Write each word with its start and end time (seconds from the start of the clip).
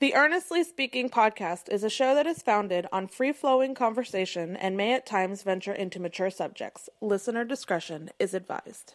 The 0.00 0.14
Earnestly 0.14 0.64
Speaking 0.64 1.10
podcast 1.10 1.68
is 1.68 1.84
a 1.84 1.90
show 1.90 2.14
that 2.14 2.26
is 2.26 2.40
founded 2.40 2.86
on 2.90 3.06
free 3.06 3.32
flowing 3.32 3.74
conversation 3.74 4.56
and 4.56 4.74
may 4.74 4.94
at 4.94 5.04
times 5.04 5.42
venture 5.42 5.74
into 5.74 6.00
mature 6.00 6.30
subjects. 6.30 6.88
Listener 7.02 7.44
discretion 7.44 8.08
is 8.18 8.32
advised. 8.32 8.94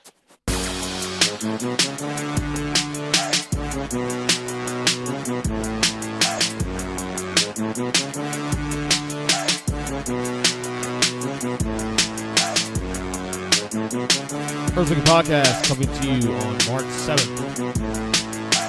Earthling 14.73 15.03
Podcast 15.05 15.67
coming 15.67 15.87
to 15.87 16.07
you 16.07 16.33
on 16.33 16.53
March 16.65 16.89
7th, 16.95 17.37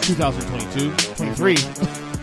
2022. 0.03 0.93
23. 1.15 2.07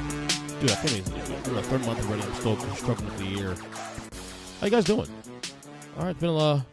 Dude, 0.64 0.72
I 0.72 0.76
can't 0.76 0.94
even. 0.94 1.14
We're 1.14 1.56
the 1.56 1.64
third 1.64 1.86
month 1.86 2.06
already. 2.06 2.24
I'm 2.24 2.34
still 2.36 2.58
struggling 2.76 3.10
with 3.10 3.18
the 3.18 3.26
year. 3.26 3.54
How 4.62 4.68
you 4.68 4.72
guys 4.72 4.86
doing? 4.86 5.10
All 5.98 6.06
right, 6.06 6.12
it's 6.12 6.22
been 6.22 6.30
a. 6.30 6.34
Well, 6.34 6.66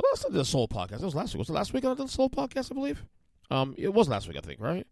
I 0.00 0.30
did 0.30 0.36
a 0.36 0.46
Soul 0.46 0.66
Podcast. 0.66 1.00
That 1.00 1.02
was 1.02 1.14
last 1.14 1.34
week. 1.34 1.40
Was 1.40 1.50
it 1.50 1.52
last 1.52 1.74
week 1.74 1.84
I 1.84 1.88
did 1.88 1.98
the 1.98 2.08
Soul 2.08 2.30
Podcast, 2.30 2.72
I 2.72 2.74
believe? 2.74 3.04
Um, 3.50 3.74
It 3.76 3.92
was 3.92 4.08
last 4.08 4.28
week, 4.28 4.38
I 4.38 4.40
think, 4.40 4.62
right? 4.62 4.86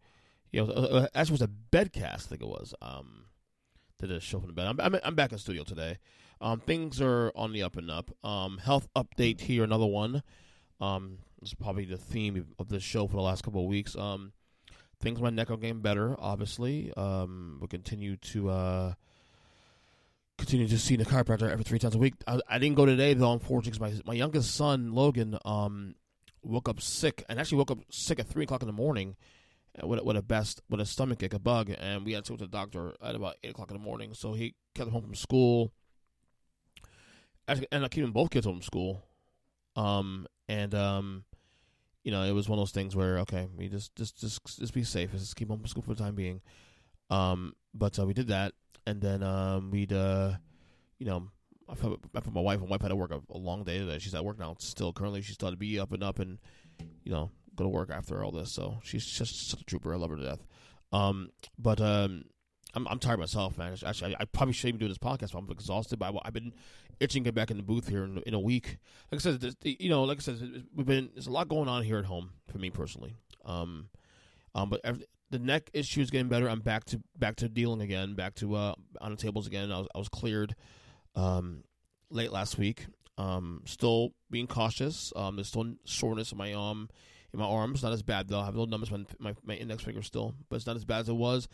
Yeah, 0.53 0.65
it 0.65 0.67
was, 0.67 0.77
uh, 0.77 0.81
uh, 0.83 1.07
actually, 1.15 1.37
it 1.37 1.41
was 1.41 1.49
a 1.49 1.51
bedcast, 1.73 2.27
I 2.27 2.29
think 2.29 2.43
it 2.43 2.47
was. 2.47 2.75
Um, 2.83 3.25
Did 3.99 4.11
a 4.11 4.21
show 4.21 4.39
from 4.39 4.49
the 4.49 4.53
bed. 4.53 4.67
I'm, 4.67 4.79
I'm, 4.83 5.01
I'm 5.03 5.15
back 5.15 5.33
in 5.33 5.39
studio 5.39 5.65
today. 5.65 5.97
Um, 6.43 6.61
things 6.61 7.01
are 7.01 7.33
on 7.35 7.55
the 7.55 7.63
up 7.63 7.79
and 7.79 7.91
up. 7.91 8.11
Um, 8.23 8.59
health 8.59 8.87
update 8.95 9.41
here, 9.41 9.65
another 9.65 9.87
one. 9.87 10.23
Um, 10.79 11.21
this 11.41 11.49
is 11.49 11.55
probably 11.55 11.87
the 11.87 11.97
theme 11.97 12.49
of 12.59 12.69
this 12.69 12.83
show 12.83 13.07
for 13.07 13.17
the 13.17 13.23
last 13.23 13.45
couple 13.45 13.63
of 13.63 13.67
weeks. 13.67 13.97
Um, 13.97 14.35
things 15.01 15.21
my 15.21 15.31
neck 15.31 15.51
are 15.51 15.57
getting 15.57 15.81
better. 15.81 16.17
Obviously, 16.19 16.93
um, 16.97 17.59
we'll 17.61 17.69
continue 17.69 18.17
to 18.17 18.51
uh, 18.51 18.95
continue 20.39 20.69
to 20.69 20.79
see 20.79 20.97
the 20.97 21.05
chiropractor 21.05 21.51
every 21.51 21.65
three 21.65 21.79
times 21.79 21.95
a 21.95 21.99
week. 21.99 22.15
I, 22.27 22.41
I 22.49 22.59
didn't 22.59 22.77
go 22.77 22.87
today 22.87 23.15
though, 23.15 23.33
unfortunately, 23.33 23.89
because 23.89 24.05
my 24.05 24.13
my 24.13 24.17
youngest 24.17 24.55
son 24.55 24.93
Logan 24.93 25.39
um 25.45 25.95
woke 26.43 26.69
up 26.69 26.81
sick 26.81 27.25
and 27.29 27.41
actually 27.41 27.59
woke 27.59 27.71
up 27.71 27.79
sick 27.91 28.19
at 28.19 28.29
three 28.29 28.45
o'clock 28.45 28.63
in 28.63 28.67
the 28.67 28.73
morning 28.73 29.17
uh, 29.83 29.87
with 29.87 30.03
with 30.03 30.17
a 30.17 30.23
best 30.23 30.63
with 30.69 30.81
a 30.81 30.87
stomach 30.87 31.23
ache, 31.23 31.35
a 31.35 31.39
bug, 31.39 31.71
and 31.79 32.05
we 32.05 32.13
had 32.13 32.25
to 32.25 32.33
go 32.33 32.37
to 32.37 32.45
the 32.45 32.51
doctor 32.51 32.95
at 33.03 33.15
about 33.15 33.37
eight 33.43 33.51
o'clock 33.51 33.71
in 33.71 33.77
the 33.77 33.83
morning. 33.83 34.15
So 34.15 34.35
he 34.35 34.55
kept 34.75 34.91
home 34.91 35.03
from 35.03 35.15
school. 35.15 35.73
Actually, 37.47 37.69
ended 37.73 37.87
up 37.87 37.91
keeping 37.91 38.13
both 38.13 38.31
kids 38.31 38.47
home 38.47 38.57
from 38.57 38.63
school. 38.63 39.05
Um, 39.77 40.27
and 40.49 40.75
um, 40.75 41.25
you 42.05 42.13
know, 42.13 42.23
it 42.23 42.33
was 42.33 42.49
one 42.49 42.59
of 42.59 42.61
those 42.61 42.71
things 42.71 42.95
where 42.95 43.19
okay, 43.21 43.49
we 43.57 43.69
just 43.69 43.97
just 43.97 44.21
just 44.21 44.41
just 44.45 44.75
be 44.75 44.85
safe, 44.85 45.11
just 45.13 45.37
keep 45.37 45.49
from 45.49 45.67
school 45.67 45.83
for 45.83 45.95
the 45.95 46.03
time 46.03 46.15
being. 46.15 46.41
Um, 47.11 47.55
but 47.73 47.99
uh, 47.99 48.07
we 48.07 48.13
did 48.13 48.29
that, 48.29 48.53
and 48.87 49.01
then 49.01 49.23
um, 49.23 49.71
we'd 49.71 49.93
uh, 49.93 50.33
you 50.99 51.07
know, 51.07 51.29
I 51.69 51.75
put, 51.75 52.01
I 52.15 52.21
put 52.21 52.33
my 52.33 52.41
wife. 52.41 52.61
My 52.61 52.67
wife 52.67 52.83
had 52.83 52.89
to 52.89 52.97
work 52.97 53.11
a, 53.11 53.21
a 53.31 53.39
long 53.39 53.65
day 53.65 53.79
today. 53.79 53.99
She's 53.99 54.15
at 54.15 54.25
work 54.25 54.39
now. 54.39 54.55
Still, 54.59 54.93
currently, 54.93 55.23
she's 55.23 55.35
still 55.35 55.51
to 55.51 55.57
be 55.57 55.79
up 55.79 55.93
and 55.93 56.03
up, 56.03 56.19
and 56.19 56.39
you 57.03 57.13
know, 57.13 57.31
go 57.57 57.65
to 57.65 57.69
work 57.69 57.91
after 57.91 58.23
all 58.23 58.31
this. 58.31 58.53
So 58.53 58.79
she's 58.83 59.07
just 59.07 59.51
such 59.51 59.61
a 59.61 59.65
trooper. 59.65 59.95
I 59.95 59.97
love 59.97 60.11
her 60.11 60.17
to 60.17 60.23
death. 60.23 60.47
Um, 60.93 61.31
but 61.59 61.81
um, 61.81 62.25
I'm 62.75 62.87
I'm 62.89 62.99
tired 62.99 63.19
myself, 63.19 63.57
man. 63.57 63.77
Actually, 63.85 64.15
I, 64.15 64.23
I 64.23 64.25
probably 64.27 64.53
shouldn't 64.53 64.77
even 64.77 64.87
do 64.87 64.89
this 64.89 64.99
podcast. 64.99 65.37
I'm 65.37 65.51
exhausted. 65.51 65.99
But 65.99 66.15
I, 66.15 66.21
have 66.27 66.35
been 66.35 66.53
itching 67.01 67.25
to 67.25 67.29
get 67.29 67.35
back 67.35 67.51
in 67.51 67.57
the 67.57 67.63
booth 67.63 67.89
here 67.89 68.05
in, 68.05 68.19
in 68.27 68.35
a 68.35 68.41
week. 68.41 68.79
Like 69.11 69.21
I 69.21 69.23
said, 69.23 69.41
this, 69.41 69.55
you 69.63 69.89
know, 69.89 70.05
like 70.05 70.19
I 70.19 70.21
said, 70.21 70.65
we've 70.75 70.87
been 70.87 71.11
there's 71.15 71.27
a 71.27 71.31
lot 71.33 71.49
going 71.49 71.69
on 71.69 71.83
here 71.83 71.99
at 71.99 72.05
home 72.05 72.31
for 72.51 72.59
me 72.59 72.71
personally. 72.71 73.15
Um, 73.45 73.89
um, 74.55 74.71
but 74.71 74.81
every, 74.85 75.05
the 75.31 75.39
neck 75.39 75.71
issue 75.73 76.01
is 76.01 76.11
getting 76.11 76.29
better. 76.29 76.49
I'm 76.49 76.61
back 76.61 76.85
to 76.87 77.01
back 77.19 77.37
to 77.37 77.49
dealing 77.49 77.81
again, 77.81 78.15
back 78.15 78.35
to 78.37 78.55
uh 78.55 78.75
on 79.01 79.11
the 79.11 79.17
tables 79.17 79.47
again. 79.47 79.73
I 79.73 79.79
was 79.79 79.89
I 79.95 79.99
was 79.99 80.09
cleared 80.09 80.55
um 81.15 81.65
late 82.11 82.33
last 82.33 82.59
week. 82.59 82.87
Um, 83.17 83.63
still 83.65 84.13
being 84.31 84.47
cautious. 84.47 85.13
Um, 85.15 85.37
there's 85.37 85.49
still 85.49 85.75
soreness 85.85 86.33
in 86.33 86.39
my 86.39 86.53
arm, 86.53 86.89
in 87.33 87.39
my 87.39 87.47
arms. 87.47 87.83
Not 87.83 87.93
as 87.93 88.03
bad 88.03 88.29
though. 88.29 88.41
I 88.41 88.45
have 88.45 88.55
a 88.55 88.59
little 88.59 88.71
numbness 88.71 88.91
in 88.91 89.07
my, 89.19 89.31
my 89.31 89.37
my 89.45 89.55
index 89.55 89.83
finger 89.83 90.03
still, 90.03 90.35
but 90.49 90.57
it's 90.57 90.67
not 90.67 90.77
as 90.77 90.85
bad 90.85 91.01
as 91.01 91.09
it 91.09 91.15
was. 91.15 91.49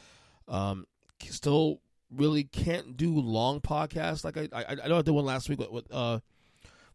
Um, 0.49 0.87
still 1.23 1.81
really 2.15 2.45
can't 2.45 2.97
do 2.97 3.15
long 3.15 3.61
podcasts 3.61 4.25
like 4.25 4.37
I 4.37 4.49
I, 4.53 4.77
I 4.85 4.89
know 4.89 4.99
I 4.99 5.03
did 5.03 5.13
one 5.13 5.25
last 5.25 5.49
week 5.49 5.59
with, 5.59 5.71
with 5.71 5.93
uh 5.93 6.21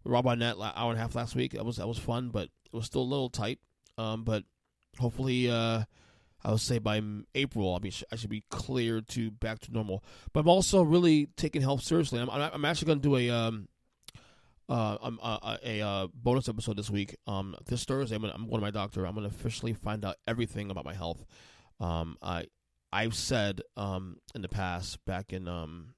with 0.03 0.14
Rob 0.14 0.28
Arnett 0.28 0.58
hour 0.58 0.92
and 0.92 0.98
a 0.98 1.02
half 1.02 1.16
last 1.16 1.36
week. 1.36 1.53
That 1.53 1.66
was 1.66 1.78
that 1.78 1.88
was 1.88 1.98
fun, 1.98 2.30
but 2.30 2.44
it 2.44 2.74
was 2.74 2.86
still 2.86 3.02
a 3.02 3.03
little 3.03 3.30
tight. 3.30 3.59
Um, 3.98 4.24
but 4.24 4.44
hopefully, 5.00 5.50
uh, 5.50 5.84
I 6.44 6.52
would 6.52 6.59
say 6.59 6.80
by 6.80 7.02
April, 7.34 7.74
I'll 7.74 7.80
be 7.80 7.94
I 8.12 8.16
should 8.16 8.30
be 8.30 8.44
cleared 8.50 9.08
to 9.09 9.31
back 9.31 9.59
to 9.59 9.72
normal. 9.72 10.03
But 10.34 10.42
I'm 10.42 10.50
also 10.50 10.84
really 10.84 11.28
taking 11.38 11.62
health 11.62 11.82
seriously. 11.82 12.20
I'm 12.20 12.30
I'm 12.30 12.66
actually 12.66 12.88
going 12.88 13.02
to 13.02 13.09
do 13.09 13.16
a 13.16 13.30
um 13.30 13.68
uh, 14.68 14.97
um, 15.02 15.20
uh, 15.22 15.58
a 15.64 15.82
uh, 15.82 16.08
bonus 16.14 16.50
episode 16.50 16.78
this 16.78 16.90
week. 16.90 17.16
Um, 17.28 17.56
this 17.68 17.86
Thursday, 17.86 18.16
I'm, 18.16 18.22
gonna, 18.22 18.34
I'm 18.34 18.44
going 18.44 18.56
to 18.56 18.62
my 18.62 18.72
doctor. 18.72 19.06
I'm 19.06 19.14
going 19.14 19.30
to 19.30 19.36
officially 19.36 19.74
find 19.74 20.03
out 20.03 20.16
everything 20.28 20.72
about 20.72 20.86
my 20.86 20.94
health. 20.94 21.24
Um, 21.80 22.18
I 22.22 22.47
I've 22.91 23.16
said 23.16 23.62
um, 23.75 24.18
in 24.34 24.41
the 24.41 24.50
past, 24.50 25.03
back 25.06 25.34
in 25.34 25.47
um, 25.47 25.96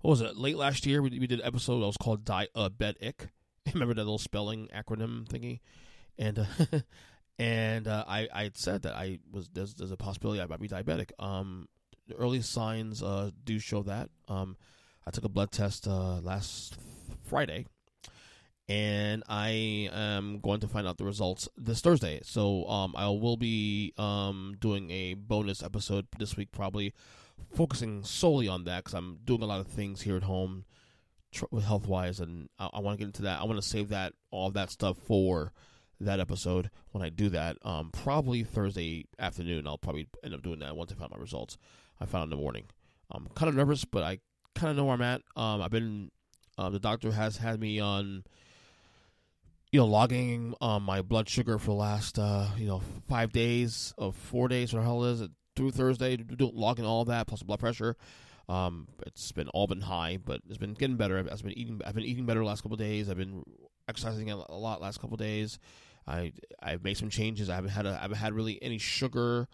what 0.00 0.10
was 0.10 0.20
it? 0.20 0.36
Late 0.36 0.56
last 0.56 0.86
year, 0.86 1.02
we, 1.02 1.10
we 1.18 1.26
did 1.26 1.40
an 1.40 1.46
episode 1.46 1.80
that 1.80 1.86
was 1.86 1.96
called 1.96 2.24
"Die 2.24 2.48
uh, 2.54 2.70
Ick." 2.80 3.28
Remember 3.74 3.94
that 3.94 4.02
little 4.02 4.18
spelling 4.18 4.68
acronym 4.74 5.26
thingy? 5.26 5.60
And 6.18 6.38
uh, 6.38 6.44
and 7.38 7.86
uh, 7.86 8.04
I 8.06 8.28
I 8.32 8.42
had 8.44 8.56
said 8.56 8.82
that 8.82 8.94
I 8.94 9.18
was 9.30 9.48
there's, 9.52 9.74
there's 9.74 9.90
a 9.90 9.96
possibility 9.96 10.40
I 10.40 10.46
might 10.46 10.60
be 10.60 10.68
diabetic. 10.68 11.10
Um, 11.18 11.68
the 12.06 12.14
early 12.14 12.42
signs 12.42 13.02
uh, 13.02 13.30
do 13.44 13.58
show 13.58 13.82
that. 13.84 14.10
Um, 14.28 14.56
I 15.06 15.10
took 15.10 15.24
a 15.24 15.28
blood 15.28 15.52
test 15.52 15.86
uh, 15.86 16.20
last 16.20 16.76
Friday, 17.24 17.66
and 18.70 19.24
I 19.28 19.90
am 19.92 20.38
going 20.38 20.60
to 20.60 20.68
find 20.68 20.86
out 20.86 20.96
the 20.96 21.04
results 21.04 21.48
this 21.56 21.80
Thursday. 21.80 22.20
So 22.22 22.64
um, 22.68 22.94
I 22.96 23.08
will 23.08 23.36
be 23.36 23.92
um, 23.98 24.54
doing 24.60 24.92
a 24.92 25.14
bonus 25.14 25.60
episode 25.60 26.06
this 26.20 26.36
week, 26.36 26.52
probably 26.52 26.94
focusing 27.52 28.04
solely 28.04 28.46
on 28.46 28.62
that 28.64 28.84
because 28.84 28.94
I'm 28.94 29.18
doing 29.24 29.42
a 29.42 29.46
lot 29.46 29.58
of 29.58 29.66
things 29.66 30.02
here 30.02 30.16
at 30.16 30.22
home, 30.22 30.66
tr- 31.32 31.46
health 31.60 31.88
wise, 31.88 32.20
and 32.20 32.48
I, 32.60 32.70
I 32.74 32.78
want 32.78 32.96
to 32.96 32.98
get 32.98 33.08
into 33.08 33.22
that. 33.22 33.40
I 33.40 33.44
want 33.44 33.60
to 33.60 33.68
save 33.68 33.88
that 33.88 34.12
all 34.30 34.52
that 34.52 34.70
stuff 34.70 34.96
for 34.98 35.52
that 35.98 36.20
episode 36.20 36.70
when 36.92 37.02
I 37.02 37.08
do 37.08 37.28
that. 37.30 37.56
Um, 37.62 37.90
probably 37.92 38.44
Thursday 38.44 39.06
afternoon. 39.18 39.66
I'll 39.66 39.78
probably 39.78 40.06
end 40.22 40.32
up 40.32 40.42
doing 40.42 40.60
that 40.60 40.76
once 40.76 40.92
I 40.92 40.94
find 40.94 41.10
my 41.10 41.18
results. 41.18 41.58
I 42.00 42.06
found 42.06 42.24
in 42.24 42.30
the 42.30 42.36
morning. 42.36 42.66
I'm 43.10 43.26
kind 43.34 43.48
of 43.48 43.56
nervous, 43.56 43.84
but 43.84 44.04
I 44.04 44.20
kind 44.54 44.70
of 44.70 44.76
know 44.76 44.84
where 44.84 44.94
I'm 44.94 45.02
at. 45.02 45.22
Um, 45.34 45.60
I've 45.60 45.72
been. 45.72 46.12
Uh, 46.56 46.70
the 46.70 46.78
doctor 46.78 47.10
has 47.10 47.38
had 47.38 47.58
me 47.58 47.80
on 47.80 48.22
you 49.72 49.78
know, 49.78 49.86
logging 49.86 50.54
um, 50.60 50.82
my 50.82 51.02
blood 51.02 51.28
sugar 51.28 51.58
for 51.58 51.66
the 51.66 51.74
last, 51.74 52.18
uh, 52.18 52.48
you 52.56 52.66
know, 52.66 52.82
five 53.08 53.32
days 53.32 53.94
of 53.96 54.16
four 54.16 54.48
days, 54.48 54.74
or 54.74 54.82
hell 54.82 55.04
is 55.04 55.20
it, 55.20 55.30
through 55.54 55.70
Thursday, 55.70 56.18
logging 56.38 56.84
all 56.84 57.04
that 57.04 57.26
plus 57.26 57.42
blood 57.42 57.60
pressure. 57.60 57.96
Um, 58.48 58.88
it's 59.06 59.30
been 59.30 59.48
all 59.48 59.68
been 59.68 59.82
high, 59.82 60.18
but 60.24 60.40
it's 60.48 60.58
been 60.58 60.74
getting 60.74 60.96
better. 60.96 61.18
I've 61.18 61.42
been 61.42 61.56
eating. 61.56 61.80
I've 61.86 61.94
been 61.94 62.04
eating 62.04 62.26
better 62.26 62.40
the 62.40 62.46
last 62.46 62.62
couple 62.62 62.76
days. 62.76 63.08
I've 63.08 63.16
been 63.16 63.44
exercising 63.88 64.30
a 64.30 64.36
lot 64.36 64.80
last 64.80 65.00
couple 65.00 65.16
days. 65.16 65.58
I 66.06 66.32
I've 66.60 66.82
made 66.82 66.96
some 66.96 67.10
changes. 67.10 67.48
I 67.48 67.54
haven't 67.54 67.70
had 67.70 67.86
a 67.86 67.90
I 67.90 68.02
haven't 68.02 68.18
had 68.18 68.32
really 68.32 68.60
any 68.60 68.78
sugar. 68.78 69.46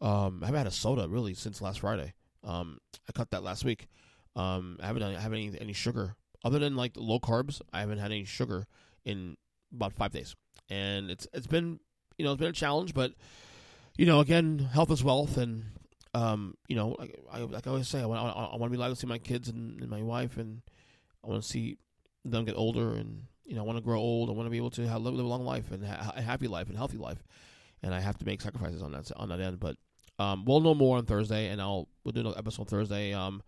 Um, 0.00 0.40
I 0.42 0.46
haven't 0.46 0.58
had 0.58 0.66
a 0.68 0.70
soda 0.70 1.06
really 1.06 1.34
since 1.34 1.60
last 1.60 1.80
Friday. 1.80 2.14
Um, 2.42 2.78
I 3.06 3.12
cut 3.12 3.30
that 3.32 3.42
last 3.42 3.64
week. 3.64 3.88
Um, 4.34 4.78
I 4.82 4.86
haven't 4.86 5.02
done, 5.02 5.14
I 5.14 5.20
haven't 5.20 5.38
any, 5.38 5.60
any 5.60 5.72
sugar 5.74 6.16
other 6.42 6.58
than 6.58 6.76
like 6.76 6.92
low 6.96 7.20
carbs. 7.20 7.60
I 7.74 7.80
haven't 7.80 7.98
had 7.98 8.10
any 8.10 8.24
sugar 8.24 8.66
in 9.04 9.36
about 9.74 9.92
five 9.92 10.12
days, 10.12 10.34
and 10.68 11.10
it's 11.10 11.26
it's 11.32 11.46
been 11.46 11.80
you 12.18 12.24
know 12.24 12.32
it's 12.32 12.40
been 12.40 12.50
a 12.50 12.52
challenge, 12.52 12.94
but 12.94 13.12
you 13.96 14.06
know 14.06 14.20
again, 14.20 14.58
health 14.58 14.90
is 14.90 15.02
wealth, 15.04 15.36
and 15.36 15.64
um, 16.14 16.54
you 16.68 16.76
know 16.76 16.96
like 16.98 17.18
I, 17.30 17.40
like 17.40 17.66
I 17.66 17.70
always 17.70 17.88
say, 17.88 18.00
I 18.00 18.06
want 18.06 18.20
I, 18.20 18.44
I 18.44 18.56
want 18.56 18.72
to 18.72 18.78
be 18.78 18.82
able 18.82 18.94
to 18.94 19.00
see 19.00 19.06
my 19.06 19.18
kids 19.18 19.48
and, 19.48 19.80
and 19.80 19.90
my 19.90 20.02
wife, 20.02 20.36
and 20.36 20.62
I 21.24 21.28
want 21.28 21.42
to 21.42 21.48
see 21.48 21.78
them 22.24 22.44
get 22.44 22.56
older, 22.56 22.94
and 22.94 23.24
you 23.46 23.54
know 23.54 23.62
I 23.62 23.64
want 23.64 23.78
to 23.78 23.84
grow 23.84 23.98
old. 23.98 24.28
I 24.28 24.32
want 24.32 24.46
to 24.46 24.50
be 24.50 24.56
able 24.56 24.70
to 24.70 24.86
have, 24.88 25.02
live, 25.02 25.14
live 25.14 25.24
a 25.24 25.28
long 25.28 25.44
life 25.44 25.70
and 25.70 25.84
ha- 25.84 26.12
a 26.16 26.22
happy 26.22 26.48
life 26.48 26.68
and 26.68 26.76
healthy 26.76 26.98
life, 26.98 27.22
and 27.82 27.94
I 27.94 28.00
have 28.00 28.18
to 28.18 28.26
make 28.26 28.40
sacrifices 28.40 28.82
on 28.82 28.92
that 28.92 29.10
on 29.16 29.28
that 29.30 29.40
end. 29.40 29.60
But 29.60 29.76
Um, 30.18 30.44
we'll 30.44 30.60
know 30.60 30.74
more 30.74 30.98
on 30.98 31.06
Thursday, 31.06 31.48
and 31.48 31.60
I'll 31.62 31.88
we'll 32.04 32.12
do 32.12 32.20
another 32.20 32.38
episode 32.38 32.62
on 32.62 32.66
Thursday, 32.66 33.14
um, 33.14 33.42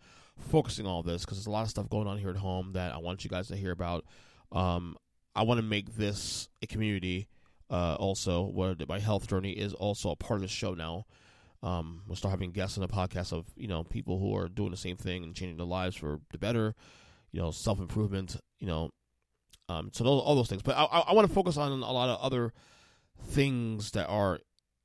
focusing 0.51 0.87
all 0.87 1.03
this 1.03 1.23
because 1.23 1.37
there's 1.37 1.47
a 1.47 1.51
lot 1.51 1.65
of 1.65 1.69
stuff 1.71 1.91
going 1.91 2.07
on 2.09 2.17
here 2.17 2.31
at 2.31 2.37
home 2.37 2.73
that 2.73 2.95
I 2.95 2.99
want 2.99 3.25
you 3.25 3.31
guys 3.31 3.49
to 3.49 3.57
hear 3.57 3.73
about. 3.73 4.07
Um, 4.53 4.97
I 5.35 5.43
want 5.43 5.59
to 5.59 5.63
make 5.63 5.97
this 5.97 6.49
a 6.63 6.67
community. 6.67 7.29
Uh, 7.71 7.95
also, 7.95 8.43
where 8.43 8.75
my 8.87 8.99
health 8.99 9.27
journey 9.27 9.53
is 9.53 9.73
also 9.73 10.11
a 10.11 10.17
part 10.17 10.37
of 10.37 10.43
the 10.43 10.49
show 10.49 10.75
now. 10.75 11.07
Um, 11.63 12.03
we'll 12.07 12.17
start 12.17 12.33
having 12.33 12.51
guests 12.51 12.77
on 12.77 12.83
the 12.83 12.89
podcast 12.89 13.33
of 13.33 13.47
you 13.57 13.67
know 13.67 13.83
people 13.83 14.19
who 14.19 14.37
are 14.37 14.49
doing 14.49 14.71
the 14.73 14.77
same 14.77 14.97
thing 14.97 15.25
and 15.25 15.35
changing 15.35 15.57
their 15.57 15.67
lives 15.67 15.97
for 15.97 16.21
the 16.33 16.39
better. 16.39 16.75
You 17.31 17.41
know, 17.41 17.51
self 17.51 17.79
improvement. 17.79 18.37
You 18.61 18.67
know, 18.67 18.91
um, 19.71 19.91
so 19.93 20.05
those, 20.05 20.23
all 20.23 20.35
those 20.35 20.49
things. 20.49 20.63
But 20.63 20.77
I, 20.77 20.85
I, 20.85 20.99
I 21.01 21.13
want 21.15 21.27
to 21.29 21.35
focus 21.35 21.57
on 21.57 21.73
a 21.73 21.93
lot 21.93 22.11
of 22.11 22.21
other 22.21 22.53
things 23.29 23.93
that 23.93 24.07
are 24.07 24.41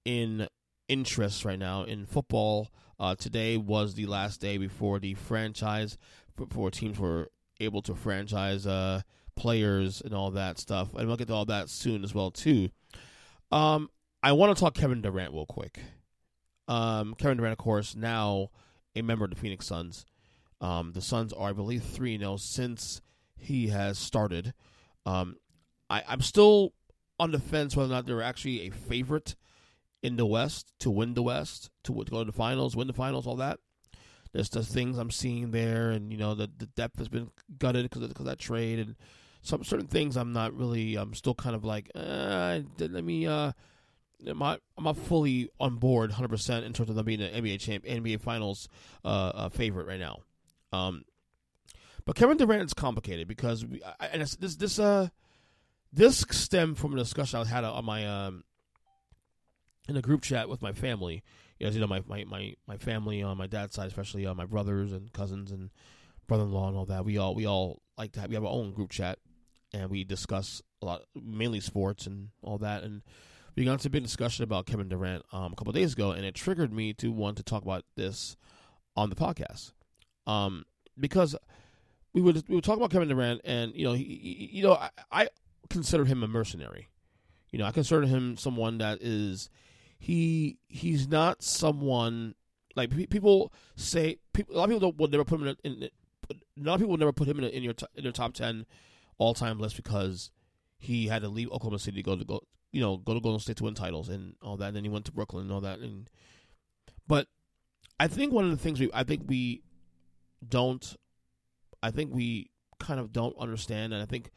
in 0.05 0.47
interest 0.87 1.43
right 1.43 1.59
now 1.59 1.83
in 1.83 2.05
football. 2.05 2.69
Uh, 2.99 3.15
today 3.15 3.57
was 3.57 3.95
the 3.95 4.05
last 4.05 4.39
day 4.39 4.57
before 4.57 4.99
the 4.99 5.13
franchise, 5.13 5.97
before 6.35 6.71
teams 6.71 6.97
were 6.97 7.29
able 7.59 7.81
to 7.81 7.93
franchise 7.93 8.65
uh, 8.65 9.01
players 9.37 10.01
and 10.01 10.13
all 10.13 10.31
that 10.31 10.59
stuff. 10.59 10.93
And 10.93 11.07
we'll 11.07 11.17
get 11.17 11.27
to 11.27 11.33
all 11.33 11.45
that 11.45 11.69
soon 11.69 12.03
as 12.03 12.13
well 12.13 12.31
too. 12.31 12.69
Um, 13.51 13.89
I 14.21 14.33
want 14.33 14.55
to 14.55 14.59
talk 14.59 14.73
Kevin 14.73 15.01
Durant 15.01 15.33
real 15.33 15.45
quick. 15.45 15.79
Um, 16.67 17.13
Kevin 17.13 17.37
Durant, 17.37 17.53
of 17.53 17.57
course, 17.57 17.95
now 17.95 18.49
a 18.95 19.01
member 19.01 19.23
of 19.23 19.31
the 19.31 19.37
Phoenix 19.37 19.65
Suns. 19.65 20.05
Um, 20.59 20.91
the 20.93 21.01
Suns 21.01 21.31
are, 21.31 21.49
I 21.49 21.53
believe, 21.53 21.83
three 21.83 22.17
0 22.17 22.37
since 22.37 23.01
he 23.37 23.67
has 23.67 23.97
started. 23.97 24.53
Um, 25.05 25.37
I, 25.89 26.03
I'm 26.07 26.21
still 26.21 26.73
on 27.19 27.31
the 27.31 27.39
fence 27.39 27.75
whether 27.75 27.91
or 27.91 27.95
not 27.95 28.05
they're 28.05 28.21
actually 28.21 28.67
a 28.67 28.71
favorite 28.71 29.35
in 30.03 30.15
the 30.15 30.25
West 30.25 30.73
to 30.79 30.91
win 30.91 31.13
the 31.13 31.23
West, 31.23 31.69
to, 31.83 31.93
to 31.93 32.11
go 32.11 32.19
to 32.19 32.25
the 32.25 32.31
finals, 32.31 32.75
win 32.75 32.87
the 32.87 32.93
finals, 32.93 33.25
all 33.25 33.35
that. 33.37 33.59
There's 34.33 34.49
the 34.49 34.63
things 34.63 34.97
I'm 34.97 35.11
seeing 35.11 35.51
there, 35.51 35.89
and 35.89 36.11
you 36.11 36.17
know 36.17 36.35
the 36.35 36.49
the 36.57 36.65
depth 36.65 36.99
has 36.99 37.07
been 37.07 37.31
gutted 37.57 37.89
because 37.89 38.03
of, 38.03 38.25
that 38.25 38.39
trade, 38.39 38.77
and 38.77 38.95
some 39.41 39.63
certain 39.63 39.87
things 39.87 40.17
I'm 40.17 40.33
not 40.33 40.55
really. 40.55 40.95
I'm 40.95 41.13
still 41.13 41.35
kind 41.35 41.55
of 41.55 41.63
like, 41.63 41.91
uh, 41.95 42.59
let 42.79 43.03
me. 43.03 43.27
Uh, 43.27 43.51
I'm 44.25 44.39
not, 44.39 44.61
I'm 44.77 44.85
not 44.85 44.97
fully 44.97 45.49
on 45.59 45.75
board 45.75 46.09
100 46.09 46.27
percent 46.27 46.65
in 46.65 46.73
terms 46.73 46.89
of 46.89 46.95
them 46.95 47.05
being 47.05 47.21
an 47.21 47.43
NBA 47.43 47.59
champ, 47.59 47.85
NBA 47.85 48.19
Finals 48.21 48.67
uh, 49.05 49.07
uh, 49.07 49.49
favorite 49.49 49.87
right 49.87 49.99
now. 49.99 50.21
Um, 50.73 51.05
but 52.05 52.15
Kevin 52.15 52.37
Durant 52.37 52.63
is 52.63 52.73
complicated 52.73 53.27
because 53.27 53.65
we, 53.65 53.81
and 53.99 54.21
this 54.21 54.55
this 54.55 54.79
uh 54.79 55.09
this 55.91 56.25
stemmed 56.31 56.77
from 56.77 56.93
a 56.93 56.97
discussion 56.97 57.39
I 57.39 57.45
had 57.45 57.63
on 57.63 57.85
my 57.85 58.07
um 58.07 58.43
in 59.87 59.97
a 59.97 60.01
group 60.01 60.21
chat 60.21 60.49
with 60.49 60.61
my 60.61 60.71
family. 60.71 61.23
As 61.59 61.75
you 61.75 61.81
know, 61.81 61.87
my 61.87 62.03
my 62.07 62.23
my, 62.25 62.55
my 62.65 62.77
family 62.77 63.21
on 63.21 63.37
my 63.37 63.47
dad's 63.47 63.75
side, 63.75 63.87
especially 63.87 64.25
uh, 64.25 64.33
my 64.33 64.45
brothers 64.45 64.93
and 64.93 65.11
cousins 65.11 65.51
and 65.51 65.69
brother-in-law 66.27 66.69
and 66.69 66.77
all 66.77 66.85
that. 66.85 67.05
We 67.05 67.17
all 67.17 67.35
we 67.35 67.45
all 67.45 67.81
like 67.97 68.13
to 68.13 68.21
have 68.21 68.29
we 68.29 68.35
have 68.35 68.45
our 68.45 68.51
own 68.51 68.73
group 68.73 68.91
chat, 68.91 69.19
and 69.77 69.89
we 69.89 70.03
discuss 70.03 70.61
a 70.81 70.85
lot, 70.85 71.03
mainly 71.15 71.59
sports 71.59 72.07
and 72.07 72.29
all 72.41 72.57
that. 72.57 72.83
And 72.83 73.01
we 73.55 73.65
got 73.65 73.73
into 73.73 73.87
a 73.87 73.91
big 73.91 74.03
discussion 74.03 74.43
about 74.43 74.65
Kevin 74.65 74.89
Durant 74.89 75.23
um, 75.31 75.53
a 75.53 75.55
couple 75.55 75.73
days 75.73 75.93
ago, 75.93 76.11
and 76.11 76.25
it 76.25 76.35
triggered 76.35 76.73
me 76.73 76.93
to 76.93 77.11
want 77.11 77.37
to 77.37 77.43
talk 77.43 77.63
about 77.63 77.85
this 77.95 78.35
on 78.95 79.09
the 79.09 79.15
podcast, 79.15 79.73
um, 80.25 80.65
because 80.99 81.35
we 82.13 82.21
would 82.21 82.47
we 82.47 82.55
would 82.55 82.63
talk 82.63 82.77
about 82.77 82.91
Kevin 82.91 83.07
Durant, 83.07 83.41
and 83.45 83.75
you 83.75 83.85
know, 83.85 83.93
he, 83.93 84.49
you 84.51 84.63
know, 84.63 84.73
I, 84.73 84.89
I 85.11 85.29
consider 85.69 86.05
him 86.05 86.23
a 86.23 86.27
mercenary. 86.27 86.89
You 87.51 87.59
know, 87.59 87.65
I 87.65 87.71
consider 87.71 88.05
him 88.05 88.37
someone 88.37 88.79
that 88.79 89.01
is 89.01 89.49
he 89.99 90.57
he's 90.67 91.07
not 91.07 91.43
someone 91.43 92.35
like 92.75 92.91
people 93.09 93.53
say. 93.75 94.17
People, 94.33 94.55
a 94.55 94.57
lot 94.57 94.65
of 94.65 94.75
people 94.75 94.93
will 94.97 95.07
never 95.07 95.23
put 95.23 95.39
him 95.39 95.47
in. 95.47 95.55
in, 95.63 95.83
in 95.83 95.89
a 96.29 96.63
lot 96.63 96.73
of 96.73 96.79
people 96.81 96.91
will 96.91 96.97
never 96.97 97.13
put 97.13 97.27
him 97.27 97.39
in, 97.39 97.45
in 97.45 97.63
your 97.63 97.73
in 97.95 98.03
their 98.03 98.11
top 98.11 98.33
ten 98.33 98.65
all 99.17 99.33
time 99.33 99.59
list 99.59 99.75
because 99.75 100.31
he 100.77 101.07
had 101.07 101.21
to 101.21 101.29
leave 101.29 101.51
Oklahoma 101.51 101.79
City 101.79 101.97
to 101.97 102.03
go 102.03 102.15
to 102.15 102.25
go 102.25 102.41
you 102.71 102.81
know 102.81 102.97
go 102.97 103.13
to 103.13 103.19
Golden 103.19 103.39
State 103.39 103.57
to 103.57 103.63
win 103.63 103.73
titles 103.73 104.09
and 104.09 104.35
all 104.41 104.57
that. 104.57 104.67
And 104.67 104.75
then 104.75 104.83
he 104.83 104.89
went 104.89 105.05
to 105.05 105.11
Brooklyn 105.11 105.43
and 105.43 105.51
all 105.51 105.61
that. 105.61 105.79
And 105.79 106.09
but 107.07 107.27
I 107.99 108.07
think 108.07 108.33
one 108.33 108.45
of 108.45 108.51
the 108.51 108.57
things 108.57 108.79
we 108.79 108.89
I 108.93 109.03
think 109.03 109.23
we 109.25 109.63
don't 110.47 110.95
I 111.81 111.91
think 111.91 112.13
we 112.13 112.51
kind 112.79 112.99
of 112.99 113.11
don't 113.11 113.37
understand, 113.37 113.93
and 113.93 114.01
I 114.01 114.05
think 114.05 114.31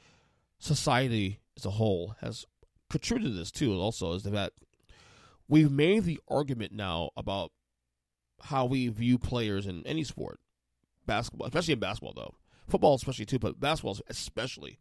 society 0.59 1.41
as 1.57 1.65
a 1.65 1.71
whole 1.71 2.15
has 2.21 2.47
contributed 2.89 3.33
to 3.33 3.39
this 3.39 3.51
too. 3.51 3.75
Also, 3.75 4.15
is 4.15 4.23
that 4.25 4.53
we've 5.49 5.71
made 5.71 6.05
the 6.05 6.21
argument 6.29 6.73
now 6.73 7.11
about 7.17 7.53
how 8.45 8.65
we 8.65 8.89
view 8.89 9.19
players 9.19 9.67
in 9.67 9.87
any 9.87 10.05
sport, 10.05 10.41
basketball, 11.07 11.47
especially 11.49 11.75
in 11.75 11.81
basketball 11.81 12.15
though, 12.15 12.35
football 12.71 12.95
especially 12.95 13.27
too, 13.27 13.39
but 13.39 13.61
basketball 13.61 13.99
especially, 14.09 14.79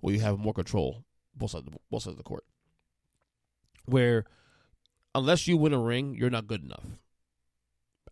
where 0.00 0.14
you 0.14 0.20
have 0.20 0.38
more 0.38 0.54
control 0.54 1.04
both 1.34 1.50
sides, 1.50 1.66
of 1.66 1.72
the, 1.72 1.78
both 1.90 2.02
sides 2.02 2.12
of 2.12 2.18
the 2.18 2.22
court, 2.22 2.44
where 3.86 4.24
unless 5.14 5.46
you 5.46 5.56
win 5.56 5.72
a 5.72 5.78
ring, 5.78 6.14
you're 6.14 6.30
not 6.30 6.46
good 6.46 6.64
enough. 6.64 6.84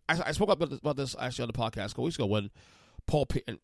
I, 0.09 0.21
I 0.27 0.31
spoke 0.31 0.49
about 0.49 0.69
this, 0.69 0.79
about 0.79 0.97
this 0.97 1.15
actually 1.19 1.43
on 1.43 1.49
the 1.49 1.53
podcast 1.53 1.85
a 1.85 1.89
couple 1.89 2.03
weeks 2.05 2.17
ago 2.17 2.25
when 2.25 2.49
Paul 3.07 3.27
and 3.47 3.59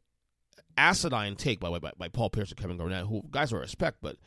acidine 0.77 1.37
take 1.37 1.59
by 1.59 1.69
by, 1.79 1.91
by 1.97 2.07
Paul 2.07 2.29
Pierce 2.29 2.49
and 2.49 2.59
Kevin 2.59 2.77
Garnett, 2.77 3.07
who 3.07 3.23
guys 3.31 3.51
I 3.51 3.57
respect, 3.57 3.97
but 4.01 4.17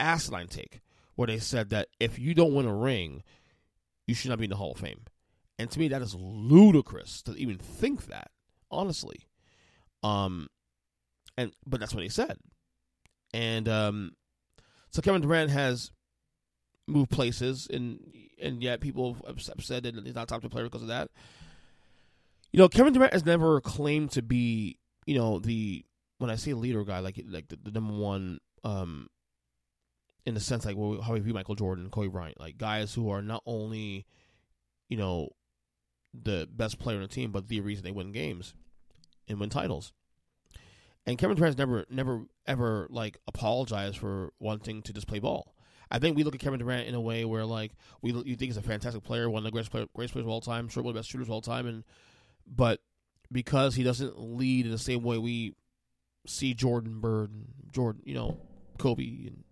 acidine 0.00 0.48
take 0.48 0.80
where 1.14 1.26
they 1.26 1.38
said 1.38 1.70
that 1.70 1.88
if 1.98 2.18
you 2.18 2.34
don't 2.34 2.54
win 2.54 2.66
a 2.66 2.74
ring, 2.74 3.22
you 4.06 4.14
should 4.14 4.30
not 4.30 4.38
be 4.38 4.44
in 4.44 4.50
the 4.50 4.56
Hall 4.56 4.72
of 4.72 4.78
Fame. 4.78 5.02
And 5.58 5.68
to 5.70 5.78
me, 5.78 5.88
that 5.88 6.02
is 6.02 6.14
ludicrous 6.14 7.22
to 7.22 7.34
even 7.34 7.58
think 7.58 8.06
that, 8.06 8.30
honestly. 8.70 9.26
Um, 10.04 10.46
and 11.38 11.52
but 11.64 11.80
that's 11.80 11.94
what 11.94 12.02
he 12.02 12.10
said, 12.10 12.36
and 13.32 13.68
um, 13.68 14.12
so 14.90 15.00
Kevin 15.00 15.22
Durant 15.22 15.50
has 15.50 15.92
moved 16.86 17.10
places, 17.10 17.68
and 17.70 18.00
and 18.42 18.62
yet 18.62 18.80
people 18.80 19.16
have 19.26 19.40
said 19.60 19.84
that 19.84 19.94
he's 20.04 20.14
not 20.14 20.28
top 20.28 20.42
two 20.42 20.48
player 20.48 20.64
because 20.64 20.82
of 20.82 20.88
that. 20.88 21.08
You 22.52 22.58
know, 22.58 22.68
Kevin 22.68 22.92
Durant 22.92 23.12
has 23.12 23.24
never 23.24 23.60
claimed 23.60 24.10
to 24.12 24.22
be, 24.22 24.78
you 25.06 25.16
know, 25.16 25.38
the 25.38 25.84
when 26.18 26.30
I 26.30 26.36
say 26.36 26.54
leader 26.54 26.84
guy, 26.84 26.98
like 26.98 27.20
like 27.28 27.48
the, 27.48 27.58
the 27.62 27.70
number 27.70 27.94
one, 27.94 28.40
um, 28.64 29.08
in 30.26 30.34
the 30.34 30.40
sense 30.40 30.64
like 30.64 30.76
how 30.76 31.12
we 31.12 31.20
view 31.20 31.34
Michael 31.34 31.54
Jordan, 31.54 31.90
Kobe 31.90 32.08
Bryant, 32.08 32.40
like 32.40 32.58
guys 32.58 32.94
who 32.94 33.10
are 33.10 33.22
not 33.22 33.42
only, 33.46 34.06
you 34.88 34.96
know, 34.96 35.28
the 36.12 36.48
best 36.50 36.78
player 36.78 36.96
on 36.96 37.02
the 37.02 37.08
team, 37.08 37.30
but 37.30 37.48
the 37.48 37.60
reason 37.60 37.84
they 37.84 37.92
win 37.92 38.12
games 38.12 38.54
and 39.28 39.38
win 39.38 39.50
titles. 39.50 39.92
And 41.08 41.16
Kevin 41.16 41.38
Durant's 41.38 41.56
never, 41.56 41.86
never, 41.88 42.26
ever 42.46 42.86
like 42.90 43.16
apologized 43.26 43.96
for 43.96 44.30
wanting 44.38 44.82
to 44.82 44.92
just 44.92 45.06
play 45.06 45.20
ball. 45.20 45.54
I 45.90 45.98
think 45.98 46.18
we 46.18 46.22
look 46.22 46.34
at 46.34 46.40
Kevin 46.40 46.60
Durant 46.60 46.86
in 46.86 46.94
a 46.94 47.00
way 47.00 47.24
where 47.24 47.46
like 47.46 47.72
we 48.02 48.12
you 48.12 48.36
think 48.36 48.50
he's 48.50 48.58
a 48.58 48.62
fantastic 48.62 49.02
player, 49.04 49.30
one 49.30 49.40
of 49.40 49.44
the 49.44 49.50
greatest, 49.50 49.70
player, 49.70 49.86
greatest 49.94 50.12
players 50.12 50.26
of 50.26 50.30
all 50.30 50.42
time, 50.42 50.68
sure 50.68 50.82
one 50.82 50.90
of 50.90 50.94
the 50.96 50.98
best 50.98 51.08
shooters 51.08 51.28
of 51.28 51.30
all 51.30 51.40
time, 51.40 51.66
and 51.66 51.82
but 52.46 52.80
because 53.32 53.74
he 53.74 53.82
doesn't 53.82 54.18
lead 54.18 54.66
in 54.66 54.70
the 54.70 54.76
same 54.76 55.02
way 55.02 55.16
we 55.16 55.54
see 56.26 56.52
Jordan 56.52 57.00
Bird, 57.00 57.30
Jordan, 57.72 58.02
you 58.04 58.14
know, 58.14 58.38
Kobe, 58.78 59.02
and 59.02 59.44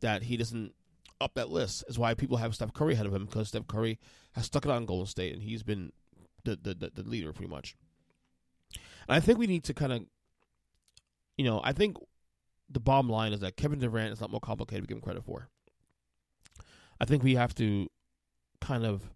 that 0.00 0.24
he 0.24 0.36
doesn't 0.36 0.74
up 1.22 1.32
that 1.36 1.48
list 1.48 1.84
is 1.88 1.98
why 1.98 2.12
people 2.12 2.36
have 2.36 2.54
Steph 2.54 2.74
Curry 2.74 2.92
ahead 2.92 3.06
of 3.06 3.14
him 3.14 3.24
because 3.24 3.48
Steph 3.48 3.66
Curry 3.66 3.98
has 4.32 4.44
stuck 4.44 4.66
it 4.66 4.70
on 4.70 4.84
Golden 4.84 5.06
State 5.06 5.32
and 5.32 5.42
he's 5.42 5.62
been 5.62 5.92
the 6.44 6.58
the, 6.60 6.74
the, 6.74 7.02
the 7.02 7.08
leader 7.08 7.32
pretty 7.32 7.50
much. 7.50 7.76
And 9.08 9.16
I 9.16 9.20
think 9.20 9.38
we 9.38 9.46
need 9.46 9.64
to 9.64 9.74
kind 9.74 9.92
of, 9.92 10.02
you 11.42 11.50
know, 11.50 11.60
I 11.64 11.72
think 11.72 11.96
the 12.70 12.78
bottom 12.78 13.10
line 13.10 13.32
is 13.32 13.40
that 13.40 13.56
Kevin 13.56 13.80
Durant 13.80 14.12
is 14.12 14.20
not 14.20 14.30
more 14.30 14.38
complicated 14.38 14.84
to 14.84 14.86
give 14.86 14.96
him 14.96 15.02
credit 15.02 15.24
for. 15.24 15.48
I 17.00 17.04
think 17.04 17.24
we 17.24 17.34
have 17.34 17.52
to 17.56 17.88
kind 18.60 18.86
of 18.86 19.10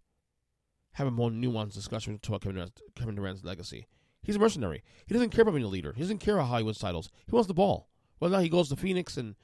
have 0.95 1.07
a 1.07 1.13
more 1.13 1.31
nuanced 1.31 1.75
discussion 1.75 2.19
about 2.27 2.41
Kevin 2.41 2.57
Durant's, 2.57 2.83
Kevin 2.97 3.15
Durant's 3.15 3.45
legacy. 3.45 3.87
He's 4.25 4.35
a 4.35 4.41
mercenary. 4.41 4.83
He 5.07 5.15
doesn't 5.15 5.31
care 5.31 5.43
about 5.43 5.53
being 5.53 5.65
a 5.65 5.69
leader. 5.69 5.93
He 5.93 6.01
doesn't 6.01 6.19
care 6.19 6.41
how 6.41 6.59
he 6.59 6.65
wins 6.65 6.81
titles. 6.81 7.11
He 7.27 7.33
wants 7.33 7.47
the 7.47 7.55
ball. 7.55 7.91
Whether 8.19 8.35
or 8.35 8.39
not 8.39 8.43
he 8.43 8.49
goes 8.49 8.71
to 8.71 8.77
Phoenix 8.77 9.17
and 9.17 9.37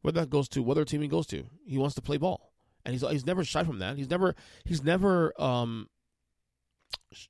whether 0.00 0.20
that 0.20 0.30
goes 0.30 0.48
to 0.50 0.62
whether 0.62 0.82
team 0.86 1.02
he 1.02 1.08
goes 1.08 1.26
to, 1.26 1.44
he 1.66 1.76
wants 1.76 1.94
to 1.96 2.00
play 2.00 2.16
ball, 2.16 2.52
and 2.86 2.94
he's 2.94 3.06
he's 3.10 3.26
never 3.26 3.44
shy 3.44 3.64
from 3.64 3.80
that. 3.80 3.98
He's 3.98 4.08
never 4.08 4.34
he's 4.64 4.82
never 4.82 5.38
um, 5.38 5.88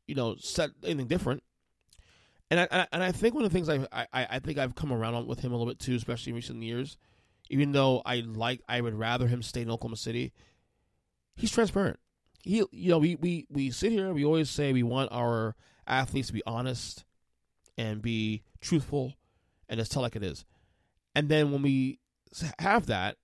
you 0.07 0.15
know 0.15 0.37
said 0.39 0.71
anything 0.85 1.09
different. 1.09 1.43
And 2.51 2.61
I, 2.61 2.87
and 2.91 3.03
I 3.03 3.13
think 3.13 3.35
one 3.35 3.45
of 3.45 3.51
the 3.51 3.55
things 3.57 3.69
I, 3.69 4.07
I 4.13 4.27
I 4.31 4.39
think 4.41 4.59
I've 4.59 4.75
come 4.75 4.93
around 4.93 5.15
on 5.15 5.27
with 5.27 5.41
him 5.41 5.53
a 5.53 5.57
little 5.57 5.71
bit 5.71 5.79
too, 5.79 5.95
especially 5.95 6.31
in 6.31 6.37
recent 6.37 6.63
years. 6.63 6.97
Even 7.49 7.73
though 7.73 8.03
I 8.05 8.21
like 8.27 8.61
I 8.69 8.81
would 8.81 8.95
rather 8.95 9.29
him 9.29 9.43
stay 9.43 9.63
in 9.63 9.71
Oklahoma 9.71 9.97
City, 9.97 10.33
he's 11.37 11.53
transparent. 11.53 11.99
He 12.43 12.65
you 12.73 12.91
know 12.91 12.99
we 12.99 13.15
we 13.17 13.47
we 13.51 13.71
sit 13.71 13.93
here 13.93 14.07
and 14.07 14.15
we 14.15 14.25
always 14.25 14.51
say 14.51 14.73
we 14.73 14.83
want 14.83 15.13
our 15.13 15.55
athletes 15.87 16.29
to 16.29 16.35
be 16.35 16.43
honest 16.45 17.05
and 17.79 18.03
be 18.03 18.43
truthful 18.61 19.15
and 19.69 19.79
just 19.79 19.93
tell 19.93 20.03
like 20.03 20.17
it 20.17 20.23
is. 20.25 20.45
And 21.15 21.29
then 21.29 21.53
when 21.53 21.63
we 21.63 22.01
have 22.59 22.87
that, 22.87 23.17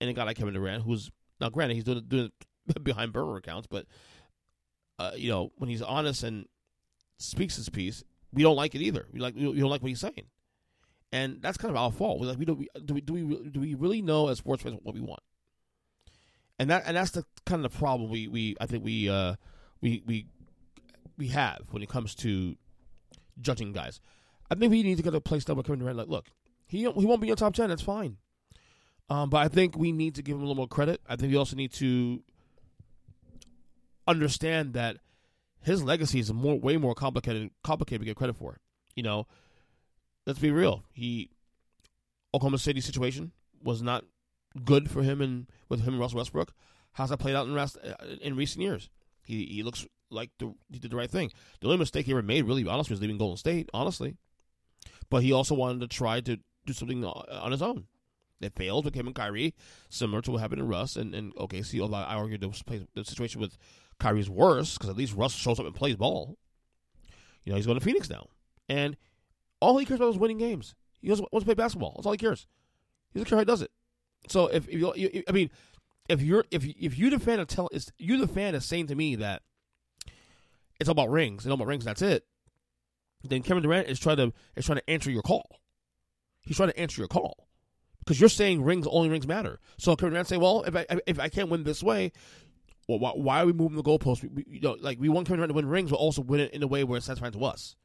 and 0.00 0.10
a 0.10 0.12
guy 0.12 0.24
like 0.24 0.36
Kevin 0.36 0.54
Durant, 0.54 0.82
who's 0.84 1.10
now 1.40 1.48
granted 1.48 1.74
he's 1.74 1.84
doing 1.84 2.04
doing 2.06 2.30
it 2.68 2.84
behind 2.84 3.12
burner 3.12 3.36
accounts, 3.36 3.66
but 3.66 3.86
uh, 4.98 5.12
you 5.16 5.30
know, 5.30 5.52
when 5.56 5.70
he's 5.70 5.82
honest 5.82 6.22
and 6.22 6.46
speaks 7.18 7.56
his 7.56 7.68
piece, 7.68 8.04
we 8.34 8.42
don't 8.42 8.56
like 8.56 8.74
it 8.74 8.82
either. 8.82 9.06
We 9.12 9.20
like 9.20 9.34
we 9.34 9.42
don't 9.44 9.70
like 9.70 9.82
what 9.82 9.88
he's 9.88 10.00
saying, 10.00 10.26
and 11.12 11.40
that's 11.40 11.56
kind 11.56 11.70
of 11.70 11.76
our 11.76 11.92
fault. 11.92 12.20
We 12.20 12.26
like 12.26 12.38
we 12.38 12.44
don't 12.44 12.66
do 12.84 12.94
we 12.94 13.00
do 13.00 13.12
we 13.14 13.50
do 13.50 13.60
we 13.60 13.74
really 13.74 14.02
know 14.02 14.28
as 14.28 14.38
sports 14.38 14.62
fans 14.62 14.78
what 14.82 14.94
we 14.94 15.00
want, 15.00 15.22
and 16.58 16.70
that 16.70 16.84
and 16.86 16.96
that's 16.96 17.12
the 17.12 17.24
kind 17.46 17.64
of 17.64 17.72
the 17.72 17.78
problem 17.78 18.10
we 18.10 18.28
we 18.28 18.56
I 18.60 18.66
think 18.66 18.84
we 18.84 19.08
uh 19.08 19.36
we 19.80 20.02
we 20.06 20.26
we 21.16 21.28
have 21.28 21.60
when 21.70 21.82
it 21.82 21.88
comes 21.88 22.14
to 22.16 22.56
judging 23.40 23.72
guys. 23.72 24.00
I 24.50 24.54
think 24.56 24.70
we 24.70 24.82
need 24.82 24.96
to 24.96 25.02
get 25.02 25.14
a 25.14 25.20
place 25.20 25.44
that 25.44 25.54
where 25.54 25.62
Kevin 25.62 25.80
Durant 25.80 25.96
like 25.96 26.08
look 26.08 26.26
he 26.66 26.78
he 26.78 27.06
won't 27.06 27.20
be 27.20 27.30
in 27.30 27.36
top 27.36 27.54
ten. 27.54 27.68
That's 27.68 27.82
fine. 27.82 28.16
Um, 29.10 29.28
but 29.28 29.38
I 29.38 29.48
think 29.48 29.76
we 29.76 29.92
need 29.92 30.14
to 30.14 30.22
give 30.22 30.36
him 30.36 30.42
a 30.42 30.44
little 30.44 30.56
more 30.56 30.68
credit. 30.68 31.00
I 31.06 31.16
think 31.16 31.30
we 31.30 31.36
also 31.38 31.56
need 31.56 31.72
to 31.74 32.22
understand 34.06 34.72
that 34.74 34.98
his 35.64 35.82
legacy 35.82 36.18
is 36.20 36.32
more 36.32 36.58
way 36.58 36.76
more 36.76 36.94
complicated 36.94 37.50
complicated 37.62 38.02
to 38.02 38.06
get 38.06 38.16
credit 38.16 38.36
for. 38.36 38.58
You 38.94 39.02
know, 39.02 39.26
let's 40.26 40.38
be 40.38 40.50
real. 40.50 40.84
He 40.92 41.30
Oklahoma 42.34 42.58
City 42.58 42.80
situation 42.80 43.32
was 43.62 43.82
not 43.82 44.04
good 44.64 44.90
for 44.90 45.02
him 45.02 45.20
and 45.20 45.46
with 45.68 45.80
him 45.80 45.94
and 45.94 46.00
Russell 46.00 46.18
Westbrook. 46.18 46.52
How's 46.92 47.10
that 47.10 47.18
played 47.18 47.34
out 47.34 47.46
in 47.46 47.54
rest, 47.54 47.76
uh, 47.82 48.04
in 48.20 48.36
recent 48.36 48.62
years? 48.62 48.90
He 49.24 49.46
he 49.46 49.62
looks 49.62 49.86
like 50.10 50.30
the, 50.38 50.54
he 50.70 50.78
did 50.78 50.90
the 50.90 50.96
right 50.96 51.10
thing. 51.10 51.30
The 51.60 51.66
only 51.66 51.78
mistake 51.78 52.06
he 52.06 52.12
ever 52.12 52.22
made, 52.22 52.44
really 52.44 52.66
honestly, 52.66 52.92
was 52.92 53.00
leaving 53.00 53.18
Golden 53.18 53.36
State. 53.36 53.70
Honestly, 53.72 54.16
but 55.10 55.22
he 55.22 55.32
also 55.32 55.54
wanted 55.54 55.80
to 55.80 55.88
try 55.88 56.20
to 56.20 56.38
do 56.66 56.72
something 56.72 57.04
on 57.04 57.52
his 57.52 57.62
own. 57.62 57.86
It 58.40 58.54
failed 58.54 58.84
with 58.84 58.94
him 58.94 59.06
and 59.06 59.14
Kyrie, 59.14 59.54
similar 59.88 60.20
to 60.22 60.32
what 60.32 60.40
happened 60.40 60.60
in 60.60 60.68
Russ 60.68 60.96
and, 60.96 61.14
and 61.14 61.34
OKC. 61.36 61.80
Although 61.80 61.96
I 61.96 62.14
argue 62.14 62.36
the, 62.36 62.84
the 62.94 63.04
situation 63.04 63.40
with 63.40 63.56
Kyrie's 63.98 64.30
worse 64.30 64.76
because 64.76 64.90
at 64.90 64.96
least 64.96 65.14
Russ 65.14 65.34
shows 65.34 65.58
up 65.58 65.66
and 65.66 65.74
plays 65.74 65.96
ball. 65.96 66.36
You 67.44 67.52
know, 67.52 67.56
he's 67.56 67.66
going 67.66 67.78
to 67.78 67.84
Phoenix 67.84 68.08
now. 68.08 68.28
And 68.68 68.96
all 69.60 69.76
he 69.78 69.86
cares 69.86 70.00
about 70.00 70.10
is 70.10 70.18
winning 70.18 70.38
games. 70.38 70.74
He 71.00 71.08
just 71.08 71.20
wants 71.20 71.42
to 71.42 71.44
play 71.44 71.54
basketball. 71.54 71.92
That's 71.96 72.06
all 72.06 72.12
he 72.12 72.18
cares. 72.18 72.46
He 73.12 73.18
doesn't 73.18 73.28
care 73.28 73.36
how 73.36 73.42
he 73.42 73.46
does 73.46 73.62
it. 73.62 73.70
So 74.28 74.46
if, 74.46 74.66
if 74.68 74.74
you, 74.74 74.92
you, 74.96 75.22
I 75.28 75.32
mean, 75.32 75.50
if 76.08 76.22
you're 76.22 76.44
if 76.50 76.64
if 76.64 76.98
you 76.98 77.10
the 77.10 77.18
fan 77.18 77.40
of 77.40 77.48
tell 77.48 77.68
is 77.72 77.92
you 77.98 78.18
the 78.18 78.28
fan 78.28 78.54
is 78.54 78.64
saying 78.64 78.88
to 78.88 78.94
me 78.94 79.16
that 79.16 79.42
it's 80.80 80.88
all 80.88 80.92
about 80.92 81.10
rings 81.10 81.44
and 81.44 81.52
all 81.52 81.56
about 81.56 81.68
rings, 81.68 81.84
that's 81.84 82.02
it. 82.02 82.24
Then 83.22 83.42
Kevin 83.42 83.62
Durant 83.62 83.88
is 83.88 83.98
trying 83.98 84.18
to 84.18 84.32
is 84.56 84.66
trying 84.66 84.78
to 84.78 84.90
answer 84.90 85.10
your 85.10 85.22
call. 85.22 85.60
He's 86.42 86.56
trying 86.56 86.70
to 86.70 86.78
answer 86.78 87.00
your 87.00 87.08
call 87.08 87.48
because 88.00 88.20
you're 88.20 88.28
saying 88.28 88.62
rings 88.62 88.86
only 88.86 89.08
rings 89.08 89.26
matter. 89.26 89.60
So 89.78 89.96
Kevin 89.96 90.12
Durant 90.12 90.28
say, 90.28 90.36
well, 90.36 90.62
if 90.62 90.76
I 90.76 90.86
if 91.06 91.18
I 91.18 91.28
can't 91.28 91.48
win 91.48 91.64
this 91.64 91.82
way, 91.82 92.12
well, 92.88 92.98
why, 92.98 93.10
why 93.10 93.42
are 93.42 93.46
we 93.46 93.52
moving 93.52 93.76
the 93.76 93.82
goalposts? 93.82 94.22
We, 94.22 94.28
we, 94.28 94.44
you 94.48 94.60
know, 94.60 94.76
like 94.80 95.00
we 95.00 95.08
want 95.08 95.26
Kevin 95.26 95.48
to 95.48 95.54
win 95.54 95.66
rings, 95.66 95.90
but 95.90 95.96
also 95.96 96.22
win 96.22 96.40
it 96.40 96.52
in 96.52 96.62
a 96.62 96.66
way 96.66 96.84
where 96.84 96.96
it's 96.96 97.06
satisfying 97.06 97.32
to 97.32 97.44
us. 97.44 97.76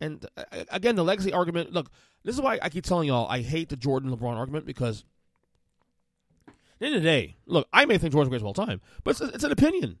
And 0.00 0.26
uh, 0.36 0.64
again, 0.70 0.96
the 0.96 1.04
legacy 1.04 1.32
argument. 1.32 1.72
Look, 1.72 1.90
this 2.24 2.34
is 2.34 2.40
why 2.40 2.58
I 2.62 2.68
keep 2.68 2.84
telling 2.84 3.08
y'all 3.08 3.28
I 3.28 3.40
hate 3.40 3.68
the 3.68 3.76
Jordan 3.76 4.10
LeBron 4.10 4.36
argument 4.36 4.66
because 4.66 5.04
at 6.48 6.54
the 6.78 6.86
end 6.86 6.96
of 6.96 7.02
the 7.02 7.08
day, 7.08 7.36
look, 7.46 7.68
I 7.72 7.84
may 7.84 7.98
think 7.98 8.12
Jordan's 8.12 8.30
greatest 8.30 8.42
of 8.42 8.46
all 8.48 8.66
time, 8.66 8.80
but 9.04 9.12
it's, 9.12 9.20
it's 9.20 9.44
an 9.44 9.52
opinion. 9.52 9.98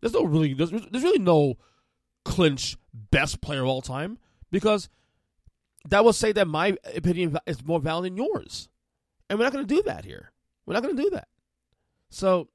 There's 0.00 0.12
no 0.12 0.24
really 0.24 0.52
there's, 0.52 0.70
there's 0.70 1.04
really 1.04 1.18
no 1.18 1.54
clinch 2.24 2.76
best 2.92 3.40
player 3.40 3.62
of 3.62 3.68
all 3.68 3.80
time 3.80 4.18
because 4.50 4.88
that 5.88 6.04
will 6.04 6.12
say 6.12 6.32
that 6.32 6.48
my 6.48 6.76
opinion 6.94 7.38
is 7.46 7.64
more 7.64 7.80
valid 7.80 8.06
than 8.06 8.16
yours, 8.16 8.68
and 9.28 9.38
we're 9.38 9.44
not 9.44 9.52
going 9.52 9.66
to 9.66 9.74
do 9.74 9.82
that 9.82 10.04
here. 10.04 10.32
We're 10.66 10.74
not 10.74 10.82
going 10.82 10.96
to 10.96 11.02
do 11.02 11.10
that. 11.10 11.28
So 12.10 12.48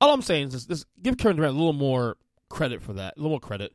all 0.00 0.12
I'm 0.12 0.22
saying 0.22 0.48
is 0.48 0.52
this, 0.52 0.66
this 0.66 0.84
give 1.02 1.16
Kevin 1.16 1.36
Durant 1.36 1.54
a 1.54 1.58
little 1.58 1.72
more 1.72 2.16
credit 2.48 2.82
for 2.82 2.92
that, 2.94 3.14
a 3.16 3.20
little 3.20 3.30
more 3.30 3.40
credit. 3.40 3.72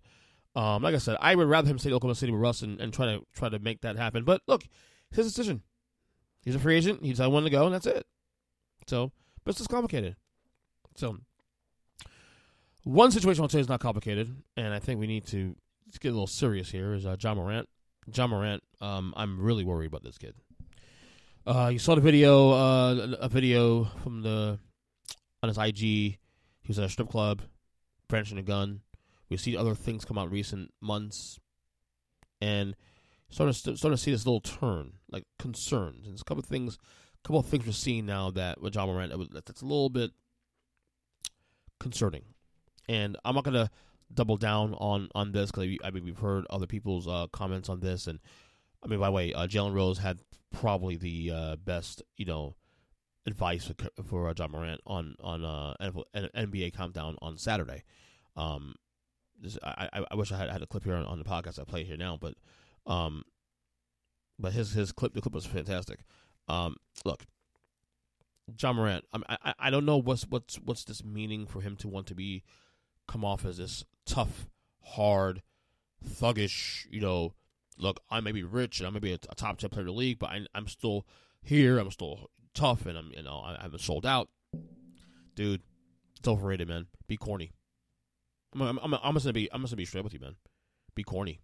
Um, 0.56 0.84
like 0.84 0.96
I 0.96 0.98
said, 0.98 1.18
I 1.22 1.36
would 1.36 1.48
rather 1.48 1.70
him 1.70 1.80
stay 1.80 1.90
in 1.90 1.96
Oklahoma 1.96 2.16
City 2.16 2.32
with 2.32 2.42
Russ 2.42 2.62
and, 2.62 2.80
and 2.82 2.94
try 2.94 3.06
to 3.06 3.22
try 3.34 3.50
to 3.50 3.60
make 3.60 3.82
that 3.82 3.96
happen. 3.96 4.24
But 4.24 4.42
look, 4.48 4.64
his 5.12 5.28
decision. 5.28 5.62
He's 6.44 6.56
a 6.56 6.60
free 6.60 6.76
agent. 6.76 7.04
He 7.04 7.12
decided 7.12 7.32
when 7.32 7.44
to 7.44 7.50
go, 7.50 7.66
and 7.66 7.74
that's 7.74 7.86
it. 7.86 8.06
So, 8.88 9.12
but 9.44 9.52
it's 9.52 9.60
just 9.60 9.70
complicated. 9.70 10.16
So, 10.96 11.18
one 12.84 13.12
situation 13.12 13.44
I'll 13.44 13.50
say 13.50 13.60
is 13.60 13.70
not 13.70 13.80
complicated, 13.80 14.36
and 14.58 14.74
I 14.74 14.80
think 14.80 15.00
we 15.00 15.08
need 15.08 15.28
to 15.28 15.56
get 16.00 16.10
a 16.10 16.12
little 16.12 16.28
serious 16.28 16.72
here. 16.72 16.94
Is 16.94 17.06
uh, 17.06 17.16
Ja 17.20 17.36
Morant? 17.36 17.70
Ja 18.14 18.28
Morant. 18.28 18.64
Um, 18.82 19.14
I'm 19.16 19.40
really 19.40 19.64
worried 19.64 19.88
about 19.88 20.04
this 20.04 20.18
kid. 20.18 20.34
Uh, 21.46 21.70
you 21.72 21.80
saw 21.80 21.96
the 21.96 22.02
video, 22.02 22.52
uh, 22.52 23.16
a 23.20 23.30
video 23.30 23.86
from 24.04 24.22
the 24.22 24.60
on 25.42 25.50
his 25.50 25.58
IG. 25.58 25.78
He 25.78 26.68
was 26.68 26.80
at 26.80 26.86
a 26.86 26.90
strip 26.90 27.10
club, 27.10 27.42
brandishing 28.08 28.38
a 28.38 28.44
gun. 28.44 28.82
We 29.30 29.38
see 29.38 29.56
other 29.56 29.76
things 29.76 30.06
come 30.06 30.18
out 30.18 30.32
recent 30.32 30.74
months, 30.82 31.40
and 32.42 32.76
starting 33.30 33.54
to 33.54 33.78
starting 33.78 33.98
to 33.98 33.98
see 33.98 34.12
this 34.12 34.26
little 34.26 34.42
turn, 34.42 34.94
like 35.10 35.26
concerns. 35.40 36.06
And 36.06 36.14
there's 36.14 36.22
a 36.22 36.26
couple 36.26 36.44
of 36.44 36.50
things, 36.50 36.78
a 37.24 37.28
couple 37.28 37.40
of 37.40 37.48
things 37.48 37.66
we're 37.66 37.72
seeing 37.72 38.06
now 38.06 38.32
that 38.32 38.62
with 38.62 38.76
Ja 38.76 38.86
Morant 38.86 39.14
that's 39.46 39.62
a 39.62 39.66
little 39.66 39.90
bit 39.90 40.12
concerning. 41.80 42.24
And 42.90 43.18
I'm 43.24 43.36
not 43.36 43.46
gonna 43.46 43.70
double 44.14 44.38
down 44.38 44.74
on 44.76 45.10
on 45.16 45.32
this 45.32 45.52
because 45.52 45.78
I 45.84 45.92
mean 45.92 46.04
we've 46.04 46.20
heard 46.20 46.46
other 46.50 46.68
people's 46.68 47.08
uh, 47.08 47.28
comments 47.32 47.70
on 47.70 47.80
this, 47.80 48.08
and 48.08 48.20
I 48.84 48.88
mean 48.88 49.00
by 49.00 49.08
the 49.08 49.12
way, 49.12 49.34
uh, 49.34 49.48
Jalen 49.48 49.74
Rose 49.74 49.98
had 49.98 50.20
probably 50.52 50.98
the 50.98 51.32
uh, 51.34 51.56
best 51.56 52.04
you 52.18 52.26
know 52.26 52.56
advice 53.26 53.66
for, 53.66 54.04
for 54.04 54.30
uh, 54.30 54.34
Ja 54.38 54.48
Morant 54.48 54.82
on 54.86 55.16
on 55.20 55.44
uh, 55.44 55.76
NBA 56.36 56.74
Countdown 56.74 57.18
on 57.22 57.38
Saturday. 57.38 57.84
Um, 58.36 58.76
this, 59.40 59.58
I, 59.64 60.06
I 60.10 60.16
wish 60.16 60.32
I 60.32 60.38
had, 60.38 60.50
had 60.50 60.62
a 60.62 60.68
clip 60.68 60.84
here 60.84 60.96
on, 60.96 61.06
on 61.06 61.18
the 61.18 61.26
podcast 61.26 61.60
I 61.60 61.64
play 61.64 61.84
here 61.84 61.98
now, 61.98 62.18
but 62.20 62.36
um, 62.86 63.24
but 64.40 64.54
his 64.54 64.74
his 64.74 64.92
clip 64.92 65.14
the 65.14 65.22
clip 65.22 65.34
was 65.34 65.46
fantastic. 65.46 66.00
Um, 66.48 66.78
look, 67.06 67.26
Ja 68.60 68.74
Morant. 68.74 69.06
I, 69.14 69.38
I 69.44 69.54
I 69.60 69.70
don't 69.70 69.86
know 69.86 69.98
what's 69.98 70.24
what's 70.24 70.56
what's 70.56 70.84
this 70.84 71.04
meaning 71.04 71.46
for 71.46 71.62
him 71.62 71.76
to 71.78 71.88
want 71.88 72.08
to 72.08 72.16
be 72.16 72.44
come 73.08 73.26
off 73.26 73.46
as 73.46 73.58
this 73.58 73.84
tough, 74.06 74.48
hard, 74.84 75.42
thuggish. 76.06 76.88
You 76.90 77.02
know, 77.02 77.34
look, 77.78 78.00
I 78.10 78.20
may 78.22 78.32
be 78.32 78.44
rich 78.44 78.80
and 78.80 78.88
I 78.88 78.92
may 78.92 79.00
be 79.00 79.14
a, 79.14 79.20
a 79.30 79.36
top 79.36 79.58
ten 79.58 79.70
player 79.70 79.82
in 79.82 79.88
the 79.88 79.94
league, 79.94 80.20
but 80.20 80.30
I, 80.30 80.46
I'm 80.56 80.68
still 80.68 81.06
here. 81.42 81.78
I'm 81.78 81.92
still 81.92 82.30
tough 82.54 82.86
and 82.86 82.98
I'm 82.98 83.12
you 83.16 83.24
know 83.24 83.42
I 83.46 83.62
haven't 83.62 83.82
sold 83.82 84.06
out, 84.06 84.30
dude. 85.36 85.62
It's 86.20 86.28
overrated, 86.28 86.68
man. 86.68 86.88
Be 87.08 87.18
corny. 87.18 87.52
I'm 88.54 88.62
I'm, 88.62 88.80
I'm, 88.82 88.94
I'm 89.02 89.14
just 89.14 89.26
gonna 89.26 89.34
be 89.34 89.52
I'm 89.52 89.62
just 89.62 89.72
gonna 89.72 89.78
be 89.78 89.86
straight 89.86 90.04
with 90.04 90.14
you, 90.14 90.20
man. 90.20 90.36
Be 90.96 91.04
corny. 91.04 91.42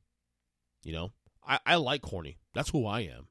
You 0.83 0.93
know, 0.93 1.11
I 1.47 1.59
I 1.65 1.75
like 1.75 2.01
corny. 2.01 2.37
That's 2.53 2.69
who 2.69 2.85
I 2.85 3.01
am. 3.01 3.27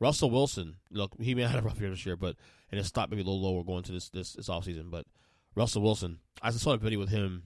Russell 0.00 0.30
Wilson, 0.30 0.76
look, 0.90 1.14
he 1.20 1.34
may 1.34 1.42
have 1.42 1.52
had 1.52 1.60
a 1.60 1.66
rough 1.66 1.80
year 1.80 1.90
this 1.90 2.06
year, 2.06 2.16
but 2.16 2.36
and 2.70 2.78
his 2.78 2.88
stock 2.88 3.10
maybe 3.10 3.22
a 3.22 3.24
little 3.24 3.40
lower 3.40 3.64
going 3.64 3.82
to 3.84 3.92
this 3.92 4.10
this 4.10 4.34
this 4.34 4.48
off 4.48 4.64
season. 4.64 4.90
But 4.90 5.06
Russell 5.54 5.82
Wilson, 5.82 6.18
I 6.42 6.50
just 6.50 6.62
saw 6.62 6.72
a 6.72 6.76
video 6.76 6.98
with 6.98 7.10
him 7.10 7.44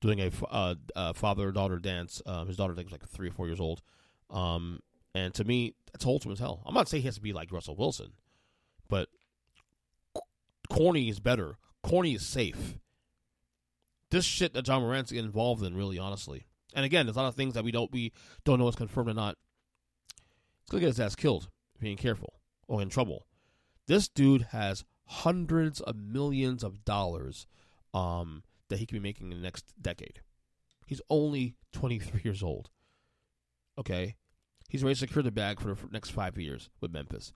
doing 0.00 0.20
a 0.20 0.30
uh, 0.50 0.74
uh, 0.96 1.12
father 1.12 1.50
daughter 1.52 1.78
dance. 1.78 2.20
Um, 2.26 2.48
his 2.48 2.56
daughter 2.56 2.72
I 2.72 2.76
think 2.76 2.88
was 2.88 3.00
like 3.00 3.08
three 3.08 3.28
or 3.28 3.32
four 3.32 3.46
years 3.46 3.60
old. 3.60 3.82
Um, 4.30 4.80
and 5.14 5.32
to 5.34 5.44
me, 5.44 5.74
that's 5.92 6.04
wholesome 6.04 6.32
as 6.32 6.38
hell. 6.38 6.62
I'm 6.66 6.74
not 6.74 6.88
saying 6.88 7.02
he 7.02 7.08
has 7.08 7.16
to 7.16 7.20
be 7.20 7.32
like 7.32 7.52
Russell 7.52 7.76
Wilson, 7.76 8.12
corny 10.72 11.08
is 11.08 11.20
better. 11.20 11.56
Corny 11.82 12.14
is 12.14 12.26
safe. 12.26 12.78
This 14.10 14.24
shit 14.24 14.54
that 14.54 14.66
Ja 14.66 14.80
Morant's 14.80 15.12
involved 15.12 15.62
in, 15.62 15.76
really, 15.76 15.98
honestly. 15.98 16.46
And 16.74 16.84
again, 16.84 17.06
there's 17.06 17.16
a 17.16 17.20
lot 17.20 17.28
of 17.28 17.34
things 17.34 17.54
that 17.54 17.64
we 17.64 17.72
don't 17.72 17.92
we 17.92 18.12
don't 18.44 18.58
know 18.58 18.68
is 18.68 18.74
confirmed 18.74 19.10
or 19.10 19.14
not. 19.14 19.36
It's 20.62 20.70
gonna 20.70 20.80
get 20.80 20.88
his 20.88 21.00
ass 21.00 21.14
killed 21.14 21.48
being 21.78 21.96
careful 21.96 22.34
or 22.68 22.80
in 22.80 22.88
trouble. 22.88 23.26
This 23.86 24.08
dude 24.08 24.42
has 24.52 24.84
hundreds 25.06 25.80
of 25.80 25.96
millions 25.96 26.64
of 26.64 26.84
dollars 26.84 27.46
um, 27.92 28.42
that 28.68 28.78
he 28.78 28.86
could 28.86 28.94
be 28.94 29.00
making 29.00 29.32
in 29.32 29.38
the 29.38 29.44
next 29.44 29.74
decade. 29.80 30.20
He's 30.86 31.02
only 31.10 31.56
23 31.72 32.22
years 32.24 32.42
old. 32.42 32.70
Okay, 33.78 34.16
he's 34.68 34.82
ready 34.82 34.94
to 34.94 35.00
secure 35.00 35.22
the 35.22 35.30
bag 35.30 35.60
for 35.60 35.74
the 35.74 35.76
next 35.90 36.10
five 36.10 36.38
years 36.38 36.70
with 36.80 36.92
Memphis 36.92 37.32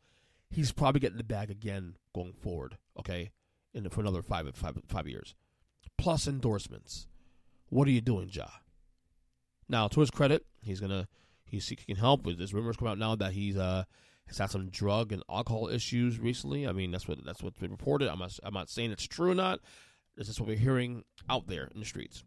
he's 0.51 0.73
probably 0.73 1.01
getting 1.01 1.19
the 1.19 1.25
bag 1.25 1.51
again 1.51 1.95
going 2.15 2.33
forward. 2.33 2.79
Okay, 2.99 3.31
in 3.75 3.89
for 3.91 4.01
another 4.01 4.23
five, 4.23 4.49
five, 4.55 4.79
five 4.89 5.07
years, 5.07 5.35
plus 5.99 6.27
endorsements. 6.27 7.07
What 7.69 7.89
are 7.89 7.93
you 7.93 8.01
doing, 8.01 8.29
Ja? 8.31 8.47
Now, 9.69 9.89
to 9.89 10.01
his 10.01 10.11
credit, 10.11 10.47
he's 10.63 10.81
gonna 10.81 11.09
he's 11.45 11.65
seeking 11.65 11.97
help. 11.97 12.25
With 12.25 12.39
there's 12.39 12.55
rumors 12.55 12.77
come 12.77 12.89
out 12.89 12.99
now 12.99 13.17
that 13.17 13.33
he's 13.33 13.57
uh 13.57 13.85
has 14.29 14.39
had 14.39 14.51
some 14.51 14.69
drug 14.71 15.13
and 15.13 15.23
alcohol 15.31 15.69
issues 15.69 16.19
recently. 16.19 16.67
I 16.67 16.73
mean, 16.73 16.91
that's 16.91 17.09
what 17.09 17.25
that's 17.25 17.43
what's 17.43 17.59
been 17.59 17.71
reported. 17.71 18.09
I'm 18.09 18.19
not, 18.19 18.39
I'm 18.43 18.55
not 18.55 18.71
saying 18.71 18.93
it's 18.93 19.07
true 19.07 19.31
or 19.31 19.35
not. 19.35 19.61
This 20.17 20.29
is 20.29 20.41
what 20.41 20.49
we're 20.49 20.57
hearing 20.57 21.05
out 21.29 21.47
there 21.47 21.69
in 21.75 21.81
the 21.81 21.87
streets. 21.87 22.25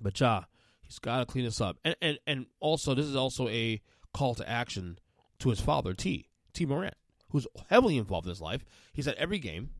But 0.00 0.18
Ja, 0.20 0.44
he's 0.80 0.98
got 0.98 1.20
to 1.20 1.26
clean 1.26 1.44
this 1.44 1.60
up, 1.60 1.78
and 1.84 1.96
and 2.00 2.18
and 2.26 2.46
also 2.60 2.94
this 2.94 3.06
is 3.06 3.16
also 3.16 3.48
a 3.48 3.80
call 4.12 4.34
to 4.34 4.48
action 4.48 4.98
to 5.40 5.50
his 5.50 5.60
father 5.60 5.94
T. 5.94 6.28
T. 6.56 6.64
Morant, 6.64 6.94
who's 7.30 7.46
heavily 7.68 7.98
involved 7.98 8.26
in 8.26 8.30
his 8.30 8.40
life. 8.40 8.64
He's 8.94 9.06
at 9.06 9.16
every 9.16 9.38
game, 9.38 9.70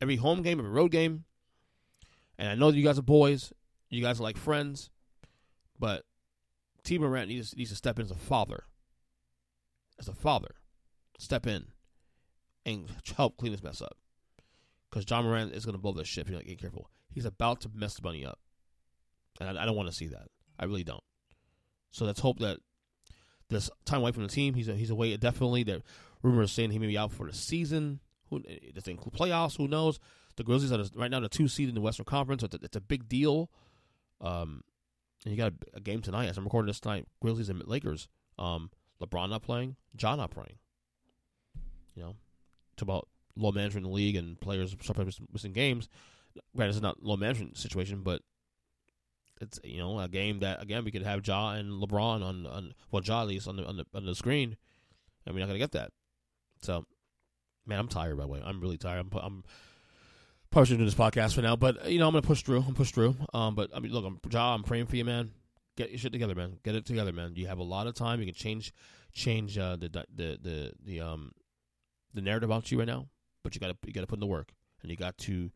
every 0.00 0.16
home 0.16 0.40
game, 0.42 0.58
every 0.58 0.70
road 0.70 0.90
game. 0.90 1.24
And 2.38 2.48
I 2.48 2.54
know 2.54 2.70
that 2.70 2.78
you 2.78 2.84
guys 2.84 2.98
are 2.98 3.02
boys, 3.02 3.52
you 3.90 4.02
guys 4.02 4.18
are 4.18 4.24
like 4.24 4.38
friends, 4.38 4.90
but 5.78 6.04
T. 6.82 6.98
Morant 6.98 7.28
needs 7.28 7.54
needs 7.54 7.70
to 7.70 7.76
step 7.76 7.98
in 7.98 8.06
as 8.06 8.10
a 8.10 8.16
father. 8.16 8.64
As 9.98 10.08
a 10.08 10.14
father, 10.14 10.56
step 11.18 11.46
in 11.46 11.66
and 12.64 12.88
help 13.16 13.36
clean 13.36 13.52
this 13.52 13.62
mess 13.62 13.82
up. 13.82 13.96
Because 14.90 15.04
Ja 15.08 15.20
Morant 15.20 15.52
is 15.52 15.64
going 15.64 15.76
to 15.76 15.80
blow 15.80 15.92
this 15.92 16.08
ship 16.08 16.28
you're 16.28 16.38
not 16.38 16.44
getting 16.44 16.58
careful. 16.58 16.88
He's 17.12 17.26
about 17.26 17.60
to 17.60 17.70
mess 17.74 17.94
the 17.94 18.02
money 18.02 18.24
up, 18.24 18.40
and 19.38 19.58
I, 19.58 19.62
I 19.62 19.66
don't 19.66 19.76
want 19.76 19.88
to 19.88 19.94
see 19.94 20.08
that. 20.08 20.28
I 20.58 20.64
really 20.64 20.84
don't. 20.84 21.04
So 21.90 22.06
let's 22.06 22.20
hope 22.20 22.38
that 22.38 22.58
this 23.50 23.70
time 23.84 24.00
away 24.00 24.12
from 24.12 24.22
the 24.22 24.28
team, 24.28 24.54
he's 24.54 24.68
a, 24.68 24.74
he's 24.74 24.90
away 24.90 25.16
definitely. 25.16 25.62
That 25.64 25.82
rumors 26.24 26.50
saying 26.50 26.70
he 26.70 26.78
may 26.78 26.86
be 26.86 26.98
out 26.98 27.12
for 27.12 27.26
the 27.26 27.34
season. 27.34 28.00
Who 28.30 28.40
does 28.74 28.88
include 28.88 29.14
playoffs? 29.14 29.56
Who 29.56 29.68
knows? 29.68 30.00
The 30.36 30.42
Grizzlies 30.42 30.72
are 30.72 30.82
right 30.98 31.10
now 31.10 31.20
the 31.20 31.28
two 31.28 31.46
seed 31.46 31.68
in 31.68 31.74
the 31.74 31.80
Western 31.80 32.06
Conference. 32.06 32.40
So 32.40 32.46
it's, 32.46 32.54
a, 32.54 32.58
it's 32.64 32.76
a 32.76 32.80
big 32.80 33.08
deal. 33.08 33.50
Um, 34.20 34.62
and 35.24 35.32
you 35.32 35.36
got 35.36 35.52
a, 35.52 35.76
a, 35.76 35.80
game 35.80 36.00
tonight. 36.00 36.28
As 36.28 36.38
I'm 36.38 36.44
recording 36.44 36.66
this 36.66 36.80
tonight, 36.80 37.06
Grizzlies 37.20 37.50
and 37.50 37.62
Lakers. 37.66 38.08
Um, 38.38 38.70
LeBron 39.00 39.30
not 39.30 39.42
playing, 39.42 39.76
Ja 40.00 40.16
not 40.16 40.30
playing. 40.30 40.58
You 41.94 42.02
know, 42.02 42.16
it's 42.72 42.82
about 42.82 43.08
load 43.36 43.54
management 43.54 43.84
in 43.86 43.90
the 43.90 43.96
league 43.96 44.16
and 44.16 44.40
players 44.40 44.74
sometimes 44.80 45.20
missing 45.32 45.52
games. 45.52 45.88
Granted, 46.56 46.76
it's 46.76 46.82
not 46.82 47.02
load 47.02 47.20
management 47.20 47.58
situation, 47.58 48.02
but 48.02 48.22
it's 49.40 49.60
you 49.62 49.78
know 49.78 49.98
a 50.00 50.08
game 50.08 50.40
that 50.40 50.62
again 50.62 50.84
we 50.84 50.90
could 50.90 51.02
have 51.02 51.26
Ja 51.26 51.52
and 51.52 51.82
LeBron 51.82 52.24
on 52.24 52.46
on 52.46 52.74
well 52.90 53.02
Ja 53.02 53.22
at 53.22 53.28
least 53.28 53.46
on 53.46 53.56
the 53.56 53.64
on 53.64 53.76
the 53.76 53.86
on 53.94 54.06
the 54.06 54.14
screen, 54.14 54.56
and 55.26 55.34
we're 55.34 55.40
not 55.40 55.46
gonna 55.46 55.58
get 55.58 55.72
that. 55.72 55.92
So, 56.64 56.84
man, 57.66 57.78
I'm 57.78 57.88
tired. 57.88 58.16
By 58.16 58.24
the 58.24 58.28
way, 58.28 58.42
I'm 58.44 58.60
really 58.60 58.78
tired. 58.78 59.00
I'm 59.00 59.10
I'm 59.20 59.44
probably 60.50 60.66
should 60.66 60.78
do 60.78 60.84
this 60.84 60.94
podcast 60.94 61.34
for 61.34 61.42
now, 61.42 61.56
but 61.56 61.90
you 61.90 61.98
know 61.98 62.06
I'm 62.06 62.12
gonna 62.12 62.22
push 62.22 62.42
through. 62.42 62.64
I'm 62.66 62.74
push 62.74 62.90
through. 62.90 63.16
Um, 63.32 63.54
but 63.54 63.70
I 63.74 63.80
mean, 63.80 63.92
look, 63.92 64.04
I'm 64.04 64.18
Ja. 64.30 64.54
I'm 64.54 64.62
praying 64.62 64.86
for 64.86 64.96
you, 64.96 65.04
man. 65.04 65.30
Get 65.76 65.90
your 65.90 65.98
shit 65.98 66.12
together, 66.12 66.34
man. 66.34 66.58
Get 66.62 66.74
it 66.74 66.86
together, 66.86 67.12
man. 67.12 67.32
You 67.34 67.48
have 67.48 67.58
a 67.58 67.64
lot 67.64 67.86
of 67.86 67.94
time. 67.94 68.20
You 68.20 68.26
can 68.26 68.34
change 68.34 68.72
change 69.12 69.58
uh, 69.58 69.76
the 69.76 69.88
the 70.14 70.38
the 70.42 70.72
the 70.84 71.00
um 71.00 71.32
the 72.14 72.22
narrative 72.22 72.48
about 72.48 72.70
you 72.70 72.78
right 72.78 72.86
now, 72.86 73.08
but 73.42 73.54
you 73.54 73.60
got 73.60 73.68
to 73.68 73.76
you 73.86 73.92
got 73.92 74.02
to 74.02 74.06
put 74.06 74.16
in 74.16 74.20
the 74.20 74.26
work, 74.26 74.52
and 74.82 74.90
you 74.90 74.96
got 74.96 75.18
to 75.18 75.50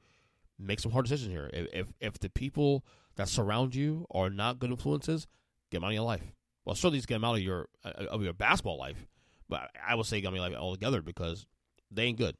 make 0.58 0.80
some 0.80 0.92
hard 0.92 1.04
decisions 1.04 1.30
here. 1.30 1.50
If, 1.52 1.68
if 1.72 1.86
if 2.00 2.18
the 2.18 2.28
people 2.28 2.84
that 3.16 3.28
surround 3.28 3.74
you 3.74 4.06
are 4.10 4.30
not 4.30 4.58
good 4.58 4.70
influences, 4.70 5.26
get 5.70 5.78
them 5.78 5.84
out 5.84 5.88
of 5.88 5.94
your 5.94 6.02
life. 6.02 6.32
Well, 6.64 6.74
certainly 6.74 7.00
get 7.00 7.08
them 7.08 7.24
out 7.24 7.36
of 7.36 7.42
your 7.42 7.68
uh, 7.84 8.06
of 8.10 8.22
your 8.22 8.32
basketball 8.32 8.78
life, 8.78 9.06
but 9.48 9.70
I 9.86 9.94
would 9.94 10.06
say 10.06 10.18
your 10.18 10.32
life 10.32 10.54
altogether 10.54 11.02
because 11.02 11.46
they 11.90 12.04
ain't 12.04 12.18
good. 12.18 12.36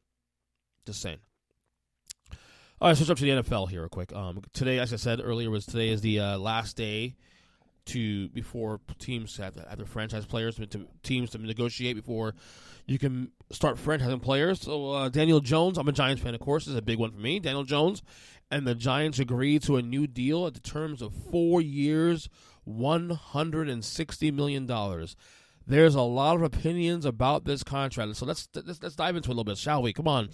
Just 0.87 1.00
saying. 1.00 1.19
All 2.81 2.88
right, 2.88 2.97
switch 2.97 3.11
up 3.11 3.19
to 3.19 3.25
the 3.25 3.43
NFL 3.43 3.71
here 3.71 3.81
real 3.81 3.88
quick. 3.88 4.15
Um, 4.15 4.41
today, 4.53 4.79
as 4.79 4.93
I 4.93 4.97
said 4.97 5.21
earlier, 5.23 5.50
was 5.50 5.67
today 5.67 5.88
is 5.88 6.00
the 6.00 6.21
uh, 6.21 6.38
last 6.38 6.77
day 6.77 7.17
to 7.87 8.29
before 8.29 8.81
teams 8.99 9.37
have, 9.38 9.57
have 9.57 9.79
their 9.79 9.87
franchise 9.87 10.27
players 10.27 10.57
to 10.57 10.87
teams 11.03 11.31
to 11.31 11.38
negotiate 11.38 11.97
before 11.97 12.35
you 12.87 12.99
can 12.99 13.33
start 13.50 13.77
franchising 13.77 14.23
players. 14.23 14.61
So 14.61 14.93
uh, 14.93 15.09
Daniel 15.09 15.41
Jones, 15.41 15.77
I'm 15.77 15.88
a 15.88 15.93
Giants 15.93 16.23
fan, 16.23 16.35
of 16.35 16.41
course, 16.41 16.67
is 16.67 16.75
a 16.75 16.83
big 16.83 16.99
one 16.99 17.11
for 17.11 17.19
me. 17.19 17.41
Daniel 17.41 17.65
Jones 17.65 18.03
and 18.50 18.67
the 18.67 18.75
Giants 18.75 19.19
agreed 19.19 19.62
to 19.65 19.77
a 19.77 19.83
new 19.83 20.07
deal 20.07 20.47
at 20.47 20.55
the 20.55 20.61
terms 20.61 21.03
of 21.03 21.12
four 21.31 21.61
years, 21.61 22.29
one 22.65 23.11
hundred 23.11 23.69
and 23.69 23.85
sixty 23.85 24.31
million 24.31 24.67
dollars. 24.67 25.17
There's 25.68 25.94
a 25.94 26.00
lot 26.00 26.34
of 26.34 26.42
opinions 26.42 27.04
about 27.04 27.44
this 27.44 27.62
contract, 27.62 28.16
so 28.16 28.25
let's, 28.25 28.48
let's 28.54 28.82
let's 28.82 28.96
dive 28.96 29.16
into 29.16 29.28
it 29.28 29.32
a 29.32 29.34
little 29.34 29.44
bit, 29.44 29.58
shall 29.58 29.82
we? 29.82 29.92
Come 29.92 30.08
on. 30.08 30.30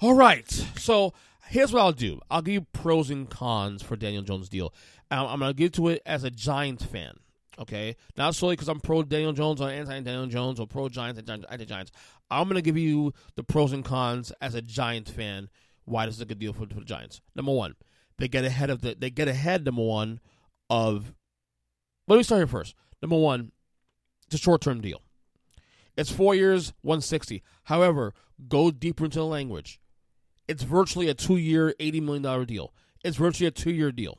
All 0.00 0.14
right. 0.14 0.48
So 0.76 1.14
here's 1.48 1.72
what 1.72 1.80
I'll 1.80 1.90
do. 1.90 2.20
I'll 2.30 2.42
give 2.42 2.54
you 2.54 2.60
pros 2.72 3.10
and 3.10 3.28
cons 3.28 3.82
for 3.82 3.96
Daniel 3.96 4.22
Jones' 4.22 4.48
deal. 4.48 4.72
Um, 5.10 5.26
I'm 5.26 5.40
going 5.40 5.50
to 5.50 5.56
get 5.56 5.72
to 5.74 5.88
it 5.88 6.00
as 6.06 6.22
a 6.22 6.30
Giants 6.30 6.84
fan. 6.84 7.14
Okay, 7.58 7.96
not 8.16 8.36
solely 8.36 8.54
because 8.54 8.68
I'm 8.68 8.78
pro 8.78 9.02
Daniel 9.02 9.32
Jones 9.32 9.60
or 9.60 9.68
anti 9.68 10.00
Daniel 10.00 10.26
Jones 10.26 10.60
or 10.60 10.68
pro 10.68 10.88
Giants 10.88 11.18
and 11.18 11.44
anti 11.50 11.64
Giants. 11.64 11.90
I'm 12.30 12.44
going 12.44 12.54
to 12.54 12.62
give 12.62 12.78
you 12.78 13.12
the 13.34 13.42
pros 13.42 13.72
and 13.72 13.84
cons 13.84 14.32
as 14.40 14.54
a 14.54 14.62
Giants 14.62 15.10
fan. 15.10 15.48
Why 15.86 16.06
this 16.06 16.14
is 16.14 16.20
a 16.20 16.24
good 16.24 16.38
deal 16.38 16.52
for, 16.52 16.68
for 16.68 16.78
the 16.78 16.84
Giants? 16.84 17.20
Number 17.34 17.50
one, 17.50 17.74
they 18.18 18.28
get 18.28 18.44
ahead 18.44 18.70
of 18.70 18.82
the 18.82 18.94
they 18.96 19.10
get 19.10 19.26
ahead. 19.26 19.64
Number 19.64 19.82
one 19.82 20.20
of 20.70 21.12
let 22.06 22.16
me 22.16 22.22
start 22.22 22.38
here 22.38 22.46
first. 22.46 22.76
Number 23.02 23.18
one, 23.18 23.50
it's 24.28 24.34
a 24.34 24.44
short 24.44 24.60
term 24.60 24.80
deal. 24.80 25.00
It's 25.96 26.12
four 26.12 26.34
years, 26.34 26.74
160. 26.82 27.42
However, 27.64 28.14
go 28.46 28.70
deeper 28.70 29.06
into 29.06 29.18
the 29.18 29.24
language. 29.24 29.80
It's 30.46 30.62
virtually 30.62 31.08
a 31.08 31.14
two 31.14 31.36
year, 31.36 31.74
$80 31.80 32.02
million 32.02 32.44
deal. 32.44 32.72
It's 33.02 33.16
virtually 33.16 33.48
a 33.48 33.50
two 33.50 33.72
year 33.72 33.90
deal. 33.90 34.18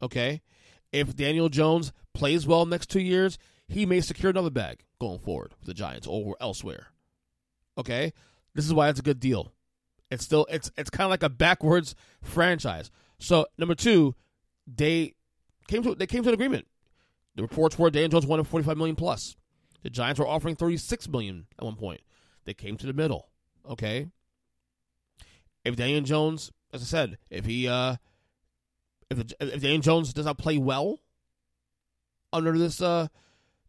Okay? 0.00 0.40
If 0.92 1.16
Daniel 1.16 1.48
Jones 1.48 1.92
plays 2.14 2.46
well 2.46 2.64
next 2.64 2.88
two 2.90 3.00
years, 3.00 3.38
he 3.66 3.84
may 3.86 4.00
secure 4.00 4.30
another 4.30 4.50
bag 4.50 4.84
going 5.00 5.18
forward 5.18 5.52
with 5.58 5.66
the 5.66 5.74
Giants 5.74 6.06
or 6.06 6.36
elsewhere. 6.40 6.86
Okay? 7.76 8.12
This 8.54 8.64
is 8.64 8.72
why 8.72 8.88
it's 8.88 9.00
a 9.00 9.02
good 9.02 9.20
deal. 9.20 9.52
It's 10.10 10.24
still 10.24 10.46
it's 10.48 10.70
it's 10.78 10.90
kind 10.90 11.04
of 11.04 11.10
like 11.10 11.24
a 11.24 11.28
backwards 11.28 11.94
franchise. 12.22 12.90
So 13.18 13.46
number 13.58 13.74
two, 13.74 14.14
they 14.66 15.14
came 15.66 15.82
to 15.82 15.94
they 15.94 16.06
came 16.06 16.22
to 16.22 16.30
an 16.30 16.34
agreement. 16.34 16.67
The 17.38 17.42
reports 17.42 17.78
were 17.78 17.88
Daniel 17.88 18.08
Jones 18.08 18.26
wanted 18.26 18.48
forty 18.48 18.66
five 18.66 18.76
million 18.76 18.96
plus. 18.96 19.36
The 19.84 19.90
Giants 19.90 20.18
were 20.18 20.26
offering 20.26 20.56
thirty 20.56 20.76
six 20.76 21.08
million 21.08 21.46
at 21.56 21.64
one 21.64 21.76
point. 21.76 22.00
They 22.44 22.52
came 22.52 22.76
to 22.76 22.84
the 22.84 22.92
middle. 22.92 23.28
Okay. 23.64 24.08
If 25.64 25.76
Daniel 25.76 26.00
Jones, 26.00 26.50
as 26.72 26.82
I 26.82 26.84
said, 26.86 27.16
if 27.30 27.44
he 27.44 27.68
uh 27.68 27.94
if, 29.08 29.20
if 29.38 29.62
Daniel 29.62 29.80
Jones 29.82 30.12
does 30.12 30.26
not 30.26 30.36
play 30.36 30.58
well 30.58 30.98
under 32.32 32.58
this 32.58 32.82
uh 32.82 33.06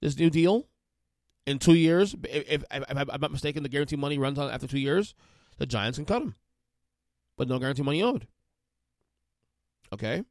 this 0.02 0.18
new 0.18 0.32
deal 0.32 0.68
in 1.46 1.60
two 1.60 1.76
years, 1.76 2.16
if, 2.24 2.50
if, 2.50 2.64
if 2.72 2.88
I'm 2.90 3.22
not 3.22 3.32
mistaken, 3.32 3.62
the 3.62 3.70
guarantee 3.70 3.98
money 3.98 4.18
runs 4.18 4.40
out 4.40 4.50
after 4.50 4.66
two 4.66 4.80
years. 4.80 5.14
The 5.60 5.68
Giants 5.68 6.00
can 6.00 6.06
cut 6.06 6.24
him, 6.24 6.34
but 7.38 7.48
no 7.48 7.60
guarantee 7.60 7.84
money 7.84 8.02
owed. 8.02 8.26
Okay. 9.94 10.24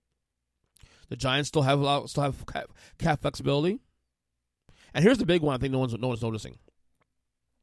The 1.08 1.16
Giants 1.16 1.48
still 1.48 1.62
have 1.62 1.80
a 1.80 1.82
lot, 1.82 2.10
still 2.10 2.24
have 2.24 2.46
cap, 2.46 2.70
cap 2.98 3.22
flexibility. 3.22 3.80
And 4.94 5.04
here's 5.04 5.18
the 5.18 5.26
big 5.26 5.42
one 5.42 5.54
I 5.54 5.58
think 5.58 5.72
no 5.72 5.78
one's 5.78 5.94
no 5.98 6.08
one's 6.08 6.22
noticing. 6.22 6.58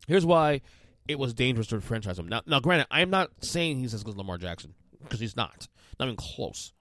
Here's 0.07 0.25
why 0.25 0.61
it 1.07 1.19
was 1.19 1.33
dangerous 1.33 1.67
to 1.67 1.81
franchise 1.81 2.17
him. 2.19 2.27
Now, 2.27 2.41
now, 2.45 2.59
granted, 2.59 2.87
I'm 2.89 3.09
not 3.09 3.31
saying 3.41 3.79
he's 3.79 3.93
as 3.93 4.03
good 4.03 4.11
as 4.11 4.17
Lamar 4.17 4.37
Jackson 4.37 4.73
because 5.01 5.19
he's 5.19 5.35
not, 5.35 5.67
not 5.99 6.05
even 6.05 6.15
close. 6.15 6.73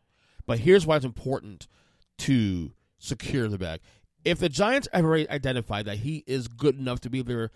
But 0.47 0.59
here's 0.59 0.87
why 0.87 0.97
it's 0.97 1.05
important 1.05 1.67
to 2.19 2.73
secure 2.99 3.49
the 3.49 3.59
bag. 3.59 3.81
If 4.25 4.39
the 4.39 4.49
Giants 4.49 4.89
ever 4.93 5.15
identified 5.15 5.85
that 5.87 5.99
he 5.99 6.25
is 6.27 6.49
good 6.49 6.79
enough 6.79 7.01
to 7.01 7.11
be 7.11 7.23
their 7.23 7.51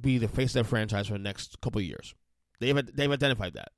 be 0.00 0.18
the 0.18 0.28
face 0.28 0.50
of 0.50 0.54
their 0.54 0.64
franchise 0.64 1.08
for 1.08 1.14
the 1.14 1.18
next 1.18 1.60
couple 1.60 1.80
years, 1.80 2.14
they've 2.60 2.94
they've 2.94 3.10
identified 3.10 3.54
that. 3.54 3.70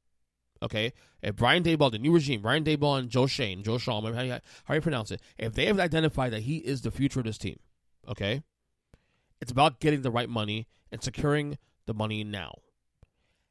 Okay, 0.62 0.92
if 1.22 1.34
Brian 1.34 1.64
Daboll, 1.64 1.90
the 1.90 1.98
new 1.98 2.12
regime, 2.12 2.40
Brian 2.40 2.62
Daboll 2.62 2.96
and 2.96 3.10
Joe 3.10 3.26
Schoen, 3.26 3.64
Joe 3.64 3.78
Shaw, 3.78 4.00
how 4.00 4.22
you, 4.22 4.38
how 4.64 4.74
you 4.74 4.80
pronounce 4.80 5.10
it, 5.10 5.20
if 5.36 5.54
they 5.54 5.66
have 5.66 5.80
identified 5.80 6.32
that 6.32 6.42
he 6.42 6.58
is 6.58 6.82
the 6.82 6.92
future 6.92 7.18
of 7.18 7.26
this 7.26 7.36
team, 7.36 7.58
okay, 8.08 8.42
it's 9.40 9.50
about 9.50 9.80
getting 9.80 10.02
the 10.02 10.10
right 10.10 10.28
money 10.28 10.68
and 10.92 11.02
securing 11.02 11.58
the 11.86 11.94
money 11.94 12.22
now. 12.22 12.52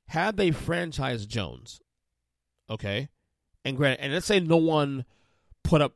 Had 0.08 0.38
they 0.38 0.52
franchised 0.52 1.28
Jones, 1.28 1.82
okay, 2.69 3.10
and 3.65 3.76
granted, 3.76 4.04
and 4.04 4.13
let's 4.13 4.26
say 4.26 4.39
no 4.39 4.58
one 4.58 5.04
put 5.63 5.82
up, 5.82 5.95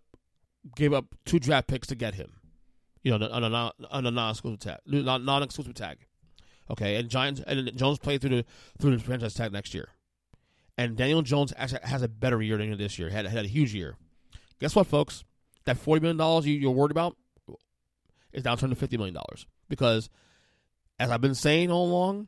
gave 0.75 0.91
up 0.91 1.15
two 1.25 1.39
draft 1.39 1.67
picks 1.67 1.87
to 1.87 1.95
get 1.95 2.15
him, 2.15 2.33
you 3.03 3.17
know, 3.17 3.25
on 3.29 3.43
a 3.43 3.49
non 3.49 3.71
on 3.89 4.05
a 4.05 4.11
non-exclusive 4.11 4.59
tag, 4.59 4.79
non-exclusive 4.85 5.75
tag. 5.75 5.99
Okay, 6.69 6.95
and 6.95 7.09
Giants 7.09 7.41
and 7.45 7.75
Jones 7.77 7.99
played 7.99 8.21
through 8.21 8.37
the 8.37 8.45
through 8.79 8.97
the 8.97 9.03
franchise 9.03 9.33
tag 9.33 9.53
next 9.53 9.73
year, 9.73 9.89
and 10.77 10.95
Daniel 10.95 11.21
Jones 11.21 11.53
actually 11.55 11.79
has 11.83 12.01
a 12.01 12.07
better 12.07 12.41
year 12.41 12.57
than 12.57 12.77
this 12.77 12.99
year. 12.99 13.09
Had 13.09 13.25
had 13.25 13.45
a 13.45 13.47
huge 13.47 13.73
year. 13.73 13.95
Guess 14.59 14.75
what, 14.75 14.87
folks? 14.87 15.23
That 15.65 15.77
forty 15.77 16.01
million 16.01 16.17
dollars 16.17 16.45
you, 16.45 16.55
you're 16.55 16.71
worried 16.71 16.91
about 16.91 17.15
is 18.33 18.43
now 18.43 18.55
turned 18.55 18.71
to 18.71 18.79
fifty 18.79 18.97
million 18.97 19.15
dollars 19.15 19.47
because, 19.69 20.09
as 20.99 21.11
I've 21.11 21.21
been 21.21 21.35
saying 21.35 21.71
all 21.71 21.87
along, 21.87 22.27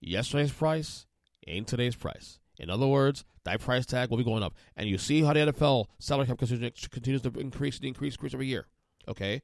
yesterday's 0.00 0.52
price 0.52 1.06
ain't 1.46 1.66
today's 1.66 1.96
price. 1.96 2.38
In 2.58 2.68
other 2.68 2.86
words, 2.86 3.24
that 3.44 3.60
price 3.60 3.86
tag 3.86 4.10
will 4.10 4.18
be 4.18 4.24
going 4.24 4.42
up. 4.42 4.54
And 4.76 4.88
you 4.88 4.98
see 4.98 5.22
how 5.22 5.32
the 5.32 5.40
NFL 5.40 5.86
salary 5.98 6.26
cap 6.26 6.38
continues 6.38 7.22
to 7.22 7.32
increase 7.38 7.76
and 7.78 7.86
increase, 7.86 8.14
increase 8.14 8.34
every 8.34 8.46
year. 8.46 8.66
Okay? 9.08 9.40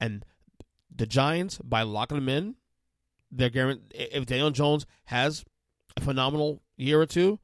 And 0.00 0.24
the 0.94 1.06
Giants, 1.06 1.58
by 1.58 1.82
locking 1.82 2.16
them 2.18 2.28
in, 2.28 2.56
they're 3.30 3.50
guaranteed, 3.50 3.92
if 3.94 4.26
Daniel 4.26 4.50
Jones 4.50 4.86
has 5.06 5.44
a 5.96 6.00
phenomenal 6.00 6.62
year 6.76 7.00
or 7.00 7.06
two, 7.06 7.38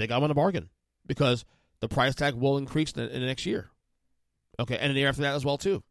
they 0.00 0.06
got 0.06 0.22
on 0.22 0.30
a 0.30 0.34
bargain 0.34 0.68
because 1.06 1.44
the 1.80 1.88
price 1.88 2.14
tag 2.14 2.34
will 2.34 2.58
increase 2.58 2.92
in 2.92 3.04
the, 3.04 3.14
in 3.14 3.20
the 3.20 3.26
next 3.26 3.46
year. 3.46 3.70
Okay, 4.58 4.78
and 4.78 4.94
the 4.94 5.00
year 5.00 5.08
after 5.08 5.22
that 5.22 5.34
as 5.34 5.44
well 5.44 5.58
too. 5.58 5.82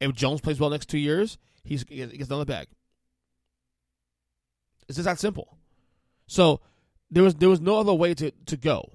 If 0.00 0.14
Jones 0.14 0.40
plays 0.40 0.58
well 0.58 0.70
next 0.70 0.88
two 0.88 0.98
years, 0.98 1.38
he's, 1.62 1.84
he 1.88 2.06
gets 2.06 2.28
another 2.28 2.44
bag. 2.44 2.68
It's 4.88 4.96
just 4.96 5.06
that 5.06 5.18
simple. 5.18 5.56
So 6.26 6.60
there 7.10 7.22
was 7.22 7.34
there 7.36 7.48
was 7.48 7.60
no 7.60 7.78
other 7.78 7.94
way 7.94 8.14
to, 8.14 8.30
to 8.46 8.56
go. 8.56 8.90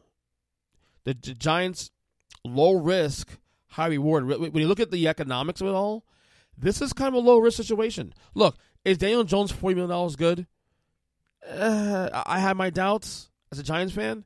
The, 1.04 1.14
the 1.14 1.34
Giants, 1.34 1.92
low 2.44 2.74
risk, 2.74 3.38
high 3.68 3.88
reward. 3.88 4.28
When 4.28 4.56
you 4.56 4.68
look 4.68 4.80
at 4.80 4.92
the 4.92 5.08
economics 5.08 5.62
of 5.62 5.68
it 5.68 5.74
all, 5.74 6.06
this 6.58 6.82
is 6.82 6.94
kind 6.94 7.10
of 7.10 7.14
a 7.14 7.28
low 7.28 7.38
risk 7.38 7.58
situation. 7.58 8.14
Look, 8.34 8.58
is 8.84 8.98
Daniel 8.98 9.24
Jones 9.24 9.52
forty 9.52 9.76
million 9.76 9.90
dollars 9.90 10.16
good? 10.16 10.48
Uh, 11.48 12.24
I 12.26 12.40
have 12.40 12.58
my 12.58 12.70
doubts 12.70 13.30
as 13.56 13.60
a 13.60 13.64
Giants 13.64 13.94
fan, 13.94 14.26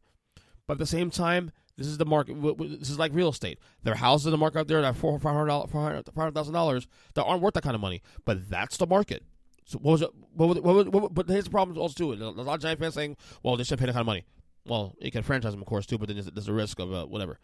but 0.67 0.73
at 0.73 0.79
the 0.79 0.85
same 0.85 1.09
time, 1.09 1.51
this 1.77 1.87
is 1.87 1.97
the 1.97 2.05
market. 2.05 2.35
This 2.79 2.89
is 2.89 2.99
like 2.99 3.13
real 3.13 3.29
estate. 3.29 3.57
There 3.83 3.93
are 3.93 3.97
houses 3.97 4.27
in 4.27 4.31
the 4.31 4.37
market 4.37 4.59
out 4.59 4.67
there 4.67 4.81
that 4.81 4.87
are 4.87 4.93
four 4.93 5.17
hundred 5.17 6.03
thousand 6.33 6.53
dollars 6.53 6.87
that 7.13 7.23
aren't 7.23 7.41
worth 7.41 7.53
that 7.53 7.63
kind 7.63 7.75
of 7.75 7.81
money. 7.81 8.01
But 8.25 8.49
that's 8.49 8.75
the 8.75 8.85
market. 8.85 9.23
So 9.63 9.77
what 9.79 9.93
was 9.93 10.01
it? 10.01 10.09
What, 10.33 10.49
was, 10.49 10.59
what, 10.59 10.75
was, 10.75 10.87
what, 10.87 11.13
but 11.13 11.29
here's 11.29 11.45
the 11.45 11.51
problem 11.51 11.77
also 11.77 11.93
too. 11.93 12.13
A 12.13 12.25
lot 12.25 12.55
of 12.55 12.61
Giant 12.61 12.79
fans 12.79 12.95
saying, 12.95 13.15
"Well, 13.43 13.55
they 13.55 13.63
should 13.63 13.79
pay 13.79 13.85
that 13.85 13.93
kind 13.93 14.01
of 14.01 14.07
money." 14.07 14.25
Well, 14.65 14.95
you 14.99 15.09
can 15.09 15.23
franchise 15.23 15.53
them, 15.53 15.61
of 15.61 15.67
course, 15.67 15.85
too, 15.85 15.97
but 15.97 16.07
then 16.07 16.17
there's, 16.17 16.27
there's 16.27 16.47
a 16.49 16.53
risk 16.53 16.79
of 16.79 16.91
uh, 16.91 17.05
whatever. 17.05 17.39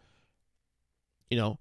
You 1.30 1.38
know, 1.38 1.58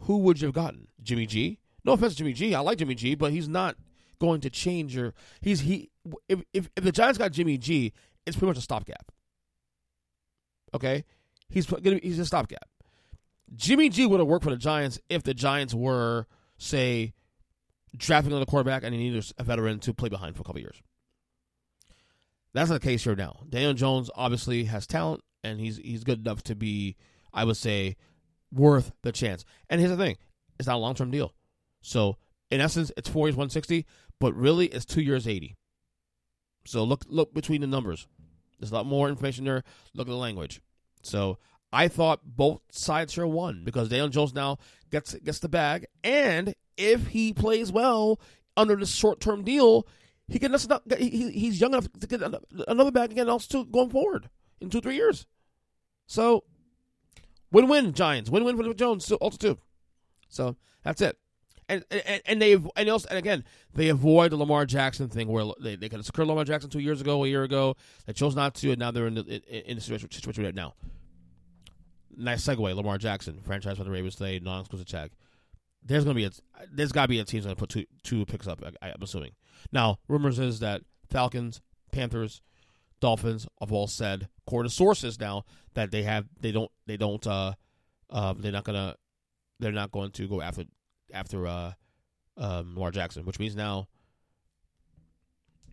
who 0.00 0.18
would 0.18 0.40
you 0.40 0.46
have 0.46 0.54
gotten? 0.54 0.88
Jimmy 1.02 1.26
G? 1.26 1.60
No 1.84 1.92
offense 1.92 2.14
to 2.14 2.18
Jimmy 2.18 2.32
G. 2.32 2.54
I 2.54 2.60
like 2.60 2.78
Jimmy 2.78 2.96
G, 2.96 3.14
but 3.14 3.30
he's 3.30 3.48
not 3.48 3.76
going 4.18 4.40
to 4.40 4.50
change 4.50 4.96
your. 4.96 5.14
He's 5.40 5.60
he. 5.60 5.90
If 6.28 6.40
if, 6.52 6.70
if 6.74 6.82
the 6.82 6.92
Giants 6.92 7.18
got 7.18 7.30
Jimmy 7.30 7.56
G, 7.56 7.92
it's 8.26 8.36
pretty 8.36 8.48
much 8.48 8.58
a 8.58 8.62
stopgap. 8.62 9.12
Okay, 10.74 11.04
He's 11.48 11.66
gonna 11.66 12.00
he's 12.02 12.18
a 12.18 12.26
stopgap. 12.26 12.68
Jimmy 13.54 13.88
G 13.88 14.06
would 14.06 14.20
have 14.20 14.28
worked 14.28 14.44
for 14.44 14.50
the 14.50 14.56
Giants 14.56 14.98
if 15.08 15.22
the 15.22 15.34
Giants 15.34 15.72
were, 15.72 16.26
say, 16.58 17.14
drafting 17.96 18.32
another 18.32 18.46
quarterback 18.46 18.82
and 18.82 18.92
he 18.92 19.00
needed 19.00 19.32
a 19.38 19.44
veteran 19.44 19.78
to 19.80 19.94
play 19.94 20.08
behind 20.08 20.34
for 20.34 20.42
a 20.42 20.44
couple 20.44 20.60
years. 20.60 20.82
That's 22.52 22.70
not 22.70 22.80
the 22.80 22.88
case 22.88 23.04
here 23.04 23.14
now. 23.14 23.40
Daniel 23.48 23.74
Jones 23.74 24.10
obviously 24.14 24.64
has 24.64 24.86
talent 24.86 25.22
and 25.44 25.60
he's 25.60 25.76
he's 25.76 26.04
good 26.04 26.20
enough 26.20 26.42
to 26.44 26.56
be, 26.56 26.96
I 27.32 27.44
would 27.44 27.56
say, 27.56 27.96
worth 28.52 28.92
the 29.02 29.12
chance. 29.12 29.44
And 29.70 29.80
here's 29.80 29.96
the 29.96 29.96
thing: 29.96 30.16
it's 30.58 30.66
not 30.66 30.76
a 30.76 30.78
long 30.78 30.94
term 30.94 31.10
deal. 31.10 31.32
So 31.80 32.16
in 32.50 32.60
essence, 32.60 32.90
it's 32.96 33.08
four 33.08 33.28
years, 33.28 33.36
one 33.36 33.50
sixty, 33.50 33.86
but 34.18 34.34
really 34.34 34.66
it's 34.66 34.84
two 34.84 35.02
years, 35.02 35.28
eighty. 35.28 35.54
So 36.66 36.82
look 36.82 37.04
look 37.06 37.32
between 37.32 37.60
the 37.60 37.68
numbers. 37.68 38.08
There's 38.58 38.70
a 38.70 38.74
lot 38.74 38.86
more 38.86 39.08
information 39.08 39.44
there. 39.44 39.64
Look 39.94 40.08
at 40.08 40.10
the 40.10 40.16
language. 40.16 40.60
So 41.02 41.38
I 41.72 41.88
thought 41.88 42.20
both 42.24 42.60
sides 42.70 43.14
here 43.14 43.26
won 43.26 43.62
because 43.64 43.88
Daniel 43.88 44.08
Jones 44.08 44.34
now 44.34 44.58
gets 44.90 45.14
gets 45.14 45.40
the 45.40 45.48
bag, 45.48 45.86
and 46.02 46.54
if 46.76 47.08
he 47.08 47.32
plays 47.32 47.72
well 47.72 48.20
under 48.56 48.76
this 48.76 48.94
short 48.94 49.20
term 49.20 49.44
deal, 49.44 49.86
he 50.28 50.38
can 50.38 50.54
he, 50.98 51.30
he's 51.30 51.60
young 51.60 51.72
enough 51.72 51.88
to 52.00 52.06
get 52.06 52.22
another 52.66 52.90
bag 52.90 53.12
again 53.12 53.28
also 53.28 53.64
going 53.64 53.90
forward 53.90 54.30
in 54.60 54.70
two 54.70 54.80
three 54.80 54.96
years. 54.96 55.26
So 56.06 56.44
win 57.52 57.68
win 57.68 57.92
Giants 57.92 58.30
win 58.30 58.44
win 58.44 58.56
for 58.56 58.74
Jones 58.74 59.10
also 59.12 59.36
too. 59.36 59.58
So 60.28 60.56
that's 60.82 61.00
it. 61.00 61.18
And, 61.68 61.84
and 61.90 62.22
and 62.26 62.42
they 62.42 62.52
and 62.76 62.88
also 62.88 63.08
and 63.08 63.18
again 63.18 63.42
they 63.74 63.88
avoid 63.88 64.30
the 64.30 64.36
Lamar 64.36 64.66
Jackson 64.66 65.08
thing 65.08 65.26
where 65.26 65.46
they 65.60 65.74
they 65.74 65.88
could 65.88 65.98
have 65.98 66.06
secured 66.06 66.28
Lamar 66.28 66.44
Jackson 66.44 66.70
two 66.70 66.78
years 66.78 67.00
ago 67.00 67.24
a 67.24 67.28
year 67.28 67.42
ago 67.42 67.74
they 68.06 68.12
chose 68.12 68.36
not 68.36 68.54
to 68.56 68.70
and 68.70 68.78
now 68.78 68.92
they're 68.92 69.08
in 69.08 69.14
the 69.14 69.68
in, 69.68 69.74
the 69.74 69.80
situation, 69.80 70.08
situation 70.12 70.44
right 70.44 70.54
now 70.54 70.74
nice 72.16 72.46
segue. 72.46 72.74
Lamar 72.74 72.98
Jackson, 72.98 73.40
franchise 73.42 73.76
for 73.76 73.84
the 73.84 73.90
Ravens 73.90 74.16
today, 74.16 74.40
non-exclusive 74.42 74.86
check. 74.86 75.12
There's 75.82 76.04
gonna 76.04 76.14
be 76.14 76.24
a 76.24 76.30
there's 76.72 76.92
gotta 76.92 77.08
be 77.08 77.20
a 77.20 77.24
team's 77.24 77.44
gonna 77.44 77.56
put 77.56 77.68
two 77.68 77.84
two 78.02 78.24
picks 78.26 78.48
up. 78.48 78.62
I, 78.82 78.88
am 78.88 79.02
assuming. 79.02 79.32
Now, 79.70 79.98
rumors 80.08 80.38
is 80.38 80.58
that 80.60 80.82
Falcons, 81.08 81.60
Panthers, 81.92 82.42
Dolphins 83.00 83.46
have 83.60 83.72
all 83.72 83.86
said, 83.86 84.28
according 84.46 84.70
to 84.70 84.74
sources 84.74 85.20
now, 85.20 85.44
that 85.74 85.92
they 85.92 86.02
have 86.02 86.26
they 86.40 86.50
don't 86.50 86.70
they 86.86 86.96
don't 86.96 87.24
uh 87.26 87.52
uh 88.10 88.34
they're 88.36 88.50
not 88.50 88.64
gonna 88.64 88.96
they're 89.60 89.72
not 89.72 89.92
going 89.92 90.10
to 90.12 90.26
go 90.26 90.42
after 90.42 90.64
after 91.12 91.46
uh 91.46 91.72
um, 92.38 92.74
Lamar 92.74 92.90
Jackson, 92.90 93.24
which 93.24 93.38
means 93.38 93.56
now 93.56 93.88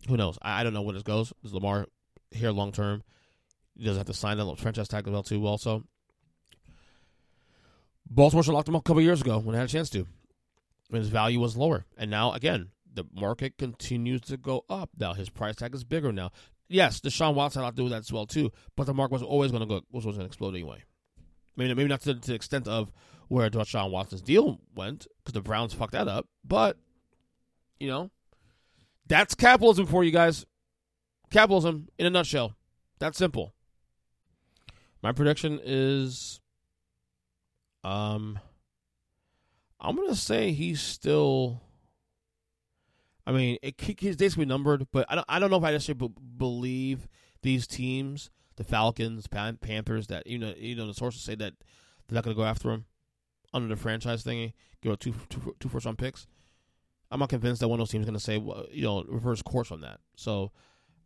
who 0.08 0.16
knows? 0.16 0.38
I, 0.42 0.60
I 0.60 0.64
don't 0.64 0.74
know 0.74 0.82
where 0.82 0.94
this 0.94 1.02
goes. 1.02 1.32
Is 1.44 1.52
Lamar 1.52 1.86
here 2.30 2.50
long 2.50 2.72
term? 2.72 3.02
He 3.76 3.84
doesn't 3.84 3.98
have 3.98 4.06
to 4.06 4.14
sign 4.14 4.36
that 4.36 4.44
little 4.44 4.56
franchise 4.56 4.88
tag 4.88 5.06
as 5.06 5.12
well 5.12 5.22
too. 5.22 5.44
Also, 5.46 5.84
Baltimore 8.08 8.42
should 8.42 8.52
locked 8.52 8.68
him 8.68 8.76
up 8.76 8.82
a 8.82 8.84
couple 8.84 9.02
years 9.02 9.20
ago 9.20 9.38
when 9.38 9.52
they 9.52 9.58
had 9.58 9.68
a 9.68 9.72
chance 9.72 9.90
to. 9.90 10.06
When 10.88 11.00
his 11.00 11.10
value 11.10 11.40
was 11.40 11.56
lower. 11.56 11.86
And 11.96 12.10
now, 12.10 12.32
again, 12.32 12.70
the 12.92 13.04
market 13.12 13.56
continues 13.58 14.20
to 14.22 14.36
go 14.36 14.64
up. 14.68 14.90
Now 14.98 15.14
his 15.14 15.30
price 15.30 15.56
tag 15.56 15.74
is 15.74 15.84
bigger 15.84 16.12
now. 16.12 16.30
Yes, 16.68 17.00
Deshaun 17.00 17.34
Watson 17.34 17.62
had 17.62 17.70
to 17.70 17.76
do 17.76 17.84
with 17.84 17.92
that 17.92 18.00
as 18.00 18.12
well 18.12 18.26
too, 18.26 18.52
but 18.76 18.86
the 18.86 18.94
market 18.94 19.14
was 19.14 19.22
always 19.22 19.50
going 19.50 19.62
to 19.62 19.66
go 19.66 19.82
was 19.90 20.04
going 20.04 20.18
to 20.18 20.24
explode 20.24 20.54
anyway. 20.54 20.82
Maybe 21.56 21.74
maybe 21.74 21.88
not 21.88 22.00
to, 22.02 22.14
to, 22.14 22.26
the 22.28 22.34
extent 22.34 22.66
of 22.68 22.90
where 23.28 23.50
Deshaun 23.50 23.90
Watson's 23.90 24.22
deal 24.22 24.60
went 24.74 25.06
because 25.18 25.34
the 25.34 25.40
Browns 25.40 25.74
fucked 25.74 25.92
that 25.92 26.08
up, 26.08 26.26
but 26.44 26.76
you 27.78 27.88
know, 27.88 28.10
that's 29.06 29.34
capitalism 29.34 29.86
for 29.86 30.04
you 30.04 30.10
guys. 30.10 30.46
Capitalism 31.30 31.88
in 31.98 32.06
a 32.06 32.10
nutshell. 32.10 32.54
That's 32.98 33.18
simple. 33.18 33.54
My 35.02 35.12
prediction 35.12 35.60
is 35.62 36.40
um, 37.84 38.38
I'm 39.80 39.96
gonna 39.96 40.14
say 40.14 40.52
he's 40.52 40.80
still. 40.80 41.60
I 43.26 43.32
mean, 43.32 43.58
it, 43.62 43.80
his 43.80 44.16
days 44.16 44.36
be 44.36 44.44
numbered, 44.44 44.86
but 44.92 45.06
I 45.08 45.14
don't. 45.14 45.26
I 45.28 45.38
don't 45.38 45.50
know 45.50 45.58
if 45.58 45.64
I 45.64 45.72
necessarily 45.72 46.08
b- 46.08 46.14
believe 46.36 47.08
these 47.42 47.66
teams, 47.66 48.30
the 48.56 48.64
Falcons, 48.64 49.26
Pan- 49.26 49.58
Panthers, 49.58 50.06
that 50.06 50.26
you 50.26 50.38
know, 50.38 50.54
you 50.56 50.74
know, 50.74 50.86
the 50.86 50.94
sources 50.94 51.22
say 51.22 51.34
that 51.34 51.52
they're 52.08 52.14
not 52.14 52.24
gonna 52.24 52.36
go 52.36 52.44
after 52.44 52.70
him 52.70 52.86
under 53.54 53.68
the 53.68 53.80
franchise 53.80 54.22
thingy, 54.24 54.52
give 54.82 54.92
a 54.92 54.96
two, 54.96 55.14
two, 55.30 55.56
two 55.60 55.68
first 55.70 55.86
round 55.86 55.96
picks. 55.96 56.26
I'm 57.10 57.20
not 57.20 57.28
convinced 57.30 57.60
that 57.60 57.68
one 57.68 57.80
of 57.80 57.86
those 57.86 57.90
teams 57.90 58.02
is 58.02 58.06
going 58.06 58.18
to 58.18 58.24
say, 58.24 58.36
well, 58.36 58.66
you 58.70 58.82
know, 58.82 59.04
reverse 59.04 59.40
course 59.40 59.70
on 59.70 59.80
that. 59.82 60.00
So 60.16 60.50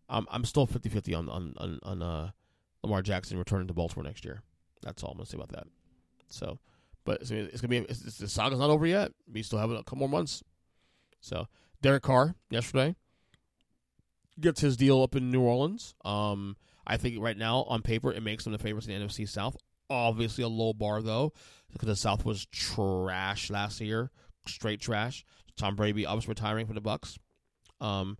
I'm 0.08 0.26
I'm 0.30 0.44
still 0.44 0.66
50 0.66 0.88
50 0.88 1.14
on, 1.14 1.28
on, 1.28 1.54
on, 1.58 1.78
on 1.82 2.02
uh, 2.02 2.30
Lamar 2.82 3.02
Jackson 3.02 3.38
returning 3.38 3.68
to 3.68 3.74
Baltimore 3.74 4.04
next 4.04 4.24
year. 4.24 4.42
That's 4.82 5.02
all 5.02 5.10
I'm 5.10 5.18
going 5.18 5.26
to 5.26 5.30
say 5.30 5.36
about 5.36 5.50
that. 5.50 5.66
So, 6.30 6.58
but 7.04 7.20
it's, 7.20 7.30
it's 7.30 7.60
gonna 7.60 7.68
be 7.68 7.78
it's, 7.78 8.04
it's, 8.04 8.18
the 8.18 8.28
saga's 8.28 8.58
not 8.58 8.70
over 8.70 8.86
yet. 8.86 9.12
We 9.30 9.42
still 9.42 9.58
have 9.58 9.70
a 9.70 9.76
couple 9.78 9.98
more 9.98 10.08
months. 10.08 10.42
So, 11.20 11.46
Derek 11.82 12.02
Carr 12.02 12.34
yesterday 12.50 12.96
gets 14.40 14.60
his 14.60 14.76
deal 14.76 15.02
up 15.02 15.16
in 15.16 15.30
New 15.30 15.40
Orleans. 15.40 15.94
Um, 16.04 16.56
I 16.86 16.96
think 16.96 17.16
right 17.20 17.36
now 17.36 17.64
on 17.64 17.82
paper 17.82 18.12
it 18.12 18.22
makes 18.22 18.44
them 18.44 18.52
the 18.52 18.58
favorites 18.58 18.86
in 18.86 18.98
the 18.98 19.06
NFC 19.06 19.28
South. 19.28 19.56
Obviously 19.90 20.44
a 20.44 20.48
low 20.48 20.72
bar 20.72 21.02
though, 21.02 21.32
because 21.72 21.88
the 21.88 21.96
South 21.96 22.24
was 22.24 22.46
trash 22.46 23.50
last 23.50 23.80
year, 23.80 24.10
straight 24.46 24.80
trash. 24.80 25.24
Tom 25.56 25.76
Brady 25.76 26.06
obviously 26.06 26.30
retiring 26.30 26.66
from 26.66 26.74
the 26.74 26.80
Bucs. 26.80 27.18
Um, 27.80 28.16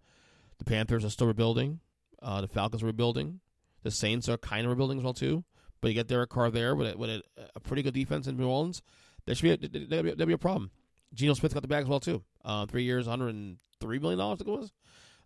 the 0.59 0.65
Panthers 0.65 1.05
are 1.05 1.11
still 1.11 1.27
rebuilding. 1.27 1.81
Uh, 2.23 2.41
the 2.41 2.49
Falcons 2.49 2.83
are 2.83 2.87
rebuilding. 2.87 3.41
The 3.83 3.91
Saints 3.91 4.29
are 4.29 4.37
kind 4.37 4.65
of 4.65 4.71
rebuilding 4.71 4.99
as 4.99 5.05
well 5.05 5.15
too. 5.15 5.45
But 5.81 5.89
you 5.89 5.95
get 5.95 6.09
Derek 6.09 6.31
Carr 6.31 6.51
there 6.51 6.75
with 6.75 6.95
a, 6.95 6.99
with 6.99 7.11
a, 7.11 7.23
a 7.55 7.61
pretty 7.61 7.83
good 7.83 7.95
defense 7.95 8.27
in 8.27 8.37
New 8.37 8.49
Orleans. 8.49 8.83
There 9.25 9.35
should 9.35 9.61
be 9.61 9.69
a, 9.69 9.87
there 9.87 10.03
be, 10.03 10.25
be 10.25 10.33
a 10.33 10.39
problem. 10.39 10.71
Geno 11.15 11.35
Smith 11.35 11.55
got 11.55 11.63
the 11.63 11.69
bag 11.69 11.85
as 11.85 11.89
well 11.89 12.01
too. 12.01 12.23
Uh, 12.45 12.67
three 12.67 12.83
years, 12.83 13.07
103 13.07 13.99
million 13.99 14.19
dollars. 14.19 14.41
I 14.41 14.45
think 14.45 14.57
it 14.57 14.61
was. 14.61 14.73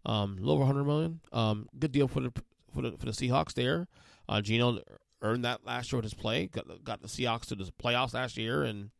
Um, 0.05 0.33
a 0.37 0.41
little 0.41 0.55
over 0.55 0.65
100 0.65 0.85
million. 0.85 1.21
Um, 1.33 1.69
good 1.79 1.93
deal 1.93 2.09
for 2.09 2.21
the 2.21 2.33
for 2.75 2.83
the 2.83 2.93
for 2.93 3.07
the 3.07 3.13
Seahawks 3.13 3.55
there. 3.55 3.89
Uh, 4.29 4.41
Geno 4.41 4.81
earned 5.23 5.45
that 5.45 5.65
last 5.65 5.93
year 5.93 5.99
with 5.99 6.05
his 6.05 6.15
play. 6.15 6.47
Got 6.47 6.85
got 6.85 7.03
the 7.03 7.09
Seahawks 7.09 7.47
to 7.47 7.55
the 7.55 7.71
playoffs 7.83 8.15
last 8.15 8.37
year 8.37 8.63
and, 8.63 8.79
and 8.81 8.91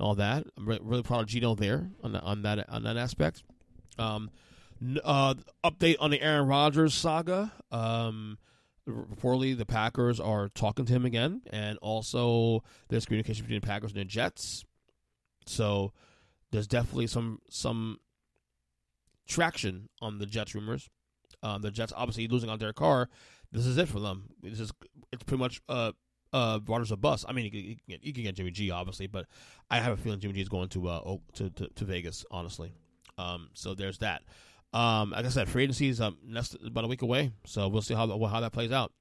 all 0.00 0.14
that. 0.16 0.46
I'm 0.56 0.68
re- 0.68 0.80
really 0.82 1.02
proud 1.02 1.20
of 1.20 1.26
Geno 1.26 1.54
there 1.54 1.90
on 2.02 2.12
the, 2.12 2.20
on 2.20 2.42
that 2.42 2.68
on 2.68 2.82
that 2.84 2.96
aspect. 2.96 3.42
Um, 3.98 4.30
uh, 5.02 5.34
update 5.64 5.96
on 6.00 6.10
the 6.10 6.20
Aaron 6.20 6.46
Rodgers 6.46 6.94
saga. 6.94 7.52
Um, 7.70 8.38
reportedly 8.88 9.56
the 9.56 9.66
Packers 9.66 10.20
are 10.20 10.48
talking 10.48 10.84
to 10.86 10.92
him 10.92 11.04
again, 11.04 11.42
and 11.50 11.78
also 11.78 12.62
there's 12.88 13.06
communication 13.06 13.44
between 13.44 13.60
the 13.60 13.66
Packers 13.66 13.92
and 13.92 14.00
the 14.00 14.04
Jets. 14.04 14.64
So 15.46 15.92
there's 16.50 16.66
definitely 16.66 17.06
some 17.06 17.40
some 17.50 17.98
traction 19.26 19.88
on 20.00 20.18
the 20.18 20.26
Jets 20.26 20.54
rumors. 20.54 20.88
Um, 21.42 21.62
the 21.62 21.70
Jets 21.70 21.92
obviously 21.94 22.26
losing 22.28 22.50
on 22.50 22.58
their 22.58 22.72
car. 22.72 23.08
This 23.52 23.66
is 23.66 23.78
it 23.78 23.88
for 23.88 24.00
them. 24.00 24.30
This 24.42 24.60
is 24.60 24.72
it's 25.12 25.22
pretty 25.22 25.40
much 25.40 25.60
uh 25.68 25.92
uh 26.32 26.60
Rodgers 26.66 26.92
a 26.92 26.96
bus. 26.96 27.24
I 27.28 27.32
mean, 27.32 27.46
you 27.46 27.50
can, 27.50 27.80
get, 27.88 28.04
you 28.04 28.12
can 28.12 28.22
get 28.24 28.34
Jimmy 28.34 28.50
G 28.50 28.70
obviously, 28.70 29.06
but 29.06 29.26
I 29.70 29.80
have 29.80 29.92
a 29.92 29.96
feeling 29.96 30.20
Jimmy 30.20 30.34
G 30.34 30.40
is 30.40 30.48
going 30.48 30.68
to 30.70 30.88
uh 30.88 31.16
to, 31.34 31.50
to, 31.50 31.68
to 31.68 31.84
Vegas 31.84 32.24
honestly. 32.30 32.72
Um, 33.16 33.48
so 33.54 33.74
there's 33.74 33.98
that. 33.98 34.22
Um, 34.72 35.10
like 35.12 35.24
I 35.24 35.28
said, 35.30 35.48
free 35.48 35.64
agency 35.64 35.88
is 35.88 36.00
um, 36.00 36.18
next, 36.22 36.54
about 36.64 36.84
a 36.84 36.88
week 36.88 37.02
away, 37.02 37.32
so 37.46 37.68
we'll 37.68 37.82
see 37.82 37.94
how 37.94 38.06
how 38.26 38.40
that 38.40 38.52
plays 38.52 38.70
out. 38.70 38.92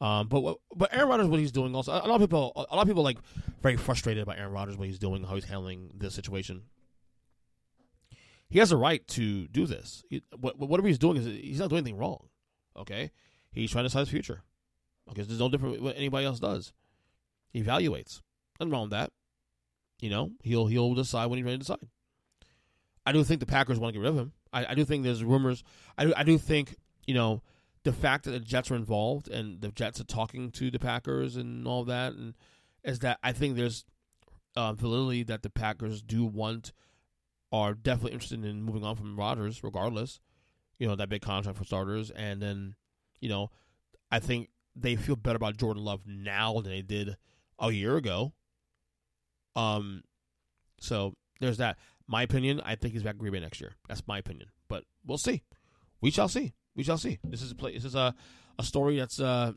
Um, 0.00 0.28
but 0.28 0.58
but 0.74 0.94
Aaron 0.94 1.08
Rodgers, 1.08 1.26
what 1.26 1.40
he's 1.40 1.52
doing, 1.52 1.74
also 1.74 1.92
a 1.92 2.06
lot 2.06 2.14
of 2.16 2.20
people, 2.20 2.52
a 2.54 2.74
lot 2.74 2.82
of 2.82 2.88
people 2.88 3.02
like 3.02 3.18
very 3.60 3.76
frustrated 3.76 4.22
about 4.22 4.38
Aaron 4.38 4.52
Rodgers, 4.52 4.76
what 4.76 4.86
he's 4.86 4.98
doing, 4.98 5.24
how 5.24 5.34
he's 5.34 5.44
handling 5.44 5.90
this 5.94 6.14
situation. 6.14 6.62
He 8.48 8.60
has 8.60 8.70
a 8.70 8.76
right 8.76 9.06
to 9.08 9.48
do 9.48 9.66
this. 9.66 10.04
He, 10.08 10.22
what, 10.38 10.58
whatever 10.58 10.86
he's 10.86 10.98
doing 10.98 11.16
is 11.16 11.26
he's 11.26 11.58
not 11.58 11.70
doing 11.70 11.80
anything 11.80 11.98
wrong. 11.98 12.28
Okay, 12.76 13.10
he's 13.54 13.70
trying 13.70 13.84
to 13.84 13.88
decide 13.88 14.00
his 14.00 14.08
future. 14.08 14.42
Okay, 15.10 15.22
there's 15.22 15.40
no 15.40 15.48
different 15.48 15.82
what 15.82 15.96
anybody 15.96 16.26
else 16.26 16.40
does. 16.40 16.72
He 17.50 17.62
evaluates. 17.62 18.22
Nothing 18.58 18.72
wrong 18.72 18.82
with 18.82 18.92
that. 18.92 19.10
You 20.00 20.10
know, 20.10 20.32
he'll 20.42 20.66
he'll 20.66 20.94
decide 20.94 21.26
when 21.26 21.38
he's 21.38 21.44
ready 21.44 21.58
to 21.58 21.60
decide. 21.60 21.78
I 23.06 23.12
do 23.12 23.22
think 23.22 23.40
the 23.40 23.46
Packers 23.46 23.78
want 23.78 23.92
to 23.94 23.98
get 23.98 24.02
rid 24.02 24.10
of 24.10 24.18
him. 24.18 24.32
I, 24.52 24.66
I 24.70 24.74
do 24.74 24.84
think 24.84 25.04
there's 25.04 25.22
rumors. 25.22 25.62
I 25.98 26.04
do, 26.04 26.14
I 26.16 26.24
do 26.24 26.38
think 26.38 26.76
you 27.06 27.14
know 27.14 27.42
the 27.84 27.92
fact 27.92 28.24
that 28.24 28.30
the 28.30 28.40
Jets 28.40 28.70
are 28.70 28.76
involved 28.76 29.28
and 29.28 29.60
the 29.60 29.68
Jets 29.68 30.00
are 30.00 30.04
talking 30.04 30.50
to 30.52 30.70
the 30.70 30.78
Packers 30.78 31.36
and 31.36 31.66
all 31.66 31.84
that, 31.84 32.14
and 32.14 32.34
is 32.82 33.00
that 33.00 33.18
I 33.22 33.32
think 33.32 33.56
there's 33.56 33.84
uh, 34.56 34.72
validity 34.72 35.22
that 35.24 35.42
the 35.42 35.50
Packers 35.50 36.02
do 36.02 36.24
want 36.24 36.72
are 37.52 37.74
definitely 37.74 38.12
interested 38.12 38.44
in 38.44 38.62
moving 38.62 38.84
on 38.84 38.96
from 38.96 39.16
Rodgers, 39.16 39.62
regardless. 39.62 40.20
You 40.78 40.88
know 40.88 40.96
that 40.96 41.08
big 41.08 41.22
contract 41.22 41.58
for 41.58 41.64
starters, 41.64 42.10
and 42.10 42.40
then 42.42 42.74
you 43.20 43.28
know 43.28 43.50
I 44.10 44.18
think 44.18 44.50
they 44.76 44.96
feel 44.96 45.16
better 45.16 45.36
about 45.36 45.56
Jordan 45.56 45.84
Love 45.84 46.02
now 46.06 46.60
than 46.60 46.72
they 46.72 46.82
did 46.82 47.16
a 47.58 47.70
year 47.70 47.96
ago. 47.96 48.32
Um, 49.56 50.02
so 50.80 51.14
there's 51.40 51.58
that. 51.58 51.78
My 52.06 52.22
opinion, 52.22 52.60
I 52.64 52.74
think 52.74 52.92
he's 52.92 53.02
back 53.02 53.16
Green 53.16 53.32
Bay 53.32 53.40
next 53.40 53.60
year. 53.60 53.72
That's 53.88 54.06
my 54.06 54.18
opinion, 54.18 54.48
but 54.68 54.84
we'll 55.06 55.18
see. 55.18 55.42
We 56.00 56.10
shall 56.10 56.28
see. 56.28 56.52
We 56.76 56.82
shall 56.82 56.98
see. 56.98 57.18
This 57.24 57.40
is 57.40 57.50
a 57.50 57.54
play. 57.54 57.74
This 57.74 57.84
is 57.84 57.94
a 57.94 58.14
a 58.58 58.62
story 58.62 58.98
that's 58.98 59.20
uh, 59.20 59.52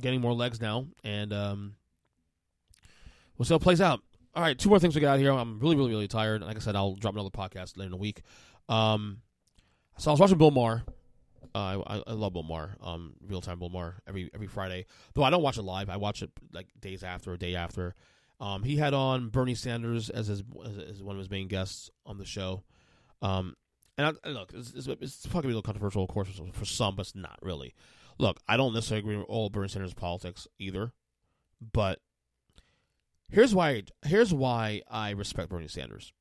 getting 0.00 0.20
more 0.20 0.32
legs 0.32 0.60
now, 0.60 0.86
and 1.02 1.32
um, 1.32 1.74
we'll 3.36 3.44
see 3.44 3.54
how 3.54 3.56
it 3.56 3.62
plays 3.62 3.80
out. 3.80 4.00
All 4.34 4.42
right, 4.42 4.56
two 4.56 4.68
more 4.68 4.78
things 4.78 4.94
we 4.94 5.00
got 5.00 5.18
here. 5.18 5.32
I'm 5.32 5.58
really, 5.58 5.76
really, 5.76 5.90
really 5.90 6.08
tired. 6.08 6.42
Like 6.42 6.56
I 6.56 6.60
said, 6.60 6.76
I'll 6.76 6.94
drop 6.94 7.14
another 7.14 7.30
podcast 7.30 7.76
later 7.76 7.86
in 7.86 7.90
the 7.90 7.96
week. 7.96 8.22
Um, 8.68 9.22
so 9.98 10.10
I 10.10 10.12
was 10.12 10.20
watching 10.20 10.38
Bill 10.38 10.52
Maher. 10.52 10.84
Uh, 11.54 11.82
I, 11.86 12.02
I 12.06 12.12
love 12.12 12.32
Bill 12.32 12.42
Maher, 12.42 12.76
um, 12.80 13.14
real 13.26 13.40
time 13.40 13.58
Bill 13.58 13.68
Maher 13.68 13.96
every 14.06 14.30
every 14.34 14.46
Friday. 14.46 14.86
Though 15.14 15.24
I 15.24 15.30
don't 15.30 15.42
watch 15.42 15.58
it 15.58 15.62
live, 15.62 15.90
I 15.90 15.96
watch 15.96 16.22
it 16.22 16.30
like 16.52 16.68
days 16.78 17.02
after 17.02 17.32
or 17.32 17.36
day 17.36 17.54
after. 17.56 17.94
Um, 18.40 18.62
he 18.62 18.76
had 18.76 18.94
on 18.94 19.28
Bernie 19.28 19.54
Sanders 19.54 20.10
as 20.10 20.28
his 20.28 20.42
as 20.88 21.02
one 21.02 21.16
of 21.16 21.18
his 21.18 21.30
main 21.30 21.48
guests 21.48 21.90
on 22.06 22.18
the 22.18 22.24
show. 22.24 22.62
Um, 23.20 23.54
and 23.98 24.16
I, 24.24 24.28
look, 24.30 24.52
it's, 24.54 24.72
it's, 24.74 24.86
it's 24.86 25.26
probably 25.26 25.48
a 25.48 25.54
little 25.54 25.62
controversial, 25.62 26.02
of 26.02 26.08
course, 26.08 26.28
for 26.52 26.64
some, 26.64 26.96
but 26.96 27.02
it's 27.02 27.14
not 27.14 27.38
really. 27.42 27.74
Look, 28.18 28.40
I 28.48 28.56
don't 28.56 28.72
necessarily 28.72 29.00
agree 29.00 29.16
with 29.16 29.26
all 29.28 29.50
Bernie 29.50 29.68
Sanders' 29.68 29.92
politics 29.92 30.46
either, 30.58 30.92
but 31.72 32.00
here's 33.30 33.54
why. 33.54 33.82
Here's 34.04 34.32
why 34.32 34.82
I 34.88 35.10
respect 35.10 35.50
Bernie 35.50 35.68
Sanders. 35.68 36.12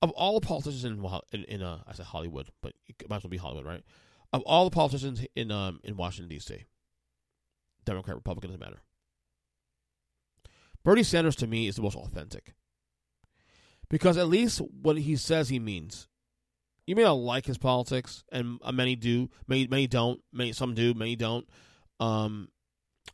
Of 0.00 0.10
all 0.12 0.38
the 0.38 0.46
politicians 0.46 0.84
in 0.84 1.04
in, 1.32 1.44
in 1.44 1.62
uh, 1.62 1.78
I 1.86 1.92
said 1.92 2.06
Hollywood, 2.06 2.48
but 2.62 2.72
it 2.86 3.08
might 3.08 3.16
as 3.16 3.24
well 3.24 3.30
be 3.30 3.36
Hollywood, 3.36 3.66
right? 3.66 3.82
Of 4.32 4.42
all 4.42 4.64
the 4.64 4.74
politicians 4.74 5.24
in 5.34 5.50
um 5.50 5.80
in 5.82 5.96
Washington 5.96 6.28
D.C., 6.28 6.64
Democrat, 7.84 8.16
Republican 8.16 8.50
doesn't 8.50 8.60
matter. 8.60 8.82
Bernie 10.84 11.02
Sanders 11.02 11.36
to 11.36 11.46
me 11.46 11.66
is 11.66 11.76
the 11.76 11.82
most 11.82 11.96
authentic 11.96 12.54
because 13.90 14.16
at 14.16 14.28
least 14.28 14.60
what 14.82 14.98
he 14.98 15.16
says 15.16 15.48
he 15.48 15.58
means. 15.58 16.08
You 16.86 16.96
may 16.96 17.02
not 17.02 17.12
like 17.12 17.44
his 17.44 17.58
politics, 17.58 18.24
and 18.32 18.58
uh, 18.62 18.72
many 18.72 18.96
do, 18.96 19.28
many 19.46 19.66
many 19.66 19.86
don't, 19.86 20.22
many 20.32 20.52
some 20.52 20.74
do, 20.74 20.94
many 20.94 21.16
don't. 21.16 21.46
Um, 22.00 22.48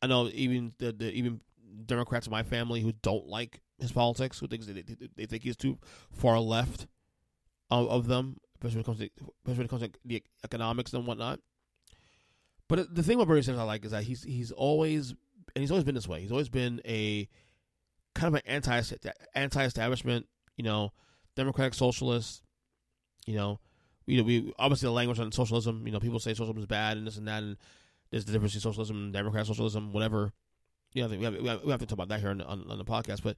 I 0.01 0.07
know 0.07 0.29
even 0.33 0.73
the, 0.79 0.93
the 0.93 1.11
even 1.13 1.41
Democrats 1.85 2.27
in 2.27 2.31
my 2.31 2.43
family 2.43 2.81
who 2.81 2.93
don't 2.93 3.27
like 3.27 3.61
his 3.81 3.93
politics, 3.93 4.39
who 4.39 4.47
thinks 4.47 4.67
they, 4.67 4.73
they, 4.73 5.09
they 5.17 5.27
think 5.27 5.43
he's 5.43 5.57
too 5.57 5.79
far 6.13 6.39
left 6.39 6.87
of, 7.71 7.89
of 7.89 8.07
them, 8.07 8.37
especially 8.57 8.77
when 8.77 8.81
it 8.81 8.87
comes 8.87 8.99
to 8.99 9.05
it 9.63 9.69
comes 9.69 9.83
to 9.83 9.91
the 10.05 10.23
economics 10.45 10.93
and 10.93 11.07
whatnot. 11.07 11.41
But 12.69 12.95
the 12.95 13.03
thing 13.03 13.17
about 13.17 13.29
Bernie 13.29 13.43
Sanders 13.43 13.61
I 13.61 13.65
like 13.65 13.85
is 13.85 13.91
that 13.91 14.05
he's 14.05 14.23
he's 14.23 14.53
always 14.53 15.11
and 15.55 15.63
he's 15.63 15.71
always 15.71 15.85
been 15.85 15.95
this 15.95 16.09
way. 16.09 16.21
He's 16.21 16.33
always 16.33 16.49
been 16.49 16.81
a 16.85 17.29
kind 18.15 18.29
of 18.29 18.35
an 18.35 18.43
anti 18.47 18.81
anti 19.35 19.65
establishment, 19.65 20.27
you 20.57 20.65
know, 20.65 20.91
democratic 21.37 21.75
socialist. 21.75 22.43
You 23.27 23.37
know, 23.37 23.61
you 24.07 24.19
know, 24.19 24.23
we 24.23 24.53
obviously 24.59 24.87
the 24.87 24.93
language 24.93 25.21
on 25.21 25.33
socialism. 25.33 25.87
You 25.87 25.93
know, 25.93 26.01
people 26.01 26.19
say 26.19 26.33
socialism 26.33 26.59
is 26.59 26.67
bad 26.67 26.97
and 26.97 27.07
this 27.07 27.17
and 27.17 27.29
that, 27.29 27.43
and 27.43 27.57
there's 28.11 28.25
the 28.25 28.33
difference 28.33 28.55
between 28.55 28.73
socialism 28.73 28.97
and 28.97 29.13
democratic 29.13 29.49
socialism, 29.49 29.93
whatever. 29.93 30.33
You 30.93 31.03
know, 31.03 31.09
we 31.09 31.25
have, 31.25 31.35
we 31.35 31.49
have, 31.49 31.65
we 31.65 31.71
have 31.71 31.81
to 31.81 31.87
talk 31.87 31.95
about 31.95 32.09
that 32.09 32.21
here 32.21 32.31
on, 32.31 32.41
on, 32.41 32.71
on 32.71 32.79
the 32.79 32.85
podcast. 32.85 33.23
But 33.23 33.37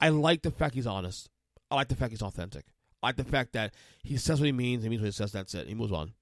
I 0.00 0.10
like 0.10 0.42
the 0.42 0.50
fact 0.50 0.74
he's 0.74 0.86
honest. 0.86 1.30
I 1.70 1.74
like 1.76 1.88
the 1.88 1.96
fact 1.96 2.12
he's 2.12 2.22
authentic. 2.22 2.66
I 3.02 3.08
like 3.08 3.16
the 3.16 3.24
fact 3.24 3.52
that 3.52 3.74
he 4.02 4.16
says 4.16 4.40
what 4.40 4.46
he 4.46 4.52
means. 4.52 4.82
He 4.82 4.88
means 4.88 5.02
what 5.02 5.06
he 5.06 5.12
says. 5.12 5.32
That's 5.32 5.54
it. 5.54 5.68
He 5.68 5.74
moves 5.74 5.92
on. 5.92 6.12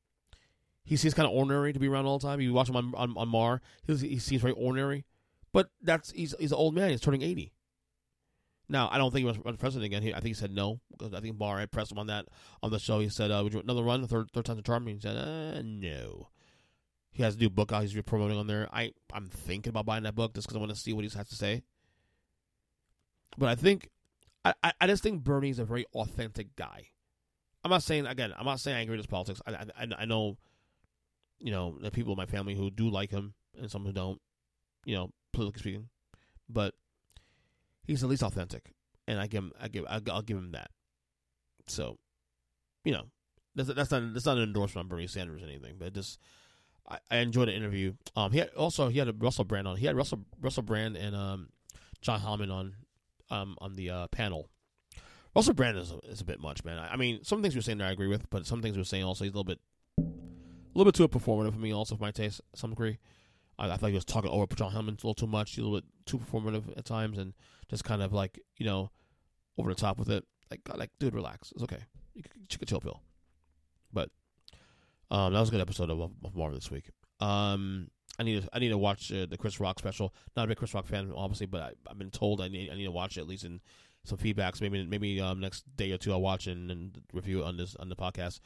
He 0.85 0.97
seems 0.97 1.15
kind 1.15 1.27
of 1.27 1.33
ordinary 1.33 1.73
to 1.73 1.79
be 1.79 1.89
around 1.89 2.07
all 2.07 2.19
the 2.19 2.27
time. 2.27 2.41
You 2.41 2.53
watch 2.53 2.69
him 2.69 2.77
on 2.77 2.95
on, 2.95 3.15
on 3.17 3.29
Maher. 3.29 3.61
He, 3.87 3.95
he 3.97 4.19
seems 4.19 4.43
very 4.43 4.53
ordinary. 4.55 5.05
But 5.53 5.71
that's 5.81 6.11
he's 6.11 6.35
he's 6.39 6.53
an 6.53 6.59
old 6.59 6.75
man. 6.75 6.91
He's 6.91 7.01
turning 7.01 7.23
eighty. 7.23 7.53
Now 8.69 8.89
I 8.91 8.99
don't 8.99 9.11
think 9.11 9.21
he 9.21 9.27
was 9.27 9.39
run 9.39 9.57
president 9.57 9.87
again. 9.87 10.03
He, 10.03 10.13
I 10.13 10.17
think 10.17 10.29
he 10.29 10.35
said 10.35 10.51
no 10.51 10.81
because 10.91 11.15
I 11.15 11.21
think 11.21 11.39
Maher 11.39 11.61
had 11.61 11.71
pressed 11.71 11.93
him 11.93 11.99
on 11.99 12.09
that 12.09 12.27
on 12.63 12.71
the 12.71 12.79
show. 12.79 13.01
He 13.01 13.09
said, 13.09 13.31
uh, 13.31 13.41
"Would 13.43 13.55
you 13.55 13.61
another 13.61 13.83
run? 13.83 14.07
Third 14.07 14.31
third 14.33 14.45
time's 14.45 14.61
a 14.61 14.63
charm?" 14.63 14.87
He 14.87 14.99
said, 15.01 15.17
uh, 15.17 15.63
"No." 15.63 16.29
He 17.11 17.23
has 17.23 17.37
a 17.37 17.39
new 17.39 17.49
book 17.49 17.73
out. 17.73 17.85
He's 17.85 18.01
promoting 18.03 18.37
on 18.37 18.49
there. 18.49 18.69
I 18.73 18.93
I'm 19.13 19.29
thinking 19.29 19.71
about 19.71 19.87
buying 19.87 20.03
that 20.03 20.17
book 20.17 20.35
just 20.35 20.49
because 20.49 20.57
I 20.57 20.61
want 20.61 20.73
to 20.73 20.77
see 20.77 20.93
what 20.93 21.05
he 21.05 21.11
has 21.17 21.29
to 21.29 21.37
say. 21.37 21.63
But 23.39 23.49
I 23.49 23.55
think 23.55 23.91
I, 24.45 24.55
I 24.81 24.87
just 24.87 25.03
think 25.03 25.25
Bernie's 25.25 25.59
a 25.59 25.65
very 25.65 25.87
authentic 25.95 26.55
guy. 26.57 26.89
I'm 27.65 27.71
not 27.71 27.83
saying 27.83 28.07
again. 28.07 28.33
I'm 28.37 28.45
not 28.45 28.61
saying 28.61 28.77
I 28.77 28.81
agree 28.81 28.97
with 28.97 29.05
his 29.05 29.11
politics. 29.11 29.41
I 29.47 29.53
I, 29.53 29.87
I 29.99 30.05
know, 30.05 30.37
you 31.39 31.51
know, 31.51 31.79
the 31.81 31.91
people 31.91 32.13
in 32.13 32.19
my 32.19 32.27
family 32.27 32.55
who 32.55 32.71
do 32.71 32.91
like 32.91 33.11
him 33.11 33.35
and 33.59 33.71
some 33.71 33.85
who 33.85 33.93
don't. 33.93 34.21
You 34.87 34.95
know, 34.95 35.11
politically 35.33 35.61
speaking, 35.61 35.89
but 36.47 36.75
he's 37.85 38.05
at 38.05 38.11
least 38.11 38.23
authentic, 38.23 38.75
and 39.09 39.19
I 39.19 39.27
give 39.27 39.45
him, 39.45 39.53
I 39.59 39.69
give, 39.69 39.87
I'll 39.89 40.21
give 40.21 40.37
him 40.37 40.53
that. 40.53 40.71
So, 41.69 41.97
you 42.85 42.93
know, 42.93 43.05
that's 43.55 43.73
that's 43.73 43.91
not 43.91 44.13
that's 44.13 44.27
not 44.27 44.37
an 44.37 44.43
endorsement 44.43 44.85
on 44.85 44.89
Bernie 44.89 45.07
Sanders 45.07 45.43
or 45.43 45.47
anything, 45.47 45.77
but 45.79 45.95
just 45.95 46.19
I, 46.87 46.99
I 47.11 47.17
enjoyed 47.19 47.49
the 47.49 47.55
interview. 47.55 47.95
Um, 48.15 48.33
he 48.33 48.41
had, 48.41 48.51
also 48.51 48.89
he 48.89 48.99
had 48.99 49.09
a 49.09 49.15
Russell 49.15 49.45
Brand 49.45 49.67
on. 49.67 49.77
He 49.79 49.87
had 49.87 49.97
Russell 49.97 50.21
Russell 50.39 50.65
Brand 50.65 50.99
and 50.99 51.17
um 51.17 51.49
John 52.03 52.21
Heilemann 52.21 52.53
on 52.53 52.75
um 53.31 53.57
on 53.59 53.75
the 53.75 53.91
uh, 53.91 54.09
panel. 54.09 54.51
Russell 55.35 55.55
Brand 55.55 55.77
is 55.77 55.91
a, 55.91 55.99
is 56.09 56.21
a 56.21 56.25
bit 56.25 56.41
much, 56.41 56.65
man. 56.65 56.79
I, 56.79 56.93
I 56.93 56.97
mean, 56.97 57.25
some 57.25 57.43
things 57.43 57.55
you're 57.55 57.63
saying 57.63 57.81
I 57.81 57.91
agree 57.91 58.07
with, 58.07 58.29
but 58.31 58.47
some 58.47 58.63
things 58.63 58.77
you're 58.77 58.85
saying 58.85 59.05
also 59.05 59.25
he's 59.25 59.33
a 59.33 59.37
little 59.37 59.45
bit, 59.45 59.59
a 59.99 60.03
little 60.75 60.91
bit 60.91 60.95
too 60.95 61.09
performative 61.09 61.53
for 61.53 61.59
me, 61.59 61.73
also 61.73 61.97
for 61.97 62.03
my 62.03 62.13
taste, 62.13 62.41
some 62.55 62.71
degree. 62.71 62.99
I, 63.59 63.71
I 63.71 63.77
thought 63.77 63.89
he 63.89 63.95
was 63.95 64.05
talking 64.05 64.31
over 64.31 64.47
John 64.55 64.73
Heilemann 64.73 64.89
a 64.89 65.07
little 65.07 65.15
too 65.15 65.27
much, 65.27 65.59
a 65.59 65.63
little 65.63 65.79
bit 65.79 65.85
too 66.07 66.19
performative 66.19 66.77
at 66.77 66.85
times, 66.85 67.19
and 67.19 67.35
just 67.69 67.85
kind 67.85 68.03
of 68.03 68.13
like 68.13 68.39
you 68.57 68.67
know 68.67 68.91
over 69.59 69.71
the 69.71 69.81
top 69.81 69.99
with 69.99 70.11
it. 70.11 70.25
Like, 70.51 70.61
like 70.77 70.91
dude, 71.01 71.15
relax. 71.15 71.53
It's 71.53 71.63
okay. 71.65 71.85
You 72.15 72.23
can, 72.23 72.31
a 72.63 72.67
chill 72.67 72.81
pill. 72.81 73.01
But 73.93 74.11
um, 75.11 75.33
that 75.33 75.41
was 75.41 75.49
a 75.49 75.53
good 75.53 75.61
episode 75.61 75.91
of, 75.91 76.01
of 76.01 76.35
Maher 76.35 76.53
this 76.53 76.71
week. 76.71 76.91
Um, 77.21 77.89
I 78.19 78.23
need 78.23 78.43
to 78.43 78.49
I 78.53 78.59
need 78.59 78.69
to 78.69 78.79
watch 78.79 79.13
uh, 79.13 79.27
the 79.27 79.37
Chris 79.37 79.61
Rock 79.61 79.79
special. 79.79 80.15
Not 80.37 80.45
a 80.45 80.49
big 80.49 80.59
Chris 80.59 80.75
Rock 80.75 80.87
fan, 80.87 81.13
obviously, 81.15 81.47
but 81.47 81.63
I, 81.63 81.73
have 81.89 81.99
been 81.99 82.11
told 82.11 82.41
I 82.41 82.49
need 82.49 82.71
I 82.71 82.77
need 82.77 82.85
to 82.85 82.93
watch 82.93 83.17
it 83.17 83.21
at 83.21 83.27
least 83.27 83.45
in 83.45 83.61
some 84.05 84.19
feedbacks. 84.19 84.61
Maybe 84.61 84.85
maybe 84.85 85.21
um, 85.21 85.41
next 85.41 85.65
day 85.77 85.93
or 85.93 85.99
two 85.99 86.13
I'll 86.13 86.21
watch 86.21 86.47
and, 86.47 86.71
and 86.71 87.01
review 87.13 87.41
it 87.41 87.45
on 87.45 87.57
this 87.57 87.75
on 87.77 87.89
the 87.89 87.97
podcast. 87.97 88.41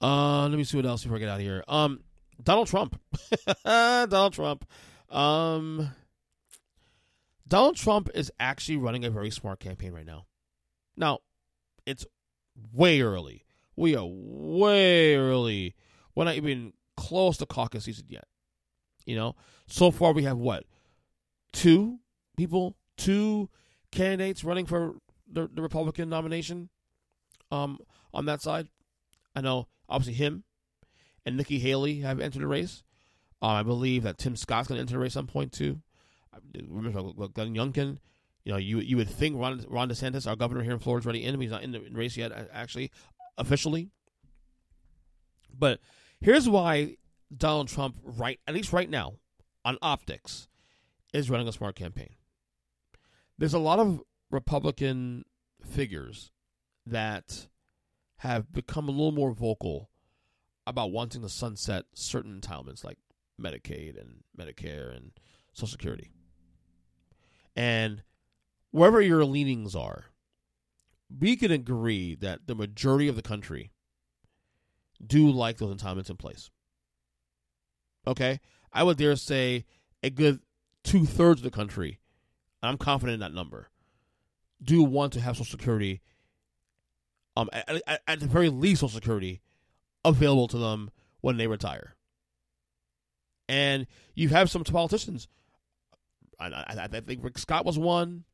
Uh, 0.00 0.42
let 0.42 0.52
me 0.58 0.64
see 0.64 0.76
what 0.76 0.86
else 0.86 1.02
before 1.02 1.16
I 1.16 1.20
get 1.20 1.28
out 1.28 1.36
of 1.36 1.42
here. 1.42 1.64
Um, 1.68 2.00
Donald 2.42 2.68
Trump. 2.68 3.00
Donald 3.64 4.34
Trump. 4.34 4.68
Um, 5.10 5.90
Donald 7.48 7.76
Trump 7.76 8.10
is 8.14 8.30
actually 8.38 8.76
running 8.76 9.04
a 9.04 9.10
very 9.10 9.30
smart 9.30 9.60
campaign 9.60 9.92
right 9.92 10.06
now. 10.06 10.26
Now, 10.96 11.20
it's 11.86 12.04
way 12.72 13.00
early. 13.00 13.44
We 13.76 13.96
are 13.96 14.06
way 14.06 15.14
early. 15.16 15.74
We're 16.14 16.24
not 16.24 16.34
even 16.34 16.72
close 16.96 17.36
to 17.38 17.46
caucus 17.46 17.84
season 17.84 18.06
yet. 18.08 18.24
You 19.06 19.16
know, 19.16 19.36
so 19.66 19.90
far 19.90 20.12
we 20.12 20.24
have 20.24 20.36
what? 20.36 20.64
Two 21.52 22.00
people, 22.36 22.76
two 22.96 23.48
candidates 23.92 24.44
running 24.44 24.66
for 24.66 24.96
the, 25.30 25.48
the 25.52 25.62
Republican 25.62 26.08
nomination 26.08 26.68
um, 27.50 27.78
on 28.12 28.26
that 28.26 28.42
side. 28.42 28.68
I 29.34 29.40
know, 29.40 29.68
obviously, 29.88 30.14
him 30.14 30.44
and 31.24 31.36
Nikki 31.36 31.58
Haley 31.58 32.00
have 32.00 32.20
entered 32.20 32.42
the 32.42 32.46
race. 32.46 32.82
Uh, 33.40 33.46
I 33.46 33.62
believe 33.62 34.02
that 34.02 34.18
Tim 34.18 34.36
Scott's 34.36 34.68
going 34.68 34.76
to 34.76 34.80
enter 34.80 34.94
the 34.94 34.98
race 34.98 35.12
at 35.12 35.20
some 35.20 35.26
point 35.26 35.52
too. 35.52 35.80
Remember 36.68 37.28
Glenn 37.28 37.54
Youngkin. 37.54 37.98
You 38.44 38.52
know, 38.52 38.58
you 38.58 38.78
you 38.78 38.96
would 38.96 39.08
think 39.10 39.36
Ron, 39.36 39.64
Ron 39.68 39.88
DeSantis, 39.88 40.26
our 40.26 40.36
governor 40.36 40.62
here 40.62 40.72
in 40.72 40.78
Florida, 40.78 41.02
is 41.02 41.06
already 41.06 41.24
in. 41.24 41.40
He's 41.40 41.50
not 41.50 41.62
in 41.62 41.72
the 41.72 41.80
race 41.90 42.16
yet, 42.16 42.30
actually, 42.52 42.92
officially. 43.36 43.90
But 45.52 45.80
here's 46.20 46.48
why 46.48 46.96
Donald 47.34 47.68
Trump, 47.68 47.96
right 48.02 48.40
at 48.46 48.54
least 48.54 48.72
right 48.72 48.90
now, 48.90 49.14
on 49.64 49.78
optics, 49.82 50.48
is 51.12 51.30
running 51.30 51.48
a 51.48 51.52
smart 51.52 51.76
campaign. 51.76 52.14
There's 53.38 53.54
a 53.54 53.58
lot 53.58 53.78
of 53.78 54.02
Republican 54.30 55.24
figures 55.64 56.30
that 56.86 57.48
have 58.18 58.52
become 58.52 58.88
a 58.88 58.92
little 58.92 59.12
more 59.12 59.32
vocal 59.32 59.90
about 60.66 60.90
wanting 60.90 61.22
to 61.22 61.28
sunset 61.28 61.84
certain 61.94 62.40
entitlements 62.40 62.84
like 62.84 62.98
Medicaid 63.40 64.00
and 64.00 64.22
Medicare 64.38 64.96
and 64.96 65.12
Social 65.52 65.68
Security. 65.68 66.10
And 67.54 68.02
wherever 68.70 69.00
your 69.00 69.24
leanings 69.24 69.74
are, 69.74 70.06
we 71.18 71.36
can 71.36 71.50
agree 71.50 72.14
that 72.16 72.46
the 72.46 72.54
majority 72.54 73.08
of 73.08 73.16
the 73.16 73.22
country 73.22 73.70
do 75.04 75.30
like 75.30 75.58
those 75.58 75.74
entitlements 75.74 76.10
in 76.10 76.16
place. 76.16 76.50
Okay? 78.06 78.40
I 78.72 78.82
would 78.82 78.98
dare 78.98 79.16
say 79.16 79.64
a 80.02 80.10
good 80.10 80.40
two 80.84 81.06
thirds 81.06 81.40
of 81.40 81.44
the 81.44 81.50
country, 81.50 81.98
I'm 82.62 82.78
confident 82.78 83.14
in 83.14 83.20
that 83.20 83.34
number, 83.34 83.68
do 84.62 84.82
want 84.82 85.12
to 85.14 85.20
have 85.20 85.36
Social 85.36 85.58
Security, 85.58 86.00
um, 87.36 87.48
at, 87.52 87.82
at, 87.86 88.02
at 88.06 88.20
the 88.20 88.26
very 88.26 88.48
least, 88.48 88.80
Social 88.80 88.94
Security 88.94 89.40
available 90.04 90.48
to 90.48 90.58
them 90.58 90.90
when 91.20 91.36
they 91.36 91.46
retire. 91.46 91.96
And 93.48 93.86
you 94.14 94.28
have 94.30 94.50
some 94.50 94.64
politicians. 94.64 95.28
I, 96.38 96.46
I, 96.46 96.88
I 96.92 97.00
think 97.00 97.22
Rick 97.22 97.38
Scott 97.38 97.64
was 97.64 97.78
one. 97.78 98.24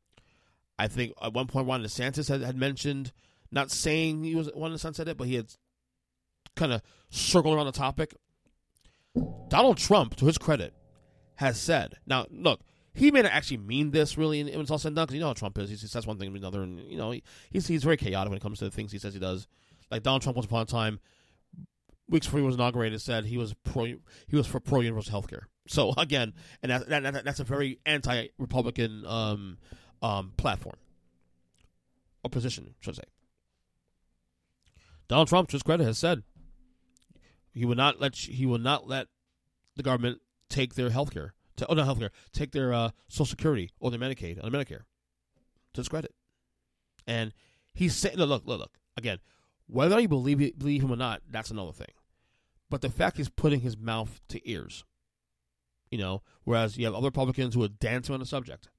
I 0.77 0.87
think 0.87 1.13
at 1.21 1.33
one 1.33 1.47
point 1.47 1.67
Ron 1.67 1.83
DeSantis 1.83 2.29
had, 2.29 2.41
had 2.41 2.57
mentioned, 2.57 3.11
not 3.51 3.71
saying 3.71 4.23
he 4.23 4.35
was 4.35 4.49
one 4.53 4.71
of 4.71 4.73
the 4.73 4.79
sunset 4.79 5.07
it, 5.07 5.17
but 5.17 5.27
he 5.27 5.35
had 5.35 5.53
kind 6.55 6.73
of 6.73 6.81
circled 7.09 7.55
around 7.55 7.67
the 7.67 7.71
topic. 7.71 8.15
Donald 9.49 9.77
Trump, 9.77 10.15
to 10.15 10.25
his 10.25 10.37
credit, 10.37 10.73
has 11.35 11.59
said. 11.59 11.95
Now, 12.05 12.25
look, 12.31 12.61
he 12.93 13.11
may 13.11 13.21
not 13.21 13.31
actually 13.31 13.57
mean 13.57 13.91
this 13.91 14.17
really 14.17 14.43
when 14.43 14.61
it's 14.61 14.71
all 14.71 14.77
said 14.77 14.89
and 14.89 14.95
done, 14.95 15.05
because 15.05 15.15
you 15.15 15.21
know 15.21 15.27
how 15.27 15.33
Trump 15.33 15.57
is. 15.57 15.69
He 15.69 15.75
says 15.75 16.05
one 16.05 16.17
thing 16.17 16.27
and 16.27 16.37
another, 16.37 16.61
and 16.61 16.79
you 16.79 16.97
know 16.97 17.11
he, 17.11 17.23
he's 17.49 17.67
he's 17.67 17.83
very 17.83 17.97
chaotic 17.97 18.29
when 18.29 18.37
it 18.37 18.43
comes 18.43 18.59
to 18.59 18.65
the 18.65 18.71
things 18.71 18.91
he 18.91 18.99
says 18.99 19.13
he 19.13 19.19
does. 19.19 19.47
Like 19.89 20.03
Donald 20.03 20.21
Trump, 20.21 20.37
once 20.37 20.45
upon 20.45 20.61
a 20.61 20.65
time, 20.65 20.99
weeks 22.07 22.27
before 22.27 22.39
he 22.39 22.45
was 22.45 22.55
inaugurated, 22.55 23.01
said 23.01 23.25
he 23.25 23.37
was 23.37 23.53
pro 23.63 23.85
he 23.85 24.35
was 24.35 24.47
for 24.47 24.59
pro 24.59 24.81
universal 24.81 25.11
health 25.11 25.27
care. 25.27 25.47
So 25.67 25.93
again, 25.97 26.33
and 26.61 26.71
that, 26.71 26.89
that, 26.89 27.25
that's 27.25 27.39
a 27.39 27.43
very 27.43 27.79
anti 27.85 28.27
Republican 28.37 29.05
um, 29.05 29.57
um, 30.01 30.33
platform 30.37 30.75
or 32.23 32.29
position, 32.29 32.75
should 32.79 32.95
I 32.95 32.97
say. 32.97 33.09
Donald 35.07 35.27
Trump, 35.27 35.49
to 35.49 35.53
his 35.53 35.63
credit, 35.63 35.83
has 35.83 35.97
said 35.97 36.23
he 37.53 37.65
will 37.65 37.75
not 37.75 37.99
let 37.99 38.15
he 38.15 38.45
will 38.45 38.59
not 38.59 38.87
let 38.87 39.07
the 39.75 39.83
government 39.83 40.21
take 40.49 40.75
their 40.75 40.89
health 40.89 41.11
care, 41.11 41.33
oh 41.67 41.73
not 41.73 41.85
health 41.85 41.99
care, 41.99 42.11
take 42.31 42.51
their 42.51 42.73
uh, 42.73 42.89
Social 43.07 43.25
Security 43.25 43.71
or 43.79 43.91
their 43.91 43.99
Medicaid 43.99 44.43
or 44.43 44.49
their 44.49 44.59
Medicare. 44.59 44.83
To 45.73 45.81
his 45.81 45.89
credit, 45.89 46.13
and 47.07 47.33
he's 47.73 47.95
saying, 47.95 48.17
look, 48.17 48.45
look, 48.45 48.59
look, 48.59 48.77
again, 48.95 49.17
whether 49.67 49.99
you 49.99 50.07
believe 50.07 50.57
believe 50.57 50.83
him 50.83 50.91
or 50.91 50.95
not, 50.95 51.21
that's 51.29 51.49
another 51.49 51.71
thing. 51.71 51.87
But 52.69 52.81
the 52.81 52.89
fact 52.89 53.17
he's 53.17 53.29
putting 53.29 53.61
his 53.61 53.77
mouth 53.77 54.21
to 54.29 54.49
ears, 54.49 54.83
you 55.89 55.97
know, 55.97 56.21
whereas 56.43 56.77
you 56.77 56.85
have 56.85 56.93
other 56.95 57.07
Republicans 57.07 57.55
who 57.55 57.63
are 57.63 57.69
dancing 57.69 58.13
on 58.13 58.19
the 58.19 58.25
subject. 58.25 58.69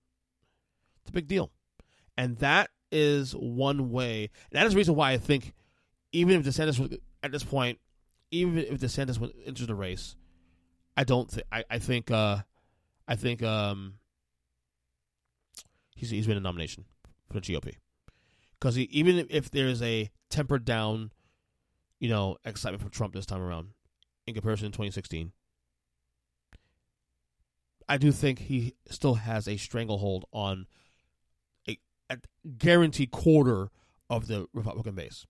It's 1.03 1.11
a 1.11 1.13
big 1.13 1.27
deal. 1.27 1.51
And 2.17 2.39
that 2.39 2.71
is 2.91 3.33
one 3.33 3.91
way. 3.91 4.31
that 4.53 4.67
is 4.67 4.73
the 4.73 4.77
reason 4.77 4.95
why 4.95 5.13
I 5.13 5.19
think 5.19 5.53
even 6.13 6.41
if 6.41 6.47
DeSantis 6.47 6.79
was 6.79 6.97
at 7.23 7.33
this 7.33 7.45
point, 7.45 7.79
even 8.35 8.59
if 8.59 8.81
DeSantis 8.81 9.19
was 9.19 9.31
into 9.45 9.67
the 9.67 9.75
race, 9.75 10.17
I 10.97 11.05
don't 11.05 11.31
think 11.31 11.47
I, 11.53 11.65
I 11.71 11.79
think 11.79 12.11
uh 12.11 12.39
I 13.07 13.17
think 13.17 13.43
um 13.43 13.95
he's 15.95 16.11
he's 16.11 16.27
been 16.27 16.37
a 16.37 16.41
nomination 16.41 16.85
for 17.29 17.35
the 17.35 17.41
GOP. 17.41 17.77
Because 18.59 18.79
even 18.79 19.27
if 19.31 19.51
there's 19.51 19.83
a 19.83 20.11
tempered 20.31 20.65
down, 20.65 21.13
you 22.01 22.09
know, 22.09 22.37
excitement 22.45 22.83
for 22.83 22.89
Trump 22.89 23.15
this 23.15 23.27
time 23.27 23.43
around 23.43 23.69
in 24.27 24.35
comparison 24.35 24.67
to 24.67 24.73
2016, 24.73 25.33
I 27.89 27.99
do 27.99 28.11
think 28.11 28.39
he 28.39 28.75
still 28.89 29.15
has 29.15 29.47
a 29.47 29.59
stranglehold 29.59 30.25
on 30.33 30.67
a 32.11 32.19
guaranteed 32.59 33.11
quarter 33.11 33.71
of 34.11 34.27
the 34.27 34.47
Republican 34.53 34.95
base. 34.95 35.27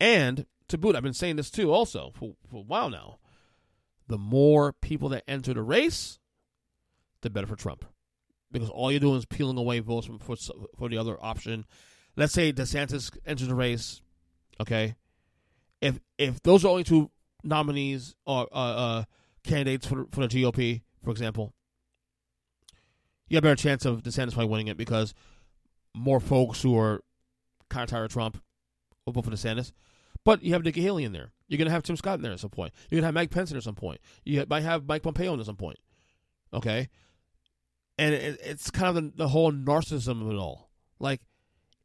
And 0.00 0.46
to 0.68 0.78
boot, 0.78 0.96
I've 0.96 1.02
been 1.02 1.14
saying 1.14 1.36
this 1.36 1.50
too 1.50 1.72
also 1.72 2.12
for, 2.14 2.34
for 2.50 2.56
a 2.56 2.62
while 2.62 2.90
now. 2.90 3.18
The 4.06 4.18
more 4.18 4.72
people 4.72 5.08
that 5.10 5.24
enter 5.28 5.52
the 5.52 5.62
race, 5.62 6.18
the 7.22 7.30
better 7.30 7.46
for 7.46 7.56
Trump. 7.56 7.84
Because 8.50 8.70
all 8.70 8.90
you're 8.90 9.00
doing 9.00 9.18
is 9.18 9.26
peeling 9.26 9.58
away 9.58 9.80
votes 9.80 10.06
from, 10.06 10.18
for, 10.18 10.36
for 10.78 10.88
the 10.88 10.96
other 10.96 11.18
option. 11.20 11.66
Let's 12.16 12.32
say 12.32 12.52
DeSantis 12.52 13.16
enters 13.26 13.48
the 13.48 13.54
race, 13.54 14.00
okay? 14.60 14.96
If 15.82 16.00
if 16.16 16.42
those 16.42 16.64
are 16.64 16.68
only 16.68 16.84
two 16.84 17.10
nominees 17.44 18.14
or 18.26 18.48
uh, 18.50 18.54
uh, 18.54 19.04
candidates 19.44 19.86
for, 19.86 20.06
for 20.10 20.26
the 20.26 20.28
GOP, 20.28 20.82
for 21.04 21.10
example, 21.10 21.52
you 23.28 23.36
have 23.36 23.44
a 23.44 23.48
better 23.48 23.62
chance 23.62 23.84
of 23.84 24.02
DeSantis 24.02 24.32
probably 24.32 24.46
winning 24.46 24.68
it 24.68 24.76
because– 24.76 25.14
more 25.98 26.20
folks 26.20 26.62
who 26.62 26.78
are 26.78 27.02
kind 27.68 27.84
of 27.84 27.90
tired 27.90 28.04
of 28.04 28.12
Trump 28.12 28.42
will 29.04 29.12
vote 29.12 29.24
for 29.24 29.30
DeSantis. 29.30 29.72
But 30.28 30.42
you 30.42 30.52
have 30.52 30.62
Nikki 30.62 30.82
Haley 30.82 31.04
in 31.04 31.12
there. 31.12 31.32
You're 31.46 31.56
going 31.56 31.68
to 31.68 31.72
have 31.72 31.84
Tim 31.84 31.96
Scott 31.96 32.16
in 32.16 32.20
there 32.20 32.32
at 32.32 32.40
some 32.40 32.50
point. 32.50 32.74
You're 32.90 32.98
going 32.98 33.04
to 33.04 33.06
have 33.06 33.14
Mike 33.14 33.30
Pence 33.30 33.50
in 33.50 33.56
at 33.56 33.62
some 33.62 33.74
point. 33.74 33.98
You 34.26 34.44
might 34.46 34.62
have 34.62 34.86
Mike 34.86 35.02
Pompeo 35.02 35.32
in 35.32 35.40
at 35.40 35.46
some 35.46 35.56
point. 35.56 35.78
Okay? 36.52 36.90
And 37.96 38.12
it, 38.12 38.38
it's 38.44 38.70
kind 38.70 38.94
of 38.94 38.94
the, 38.96 39.12
the, 39.16 39.28
whole 39.28 39.50
narcissism 39.50 40.20
of 40.20 40.30
it 40.30 40.36
all. 40.36 40.68
Like, 40.98 41.22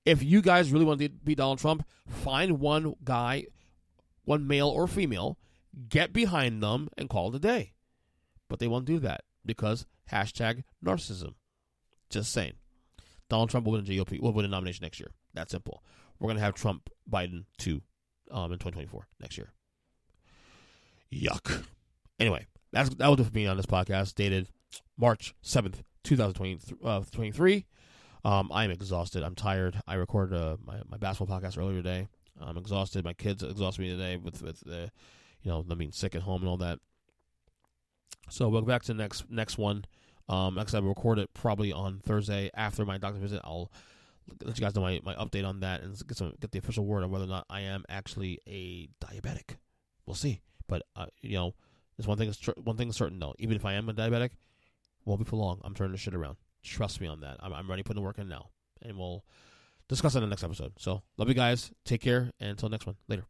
if 0.03 0.21
you 0.21 0.41
guys 0.41 0.73
really 0.73 0.83
want 0.83 0.99
to 0.99 1.07
beat 1.07 1.37
Donald 1.37 1.59
Trump, 1.59 1.87
find 2.05 2.59
one 2.59 2.95
guy, 3.01 3.45
one 4.25 4.45
male 4.45 4.67
or 4.67 4.87
female, 4.87 5.37
get 5.87 6.11
behind 6.11 6.61
them 6.61 6.89
and 6.97 7.07
call 7.07 7.29
it 7.29 7.35
a 7.35 7.39
day. 7.39 7.71
But 8.49 8.59
they 8.59 8.67
won't 8.67 8.83
do 8.83 8.99
that 8.99 9.21
because 9.45 9.85
hashtag 10.11 10.65
narcissism. 10.85 11.35
Just 12.09 12.33
saying. 12.33 12.55
Donald 13.29 13.51
Trump 13.51 13.65
will 13.65 13.71
win 13.71 13.85
the 13.85 13.99
GOP, 13.99 14.19
will 14.19 14.33
win 14.33 14.43
the 14.43 14.49
nomination 14.49 14.83
next 14.83 14.99
year. 14.99 15.11
That 15.33 15.49
simple. 15.49 15.81
We're 16.19 16.27
going 16.27 16.39
to 16.39 16.43
have 16.43 16.55
Trump, 16.55 16.89
Biden, 17.09 17.45
too, 17.57 17.83
um, 18.31 18.51
in 18.51 18.59
2024 18.59 19.07
next 19.21 19.37
year. 19.37 19.51
Yuck. 21.11 21.63
Anyway, 22.19 22.45
that's 22.71 22.89
that 22.89 23.07
was 23.07 23.17
do 23.17 23.23
for 23.23 23.33
me 23.33 23.47
on 23.47 23.57
this 23.57 23.65
podcast, 23.65 24.15
dated 24.15 24.49
March 24.97 25.33
7th, 25.43 25.81
2023. 26.03 27.65
Uh, 28.25 28.27
um, 28.27 28.51
I'm 28.53 28.71
exhausted. 28.71 29.23
I'm 29.23 29.35
tired. 29.35 29.81
I 29.87 29.95
recorded 29.95 30.37
uh, 30.37 30.57
my, 30.65 30.81
my 30.89 30.97
basketball 30.97 31.39
podcast 31.39 31.57
earlier 31.57 31.77
today. 31.77 32.07
I'm 32.41 32.57
exhausted. 32.57 33.03
My 33.03 33.13
kids 33.13 33.43
exhausted 33.43 33.81
me 33.81 33.89
today 33.89 34.17
with 34.17 34.41
with 34.41 34.61
the, 34.61 34.91
you 35.41 35.51
know, 35.51 35.61
them 35.61 35.77
being 35.77 35.91
sick 35.91 36.15
at 36.15 36.21
home 36.21 36.41
and 36.41 36.49
all 36.49 36.57
that. 36.57 36.79
So 38.29 38.47
we'll 38.49 38.61
go 38.61 38.67
back 38.67 38.83
to 38.83 38.93
the 38.93 39.01
next 39.01 39.29
next 39.29 39.57
one. 39.57 39.85
Um, 40.29 40.57
said, 40.67 40.77
I 40.77 40.79
will 40.79 40.89
record 40.89 41.19
it 41.19 41.33
probably 41.33 41.73
on 41.73 41.99
Thursday 41.99 42.49
after 42.53 42.85
my 42.85 42.97
doctor 42.97 43.19
visit. 43.19 43.41
I'll 43.43 43.71
let 44.43 44.57
you 44.57 44.63
guys 44.63 44.75
know 44.75 44.81
my, 44.81 44.99
my 45.03 45.15
update 45.15 45.47
on 45.47 45.61
that 45.61 45.81
and 45.81 45.95
get 46.07 46.17
some 46.17 46.33
get 46.39 46.51
the 46.51 46.59
official 46.59 46.85
word 46.85 47.03
on 47.03 47.11
whether 47.11 47.25
or 47.25 47.27
not 47.27 47.45
I 47.49 47.61
am 47.61 47.83
actually 47.89 48.39
a 48.47 48.89
diabetic. 49.03 49.57
We'll 50.05 50.15
see. 50.15 50.41
But 50.67 50.83
uh, 50.95 51.07
you 51.21 51.35
know, 51.35 51.55
there's 51.97 52.07
one 52.07 52.17
thing 52.17 52.29
is 52.29 52.37
tr- 52.37 52.51
one 52.63 52.77
thing 52.77 52.89
is 52.89 52.95
certain 52.95 53.19
though. 53.19 53.35
Even 53.39 53.55
if 53.55 53.65
I 53.65 53.73
am 53.73 53.89
a 53.89 53.93
diabetic, 53.93 54.31
won't 55.05 55.19
be 55.19 55.25
for 55.25 55.35
long. 55.35 55.59
I'm 55.63 55.73
turning 55.73 55.91
the 55.91 55.97
shit 55.97 56.15
around. 56.15 56.37
Trust 56.63 57.01
me 57.01 57.07
on 57.07 57.21
that. 57.21 57.37
I'm, 57.41 57.53
I'm 57.53 57.69
ready 57.69 57.83
putting 57.83 58.01
the 58.01 58.05
work 58.05 58.19
in 58.19 58.29
now, 58.29 58.49
and 58.81 58.97
we'll 58.97 59.25
discuss 59.89 60.15
it 60.15 60.19
in 60.19 60.23
the 60.23 60.29
next 60.29 60.43
episode. 60.43 60.73
So 60.79 61.03
love 61.17 61.27
you 61.27 61.35
guys. 61.35 61.71
Take 61.85 62.01
care, 62.01 62.31
and 62.39 62.51
until 62.51 62.69
next 62.69 62.85
one. 62.85 62.95
Later. 63.07 63.25